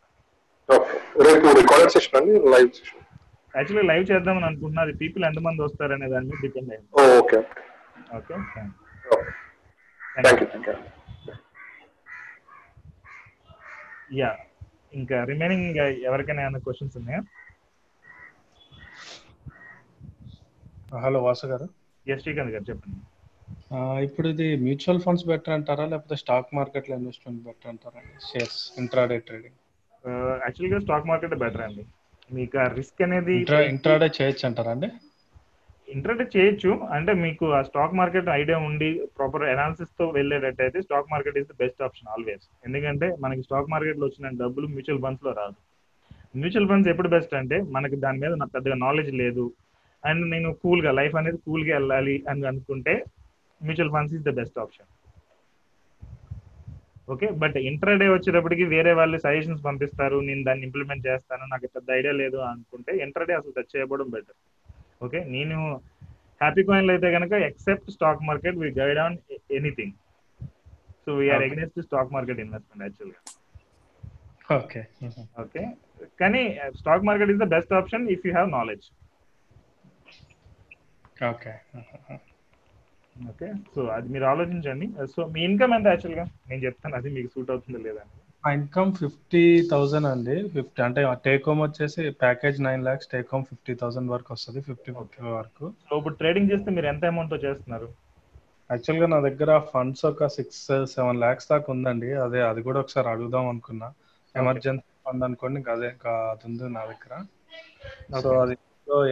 రేపు 1.26 1.46
రికార్డెడ్ 1.59 1.92
సెషన్ 1.94 2.16
అండి 2.18 2.33
లైవ్ 2.52 2.70
సెషన్ 2.74 3.04
యాక్చువల్లీ 3.54 3.85
లైవ్ 3.90 4.04
చేద్దామని 4.11 4.46
అనుకుంటున్నా 4.48 4.83
అది 4.83 4.94
పీపుల్ 5.00 5.22
ఎంతమంది 5.28 5.60
వస్తారనే 5.64 6.06
దాని 6.12 6.27
మీద 6.29 6.38
డిపెండ్ 6.44 6.71
అయింది. 6.73 6.88
Okay 7.19 7.38
okay 8.19 8.35
thank 10.19 10.42
you 10.42 10.48
thank 10.52 10.69
you 10.69 10.75
yeah 14.19 14.31
ఇంకా 14.92 15.16
రిమైనింగ్ 15.31 15.79
ఎవరికైనా 16.08 16.42
ఏమైనా 16.44 16.60
క్వశ్చన్స్ 16.66 16.94
ఉన్నాయా? 17.00 17.21
హలో 20.98 21.19
వాసు 21.25 21.46
గారు. 21.50 21.66
ఎస్ 22.06 22.23
శ్రీకాంత్ 22.23 22.52
గారు 22.54 22.66
చెప్పండి. 22.69 22.98
ఆ, 23.73 23.79
ఇప్పుడు 24.06 24.29
ఇది 24.29 24.46
మ్యూచువల్ 24.62 25.00
ఫండ్స్ 25.04 25.27
బెటర్ 25.27 25.54
అంటారా 25.56 25.85
లేకపోతే 25.87 26.16
స్టాక్ 26.23 26.54
మార్కెట్లో 26.58 26.94
ఇన్వెస్ట్మెంట్ 26.96 27.40
బెటర్ 27.46 27.71
అంటారా? 27.73 28.00
షేర్స్ 28.29 28.60
ఇంట్రాడే 28.83 29.19
ట్రేడింగ్ 29.27 29.58
యాక్చువల్గా 30.05 30.79
స్టాక్ 30.81 31.07
మార్కెట్ 31.07 31.35
బెటర్ 31.35 31.61
అండి. 31.61 31.85
మీకు 32.33 32.59
ఆ 32.59 32.67
రిస్క్ 32.67 33.03
అనేది 33.03 33.33
ఇంట్రా 33.38 33.61
ఇంట్రాడే 33.61 34.09
చేయొచ్చు 34.19 34.46
అంటారా 34.49 34.71
అండి? 34.71 34.88
ఇంట్రాడే 35.88 36.27
చేయొచ్చు. 36.37 36.71
అంటే 36.96 37.13
మీకు 37.13 37.44
ఆ 37.53 37.63
స్టాక్ 37.63 37.94
మార్కెట్ 37.94 38.29
ఐడియా 38.29 38.59
ఉండి 38.59 38.88
ప్రాపర్ 39.19 39.42
అనాలిసిస్తో 39.42 40.09
వెళ్ళేటట్టయితే 40.09 40.81
stock 40.83 41.13
market 41.13 41.38
is 41.38 41.49
the 41.49 41.57
best 41.59 41.83
option 41.83 42.09
always 42.09 42.44
ఎందుకంటే 42.67 43.17
మనకి 43.21 43.42
స్టాక్ 43.42 43.71
మార్కెట్లో 43.71 44.07
వచ్చిన 44.07 44.29
డబ్బులు 44.42 44.67
మ్యూచువల్ 44.67 45.03
ఫండ్స్లో 45.03 45.33
రాదు. 45.33 45.59
మ్యూచువల్ 46.37 46.69
ఫండ్స్ 46.69 46.90
ఎప్పుడు 46.90 47.09
బెస్ట్ 47.09 47.35
అంటే 47.35 47.61
మనకి 47.61 47.96
దాని 47.96 48.19
మీద 48.19 48.33
నాకు 48.35 48.51
పెద్దగా 48.51 48.75
నాలెడ్జ్ 48.75 49.15
లేదు. 49.15 49.53
అండ్ 50.05 50.31
నేను 50.31 50.53
కూల్గా 50.53 50.90
లైఫ్ 50.92 51.15
అనేది 51.15 51.37
కూల్గా 51.37 51.75
వెళ్ళాలి 51.77 52.25
అని 52.29 52.46
అనుకుంటే 52.46 53.05
mutual 53.61 53.92
funds 53.92 54.15
is 54.15 54.23
the 54.23 54.31
best 54.31 54.59
option 54.59 54.88
okay 57.09 57.27
but 57.42 57.56
intraday 57.69 58.06
వచ్చేటప్పటికి 58.11 58.65
వేరే 58.73 58.92
వాళ్ళు 58.98 59.19
సజెషన్స్ 59.23 59.63
పంపిస్తారు 59.65 60.17
నేను 60.27 60.42
దాన్ని 60.48 60.67
ఇంప్లిమెంట్ 60.69 61.06
చేస్తాను 61.09 61.44
నాకు 61.52 61.69
పెద్ద 61.77 61.88
ఐడియా 61.94 62.15
లేదు 62.21 62.38
అనుకుంటే 62.48 62.92
ఇంట్రాడే 63.04 63.35
అసలు 63.38 63.54
టచ్ 63.56 63.73
చేయబడడం 63.75 64.11
బెటర్ 64.15 64.38
ఓకే 65.02 65.21
నేను 65.33 65.56
హ్యాపీ 66.40 66.63
కాయిన్లో 66.69 66.92
అయితే 66.94 67.09
కనుక 67.17 67.33
except 67.48 67.88
stock 67.94 68.23
market 68.29 68.59
we 68.61 68.69
guide 68.79 69.00
on 69.04 69.17
anything 69.59 69.94
so 71.04 71.13
we're. 71.19 71.44
Against 71.46 71.79
stock 71.87 72.13
market 72.15 72.40
investment 72.42 72.85
యాక్చువల్గా 72.87 73.21
ఓకే 74.56 74.81
ఓకే 75.42 75.63
కానీ 76.21 76.42
stock 76.77 77.06
market 77.09 77.33
is 77.33 77.40
the 77.40 77.48
best 77.54 77.73
option 77.79 78.04
if 78.15 78.27
you 78.27 78.33
have 78.33 78.50
knowledge 78.52 78.87
okay 81.31 81.52
okay? 83.27 83.52
So 83.75 83.83
అది 83.83 84.08
మీరు 84.08 84.25
ఆలోచించండి. 84.25 85.06
So 85.16 85.27
మీ 85.27 85.40
income 85.44 85.73
ఎంత 85.75 85.87
యాక్చువల్గా? 85.87 86.25
నేను 86.25 86.64
చెప్తాను 86.64 86.96
అది 86.96 87.10
మీకు 87.10 87.27
సూట్ 87.27 87.50
అవుతుందో 87.50 87.79
లేదా. 87.79 88.00
మా 88.46 88.52
ఇన్కమ్ 88.52 88.92
ఫిఫ్టీ 88.92 89.69
థౌసండ్ 89.71 90.06
అండి. 90.06 90.48
ఫిఫ్టీ 90.48 90.83
అంటే 90.83 91.14
టేక్ 91.25 91.48
హోమ్ 91.48 91.62
వచ్చేసి 91.62 92.10
package 92.10 92.60
nine 92.60 92.83
lakhs 92.83 93.08
take 93.08 93.29
home 93.33 93.44
fifty 93.44 93.75
thousand 93.75 94.10
వరకు 94.10 94.35
వస్తుంది 94.35 94.60
ఫిఫ్టీ 94.60 94.92
ఫిఫ్టీ 94.92 95.27
వరకు. 95.27 95.73
సో 95.90 95.96
ఇప్పుడు 95.96 96.14
ట్రేడింగ్ 96.14 96.50
చేస్తే 96.50 96.71
మీరు 96.71 96.87
ఎంత 96.87 97.04
అమౌంట్తో 97.04 97.37
చేస్తున్నారు? 97.37 97.88
యాక్చువల్గా 98.71 99.06
నా 99.06 99.21
దగ్గర 99.21 99.58
ఫండ్స్ 99.58 100.04
ఒక 100.04 100.27
సిక్స్ 100.27 100.87
సెవెన్ 100.87 101.16
ల్యాక్స్ 101.16 101.48
దాకా 101.50 101.73
ఉందండి. 101.73 102.12
అదే 102.12 102.40
అది 102.40 102.62
కూడా 102.62 102.81
ఒకసారి 102.81 103.08
అడుగుదాం 103.08 103.48
అనుకున్నా. 103.48 103.92
ఎమర్జెన్సీ 104.37 105.10
ఫండ్ 105.10 105.25
అనుకోండి 105.25 105.71
అదే 105.71 105.87
ఇంకా 105.87 106.10
అది 106.10 106.52
ఉంది 106.52 106.75
నా 106.75 106.85
దగ్గర. 106.85 107.25
సో. 108.21 108.40
అది 108.40 108.56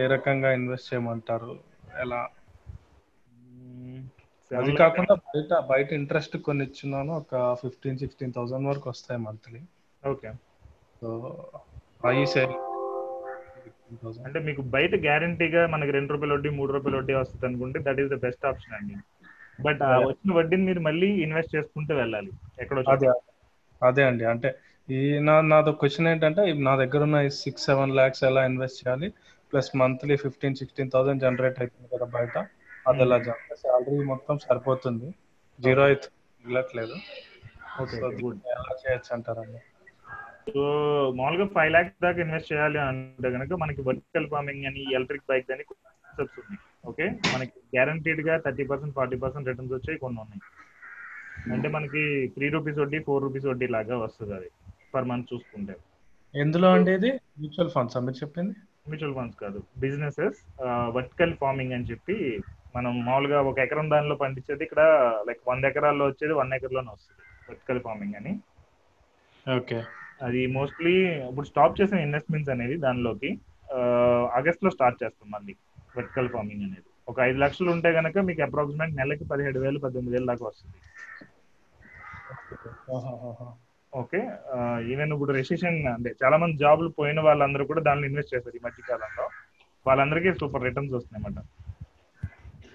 ఏ 0.03 0.07
రకంగా 0.07 0.53
ఇన్వెస్ట్ 0.53 0.93
చేయమంటారు? 0.93 1.57
ఎలా? 2.01 2.27
అది 4.51 4.75
కాకుండా 4.75 5.13
బయట 5.13 5.53
బయట 5.69 5.93
ఇంట్రెస్ట్ 5.93 6.37
కొన్ని 6.37 6.63
ఇచ్చున్నాను 6.65 7.13
ఒక 7.13 7.53
ఫిఫ్టీన్ 7.53 7.97
సిక్స్టీన్ 7.97 8.33
థౌసండ్ 8.33 8.67
వరకు 8.67 8.89
వస్తాయి 8.89 9.21
మంత్లీ 9.21 9.61
ఓకే 10.07 10.31
సో 11.01 11.07
అవి 12.05 12.27
సేల్ 12.27 12.55
అంటే 14.25 14.39
మీకు 14.39 14.61
బయట 14.61 14.95
గ్యారంటీగా 14.95 15.67
మనకి 15.67 15.91
రెండు 15.91 16.13
రూపాయల 16.13 16.33
వడ్డీ 16.33 16.49
మూడు 16.49 16.71
రూపాయల 16.73 16.97
వడ్డీ 16.97 17.13
వస్తుంది 17.13 17.45
అనుకుంటే 17.45 17.79
that 17.79 17.99
is 17.99 18.09
the 18.09 18.15
best 18.15 18.45
option 18.45 18.73
అండి. 18.73 18.95
బట్ 19.61 19.81
వచ్చిన 19.81 20.33
వడ్డీని 20.33 20.63
మీరు 20.63 20.79
మళ్ళీ 20.79 21.07
ఇన్వెస్ట్ 21.07 21.55
చేసుకుంటూ 21.55 21.95
వెళ్ళాలి. 21.95 22.31
ఎక్కడో. 22.59 23.11
అదే 23.83 24.03
అండి. 24.03 24.25
అంటే 24.25 24.49
ఈ 24.89 25.19
నా 25.19 25.41
నాదో 25.41 25.71
క్వశ్చన్ 25.71 26.07
ఏంటంటే 26.07 26.53
నా 26.53 26.75
దగ్గర 26.75 27.01
ఉన్న 27.03 27.27
సిక్స్ 27.37 27.65
సెవెన్ 27.65 27.91
ల్యాక్స్ 27.91 28.23
ఎలా 28.23 28.45
ఇన్వెస్ట్ 28.45 28.87
చేయాలి? 28.87 29.09
Plus 29.53 29.75
monthly 29.75 30.15
fifteen 30.17 30.55
sixteen 30.55 30.91
thousand 30.91 31.21
generate 31.21 31.59
అవుతుంది 31.59 31.89
కదా 31.95 32.05
బయట. 32.05 32.37
అది 32.87 33.01
ఎలా 33.01 33.17
శాలరీ 33.23 33.97
మొత్తం 34.11 34.37
సరిపోతుంది. 34.37 35.07
జీరో 35.59 35.83
అయితే 35.83 36.07
గుడ్. 38.21 38.39
ఎలా 38.55 38.75
చేయొచ్చు 38.83 39.11
అంటారండి? 39.13 39.59
సో 40.51 40.61
మామూలుగా 41.15 41.47
ఫైవ్ 41.55 41.71
ల్యాక్స్ 41.71 42.03
దాకా 42.03 42.21
ఇన్వెస్ట్ 42.21 42.53
చేయాలి 42.53 42.79
అంటే 42.79 43.31
కనుక 43.31 43.53
మనకి 43.53 43.81
వర్టికల్ 43.81 44.27
ఫార్మింగ్ 44.29 44.65
అని 44.65 44.83
ఎలక్ట్రిక్ 44.95 45.23
బైక్ 45.29 45.51
అని 45.51 45.63
కాన్సెప్ట్స్ 45.63 46.39
ఉన్నాయి. 46.39 46.59
ఓకే? 46.85 47.05
మనకి 47.35 47.51
గ్యారంటీడ్గా 47.75 48.37
thirty 48.37 48.63
percent 48.63 48.95
forty 48.95 49.15
percent 49.15 49.47
returns 49.47 49.73
వచ్చాయి 49.73 49.99
కొన్ని 49.99 50.21
ఉన్నాయి. 50.21 50.43
అంటే 51.53 51.67
మనకి 51.67 52.27
త్రీ 52.27 52.49
రూపీస్ 52.49 52.79
వడ్డీ 52.79 52.99
ఫోర్ 52.99 53.23
రూపీస్ 53.23 53.45
వడ్డీ 53.45 53.67
లాగా 53.67 53.97
వస్తుంది 53.97 54.33
అది 54.33 54.49
పర్ 54.95 55.05
మంత్ 55.05 55.33
చూసుకుంటే. 55.33 55.75
ఎందులో 56.35 56.71
అండి 56.71 56.91
ఇది? 56.91 57.11
మ్యూచువల్ 57.39 57.69
ఫండ్స్ 57.69 57.97
మీరు 57.97 58.17
చెప్పింది? 58.23 58.55
మ్యూచువల్ 58.89 59.15
ఫండ్స్ 59.15 59.37
కాదు. 59.37 59.63
బిజినెసెస్ 59.77 60.39
వర్టికల్ 60.95 61.33
ఫార్మింగ్ 61.33 61.73
అని 61.73 61.83
చెప్పి 61.83 62.39
మనం 62.75 62.91
మామూలుగా 63.07 63.37
ఒక 63.49 63.57
ఎకరం 63.65 63.87
దానిలో 63.93 64.15
పండించేది 64.23 64.63
ఇక్కడ 64.67 64.81
లైక్ 65.27 65.41
వంద 65.49 65.63
ఎకరాల్లో 65.71 66.05
వచ్చేది 66.09 66.33
వన్ 66.39 66.53
ఎకర్లోనే 66.57 66.91
వస్తుంది 66.95 67.23
వర్టికల్ 67.49 67.81
ఫార్మింగ్ 67.85 68.17
అని. 68.19 68.33
ఓకే. 69.45 69.79
అది 70.25 70.41
మోస్ట్లీ 70.57 70.93
ఇప్పుడు 71.29 71.47
స్టాప్ 71.51 71.77
చేసిన 71.79 71.97
ఇన్వెస్ట్మెంట్స్ 72.07 72.53
అనేది 72.55 72.75
దానిలోకి 72.85 73.29
ఆగస్ట్లో 74.39 74.69
స్టార్ట్ 74.75 75.01
చేస్తాం 75.03 75.27
మళ్ళీ 75.35 75.53
వర్టికల్ 75.97 76.29
ఫార్మింగ్ 76.35 76.63
అనేది. 76.67 76.87
ఒక 77.11 77.17
ఐదు 77.27 77.37
లక్షలు 77.43 77.69
ఉంటే 77.75 77.89
కనుక 77.97 78.17
మీకు 78.29 78.41
అప్రాక్సిమేట్ 78.45 78.97
నెలకి 78.99 79.25
పదిహేడు 79.31 79.59
వేలు 79.65 79.79
పద్దెనిమిది 79.85 80.15
వేలు 80.15 80.27
దాకా 80.31 80.45
వస్తుంది. 80.49 80.77
ఓకే 83.93 84.19
ఈవెన్ 84.93 85.11
ఇప్పుడు 85.15 85.33
రెసిషన్ 85.37 85.77
అంటే 85.93 86.09
చాలా 86.21 86.37
మంది 86.41 86.55
జాబ్లు 86.63 86.89
పోయిన 86.97 87.19
వాళ్ళందరూ 87.27 87.63
కూడా 87.69 87.81
దానిలో 87.87 88.07
ఇన్వెస్ట్ 88.09 88.33
చేస్తారు 88.33 88.57
ఈ 88.59 88.63
మధ్య 88.65 88.83
కాలంలో 88.89 89.25
వాళ్ళందరికీ 89.85 90.31
సూపర్ 90.41 90.65
రిటర్న్స్ 90.67 90.95
వస్తున్నాయి 90.97 91.25
అన్నమాట 91.25 91.45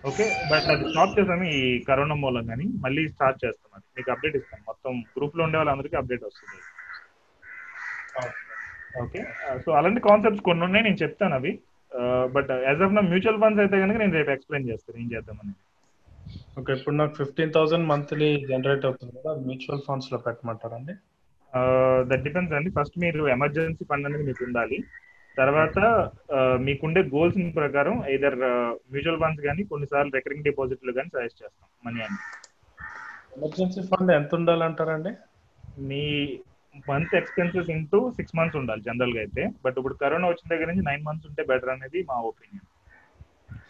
ఓకే 0.05 0.25
బట్ 0.51 0.69
అది 0.75 0.85
స్టాప్ 0.91 1.17
చేసాము 1.19 1.45
ఈ 1.57 1.61
కరోనా 1.89 2.15
మూలం 2.23 2.45
కానీ 2.53 2.67
మళ్ళీ 2.85 3.03
స్టార్ట్ 3.15 3.43
చేస్తాం 3.45 3.71
అది 3.77 3.87
మీకు 3.97 4.11
అప్డేట్ 4.15 4.37
ఇస్తాను. 4.41 4.63
మొత్తం 4.71 4.93
గ్రూప్లో 5.17 5.43
ఉండే 5.47 5.59
వాళ్ళందరికీ 5.61 5.97
అప్డేట్ 6.01 6.25
వస్తుంది. 6.29 6.59
ఓకే 9.03 9.21
సో 9.65 9.69
అలాంటి 9.79 10.01
కాన్సెప్ట్స్ 10.09 10.47
కొన్ని 10.49 10.65
ఉన్నాయి 10.67 10.85
నేను 10.89 10.99
చెప్తాను 11.05 11.35
అవి. 11.39 11.53
బట్ 12.35 12.51
యాజ్ 12.69 12.83
ఆఫ్ 12.87 12.95
నా 12.97 13.03
మ్యూచువల్ 13.13 13.39
ఫండ్స్ 13.43 13.63
అయితే 13.65 13.77
కనుక 13.85 13.97
నేను 14.03 14.15
రేపు 14.19 14.31
ఎక్స్ప్లెయిన్ 14.35 14.69
చేస్తాను 14.71 14.99
ఏం 15.03 15.09
చేద్దామని 15.15 15.55
ఓకే 16.61 16.73
ఇప్పుడు 16.79 16.97
నాకు 17.01 17.15
ఫిఫ్టీన్ 17.21 17.53
థౌసండ్ 17.57 17.87
మంత్లీ 17.93 18.29
జనరేట్ 18.51 18.85
అవుతుంది 18.89 19.13
కదా 19.19 19.31
మ్యూచువల్ 19.47 19.83
ఫండ్స్లో 19.87 20.19
పెట్టమంటారండి 20.27 20.95
దట్ 22.11 22.25
డిపెండ్స్ 22.27 22.55
అండి. 22.59 22.71
ఫస్ట్ 22.79 22.97
మీరు 23.05 23.23
ఎమర్జెన్సీ 23.37 23.85
ఫండ్ 23.91 24.07
అనేది 24.09 24.25
మీకు 24.31 24.43
ఉండాలి. 24.49 24.79
తర్వాత 25.41 25.79
మీకుండే 26.67 27.01
గోల్స్ 27.15 27.39
ప్రకారం 27.59 27.97
ఐదర్ 28.15 28.37
మ్యూచువల్ 28.93 29.21
ఫండ్స్ 29.23 29.43
కానీ 29.49 29.63
కొన్నిసార్లు 29.73 30.13
రికరింగ్ 30.19 30.47
డిపాజిట్లు 30.49 30.93
కానీ 30.99 31.11
సజెస్ట్ 31.17 31.43
చేస్తాం 31.43 31.69
మనీ 31.87 32.01
అని 32.07 32.19
ఎమర్జెన్సీ 33.37 33.83
ఫండ్ 33.91 34.11
ఎంత 34.17 34.33
ఉండాలంటారండి? 34.41 35.13
మీ 35.91 36.03
month 36.89 37.15
expenses 37.21 37.71
into 37.77 37.99
six 38.19 38.37
months 38.39 38.59
ఉండాలి 38.61 38.83
జనరల్గా 38.89 39.21
అయితే. 39.25 39.43
బట్ 39.65 39.77
ఇప్పుడు 39.81 39.97
కరోనా 40.03 40.29
వచ్చిన 40.33 40.51
దగ్గర 40.53 40.69
నుంచి 40.71 40.87
నైన్ 40.91 41.05
మంత్స్ 41.09 41.27
ఉంటే 41.31 41.43
బెటర్ 41.51 41.73
అనేది 41.75 42.01
మా 42.11 42.17
opinion 42.31 42.67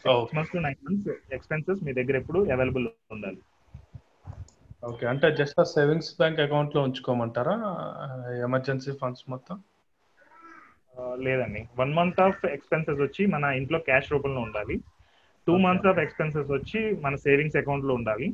six 0.03 0.37
months 0.37 0.53
to 0.55 0.63
nine 0.67 0.81
months 0.89 1.09
expenses 1.39 1.81
మీ 1.87 1.93
దగ్గర 1.99 2.17
ఎప్పుడు 2.23 2.41
అవైలబుల్ 2.55 2.87
ఉండాలి. 3.17 3.43
ఓకే 4.91 5.05
అంటే 5.13 5.27
జస్ట్ 5.41 5.61
సేవింగ్స్ 5.75 6.13
బ్యాంక్ 6.21 6.41
అకౌంట్లో 6.47 6.81
ఉంచుకోమంటారా? 6.87 7.55
ఎమర్జెన్సీ 8.47 8.93
ఫండ్స్ 9.03 9.25
మొత్తం? 9.35 9.57
లేదండి. 11.27 11.61
వన్ 11.81 11.93
మంత్ 11.99 12.21
ఆఫ్ 12.27 12.41
ఎక్స్పెన్సెస్ 12.57 13.01
వచ్చి 13.07 13.23
మన 13.35 13.45
ఇంట్లో 13.61 13.79
క్యాష్ 13.89 14.09
రూపంలో 14.15 14.41
ఉండాలి. 14.47 14.77
టూ 15.47 15.55
మంత్స్ 15.67 15.89
ఆఫ్ 15.91 16.01
ఎక్స్పెన్సెస్ 16.05 16.51
వచ్చి 16.57 16.81
మన 17.05 17.15
సేవింగ్స్ 17.27 17.59
అకౌంట్లో 17.61 17.95
ఉండాలి. 18.01 18.29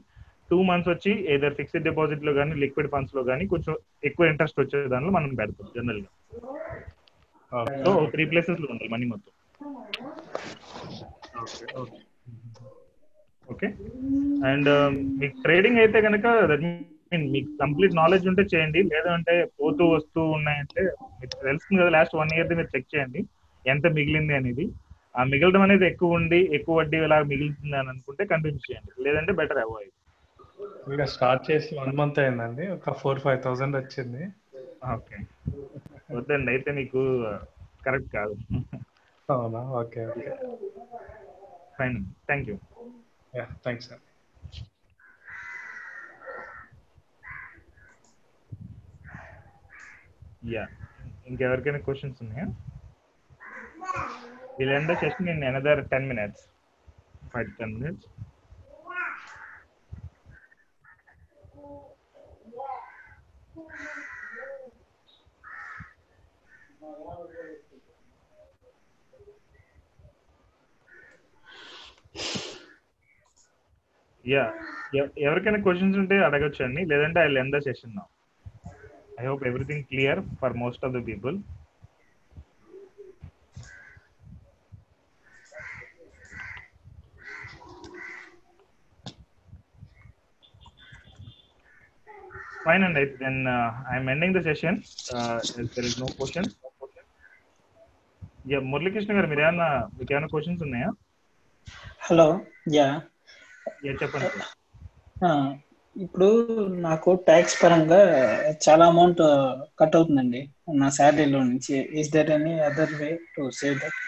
టూ 0.50 0.58
మంత్స్ 0.68 0.90
వచ్చి 0.92 1.12
ఏదర్ 1.34 1.56
ఫిక్స్డ్ 1.58 1.86
డిపాజిట్లో 1.88 2.32
కానీ 2.38 2.52
లిక్విడ్ 2.62 2.90
ఫండ్స్లో 2.92 3.22
కానీ 3.30 3.44
కొంచెం 3.52 3.74
ఎక్కువ 4.08 4.30
ఇంట్రెస్ట్ 4.32 4.60
వచ్చే 4.60 4.78
దానిలో 4.92 5.12
మనం 5.16 5.34
పెడతాం 5.40 5.68
జనరల్గా 5.76 6.10
సో 7.84 7.90
త్రీ 8.14 8.24
ప్లేసెస్లో 8.30 8.68
ఉండాలి 8.72 8.90
మనీ 8.94 9.06
మొత్తం. 9.12 9.32
ఓకే 13.52 13.68
అండ్ 14.50 14.70
మీకు 15.20 15.36
ట్రేడింగ్ 15.44 15.80
అయితే 15.84 15.98
కనుక 16.06 16.26
దట్ 16.50 16.64
మీన్ 17.12 17.24
మీకు 17.34 17.50
కంప్లీట్ 17.62 17.94
నాలెడ్జ్ 18.00 18.26
ఉంటే 18.30 18.42
చేయండి. 18.52 18.80
లేదంటే 18.92 19.34
పోతూ 19.60 19.84
వస్తూ 19.96 20.20
ఉన్నాయంటే 20.36 20.82
మీకు 21.20 21.34
తెలుస్తుంది 21.44 21.80
కదా 21.80 21.92
లాస్ట్ 21.96 22.16
వన్ 22.20 22.34
ఇయర్ 22.36 22.54
మీరు 22.60 22.70
చెక్ 22.74 22.92
చేయండి. 22.94 23.20
ఎంత 23.64 23.86
మిగిలింది 23.98 24.34
అనేది. 24.40 24.66
ఆ 25.14 25.22
మిగలడం 25.32 25.62
అనేది 25.66 25.84
ఎక్కువ 25.92 26.18
ఉండి 26.18 26.40
ఎక్కువ 26.56 26.74
వడ్డీ 26.80 26.98
ఇలా 27.06 27.18
మిగులుతుంది 27.32 27.76
అని 27.80 27.90
అనుకుంటే 27.92 28.24
కంటిన్యూ 28.32 28.60
చేయండి. 28.66 28.92
లేదంటే 29.06 29.32
బెటర్ 29.40 29.62
అవాయిడ్ 29.64 29.94
ఇంకా 30.92 31.04
స్టార్ట్ 31.14 31.42
చేసి 31.50 31.70
వన్ 31.80 31.94
మంత్ 32.00 32.18
అయిందండి. 32.22 32.64
ఒక 32.76 32.92
ఫోర్ 33.00 33.20
ఫైవ్ 33.24 33.40
థౌసండ్ 33.46 33.76
వచ్చింది. 33.80 34.22
ఓకే. 34.94 35.18
వద్దండి. 36.16 36.50
అయితే 36.54 36.70
మీకు 36.80 37.00
కరెక్ట్ 37.86 38.10
కాదు. 38.16 38.34
అవునా? 39.28 39.60
Okay 39.80 40.02
okay. 40.12 40.30
Fine 41.78 41.98
thank 42.28 42.48
you 42.50 42.56
yeah 43.32 43.46
thanks 43.64 43.88
sir 43.88 44.02
yeah 50.42 50.64
ఇంకెవరికైనా 51.26 51.80
క్వశ్చన్స్ 51.86 52.20
ఉన్నాయా? 52.24 52.46
Will 54.58 54.74
end 54.76 54.90
the 54.90 54.96
session 55.02 55.30
in 55.32 55.44
another 55.50 55.82
ten 55.92 56.08
minutes 56.10 56.44
five 57.32 57.50
ten 57.58 57.74
minutes 57.76 58.08
yeah 74.24 74.44
ఎవరికైనా 75.24 75.60
క్వశ్చన్స్ 75.64 75.98
ఉంటే 76.02 76.16
అడగొచ్చండి. 76.26 76.82
లేదంటే 76.92 77.20
ఐ 77.20 77.30
ఎండ్ 77.42 77.56
ద 77.56 77.60
సెషన్ 77.66 77.96
నా 77.96 78.04
I 79.19 79.25
hope 79.27 79.43
everything 79.49 79.85
clear 79.91 80.21
for 80.41 80.55
most 80.63 80.85
of 80.85 80.95
the 80.95 81.01
people 81.09 81.37
fine 92.63 92.83
అండి 92.87 92.99
అయితే 93.01 93.15
then 93.23 93.39
I'm 93.93 94.09
ending 94.13 94.35
the 94.37 94.41
session 94.47 94.77
there 95.69 95.87
is 95.89 95.97
no 96.01 96.09
question 96.17 96.47
yeah 98.45 98.59
Muralikrishna 98.71 99.11
గారు 99.17 99.27
మీరు 99.31 99.43
ఏమన్నా 99.45 99.67
మీకు 99.97 100.11
ఏమైనా 100.13 100.29
క్వశ్చన్స్ 100.33 100.63
ఉన్నాయా 100.67 100.89
హలో 102.05 102.27
యా 102.73 102.87
యా 103.85 103.93
చెప్పండి 104.01 104.29
ఇప్పుడు 105.98 106.26
నాకు 106.84 107.10
ట్యాక్స్ 107.26 107.56
పరంగా 107.60 108.00
చాలా 108.64 108.84
అమౌంట్ 108.92 109.22
కట్ 109.80 109.96
అవుతుందండి. 109.98 110.40
నా 110.80 110.88
శాలరీలో 110.98 111.40
నుంచి 111.50 111.74
is 112.00 112.12
there 112.14 112.32
any 112.36 112.54
other 112.68 112.94
way 113.00 113.10
to 113.34 113.44
save 113.60 113.76
that 113.82 113.98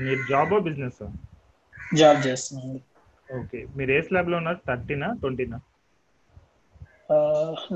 మీరు 0.00 0.22
జాబ్ 0.30 0.54
బిజినెస్ 0.66 1.02
జాబ్ 2.00 2.20
చేస్తున్నాను 2.26 2.78
ఓకే 3.28 3.58
మీరు 3.76 3.90
ఏ 3.96 4.00
స్లాబ్లో 4.08 4.36
ఉన్నారు? 4.40 4.60
థర్టీనా 4.68 5.08
ట్వంటీనా 5.20 5.58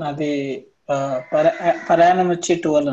నాది 0.01 0.31
ప్రయాణం 1.87 2.27
వచ్చి 2.33 2.53
ట్వెల్వ్ 2.63 2.91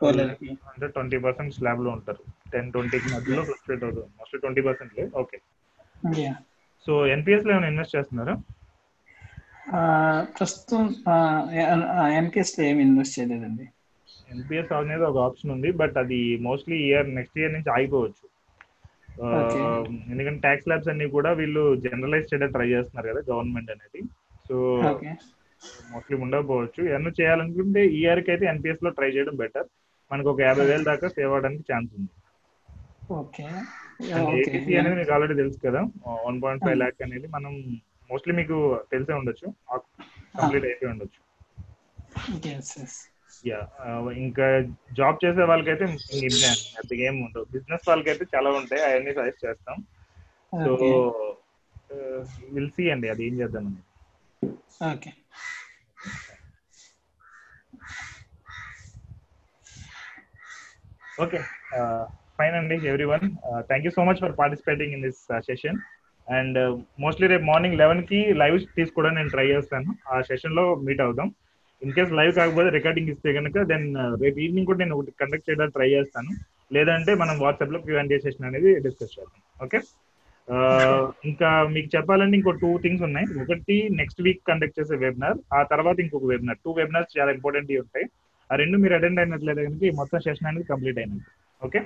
ట్వెల్వ్ 0.00 0.32
అంటే 0.70 0.86
ట్వంటీ 0.94 1.18
పర్సెంట్ 1.24 1.56
స్లాబ్లో 1.58 1.90
ఉంటారు. 1.96 2.22
టెన్ 2.52 2.70
ట్వంటీకి 2.74 3.08
మధ్యలో 3.14 3.42
ఫ్లక్చుయేట్ 3.48 3.84
అవుతుంది 3.86 4.08
mostly 4.18 4.38
twenty 4.44 4.62
percent 4.66 4.92
okay 5.22 5.38
so 6.86 6.92
ఎన్పిఎస్లో 7.14 7.50
ఏమైనా 7.54 7.70
ఇన్వెస్ట్ 7.72 7.96
చేస్తున్నారా? 7.96 8.34
ప్రస్తుతం 10.36 10.82
ఎన్పిఎస్లో 12.20 12.62
ఏమి 12.70 12.80
ఇన్వెస్ట్ 12.86 13.16
చేయలేదండి. 13.18 13.66
ఎన్పిఎస్ 14.34 14.72
అనేది 14.78 15.04
ఒక 15.10 15.18
ఆప్షన్ 15.26 15.52
ఉంది 15.54 15.70
బట్ 15.80 15.96
అది 16.02 16.18
మోస్ట్లీ 16.46 16.76
ఇయర్ 16.88 17.08
నెక్స్ట్ 17.18 17.38
ఇయర్ 17.40 17.54
నుంచి 17.56 17.70
ఆగిపోవచ్చు. 17.76 18.24
ఎందుకంటే 20.12 20.40
ట్యాక్స్ 20.46 20.68
ల్యాబ్స్ 20.70 20.90
అన్ని 20.92 21.06
కూడా 21.16 21.30
వీళ్ళు 21.40 21.62
జనరలైజ్ 21.84 22.28
చేయడానికి 22.30 22.56
ట్రై 22.56 22.68
చేస్తున్నారు 22.74 23.08
కదా 23.12 23.20
గవర్నమెంట్ 23.30 23.72
అనేది. 23.74 24.00
సో 24.48 24.56
మోస్ట్లీ 25.92 26.16
ఉండకపోవచ్చు 26.24 26.80
ఏమన్నా 26.92 27.10
చేయాలనుకుంటే 27.20 27.82
ఈ 27.96 27.98
ఇయర్కి 28.02 28.30
అయితే 28.34 28.44
ఎన్పిఎస్లో 28.52 28.90
ట్రై 28.98 29.10
చేయడం 29.16 29.36
బెటర్ 29.42 29.68
మనకు 30.10 30.28
ఒక 30.32 30.40
యాభై 30.48 30.64
వేల 30.70 30.82
దాకా 30.90 31.06
సేవ్ 31.16 31.30
అవడానికి 31.32 31.64
ఛాన్స్ 31.70 31.90
ఉంది. 31.98 32.10
అనేది 34.80 34.96
మీకు 35.00 35.12
ఆల్రెడీ 35.16 35.34
తెలుసు 35.40 35.58
కదా 35.66 35.80
వన్ 36.26 36.38
పాయింట్ 36.44 36.64
ఫైవ్ 36.66 36.78
ల్యాక్ 36.82 37.02
అనేది 37.06 37.26
మనం 37.36 37.52
మోస్ట్లీ 38.12 38.34
మీకు 38.40 38.56
తెలిసే 38.92 39.12
ఉండొచ్చు. 39.20 39.46
కంప్లీట్ 40.38 40.66
అయిపోయి 40.68 40.92
ఉండొచ్చు. 40.92 41.20
యా 43.50 43.60
ఇంకా 44.24 44.46
జాబ్ 44.98 45.22
చేసే 45.24 45.44
వాళ్ళకైతే 45.50 45.84
పెద్దగా 46.76 47.02
ఏం 47.08 47.16
ఉండవు. 47.24 47.46
బిజినెస్ 47.54 47.88
వాళ్ళకైతే 47.90 48.24
చాలా 48.34 48.50
ఉంటాయి. 48.60 48.82
అవన్నీ 48.88 49.12
సజెస్ట్ 49.18 49.44
చేస్తాం. 49.46 49.78
సో 50.64 50.72
విల్ 52.54 52.70
సీ 52.76 52.84
అండి 52.90 53.06
అది 53.12 53.22
ఏం 53.28 53.34
చేద్దామని 53.40 53.82
ఓకే 54.90 55.10
ఓకే 61.22 61.38
ఫైన్ 62.38 62.54
అండి 62.58 62.76
every 62.90 63.06
one 63.12 63.24
thank 63.68 63.84
you 63.86 63.92
so 63.96 64.04
much 64.08 64.20
for 64.24 64.34
participating 64.38 64.94
in 64.96 65.04
this 65.06 65.20
session 65.48 65.78
and 66.38 66.56
uh, 66.64 66.72
mostly 67.02 67.26
రేపు 67.32 67.44
మార్నింగ్ 67.50 67.78
లెవెన్కి 67.80 68.18
లైవ్ 68.42 68.56
తీసుకోవడానికి 68.78 69.18
నేను 69.18 69.32
ట్రై 69.34 69.46
చేస్తాను. 69.52 69.90
ఆ 70.12 70.16
సెషన్లో 70.28 70.64
మీట్ 70.86 71.02
అవుదాం. 71.06 71.28
ఇన్ 71.82 71.94
కేస్ 71.96 72.12
లైవ్ 72.18 72.32
కాకపోతే 72.38 72.68
రికార్డింగ్ 72.76 73.10
ఇస్తే 73.14 73.32
కనుక 73.38 73.56
దెన్ 73.72 73.86
uh, 74.02 74.12
రేపు 74.22 74.38
ఈవినింగ్ 74.44 74.68
కూడా 74.70 74.80
నేను 74.84 74.96
ఒకటి 74.98 75.18
కండక్ట్ 75.22 75.46
చేయడానికి 75.48 75.76
ట్రై 75.78 75.88
చేస్తాను. 75.96 76.32
లేదంటే 76.76 77.14
మనం 77.22 77.34
వాట్సాప్లో 77.44 77.80
ప్రివెంట్ 77.86 78.14
సెషన్ 78.26 78.48
అనేది 78.50 78.72
డిస్కస్ 78.86 79.14
చేద్దాం. 79.16 79.42
ఓకే 79.66 79.80
uh, 80.48 81.02
ఇంకా 81.30 81.50
మీకు 81.74 81.90
చెప్పాలంటే 81.96 82.36
ఇంకో 82.40 82.54
టూ 82.64 82.72
థింగ్స్ 82.86 83.04
ఉన్నాయి. 83.08 83.28
ఒకటి 83.44 83.76
నెక్స్ట్ 84.00 84.22
వీక్ 84.28 84.42
కండక్ట్ 84.50 84.78
చేసే 84.80 84.98
వెబినార్ 85.04 85.38
ఆ 85.58 85.62
తర్వాత 85.74 85.96
ఇంకొక 86.06 86.26
వెబినార్ 86.34 86.60
టూ 86.64 86.72
వెబినార్స్ 86.80 87.14
చాలా 87.18 87.32
ఇంపార్టెంట్ 87.38 87.72
ఉంటాయి. 87.84 88.06
ఆ 88.50 88.56
రెండు 88.62 88.76
మీరు 88.84 88.94
అటెండ్ 88.96 89.20
అయినట్లయితే 89.20 89.62
కనుక 89.68 89.94
మొత్తం 90.00 90.20
సెషన్ 90.26 90.48
అనేది 90.50 90.66
కంప్లీట్ 90.72 90.98
అయినట్టు. 91.02 91.30
Okay 91.66 91.80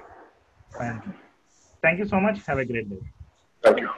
thank 1.82 2.00
you 2.00 2.06
so 2.14 2.20
much 2.26 2.40
have 2.46 2.60
a 2.64 2.68
great 2.72 2.90
day 2.92 2.98
thank 3.66 3.80
you 3.84 3.90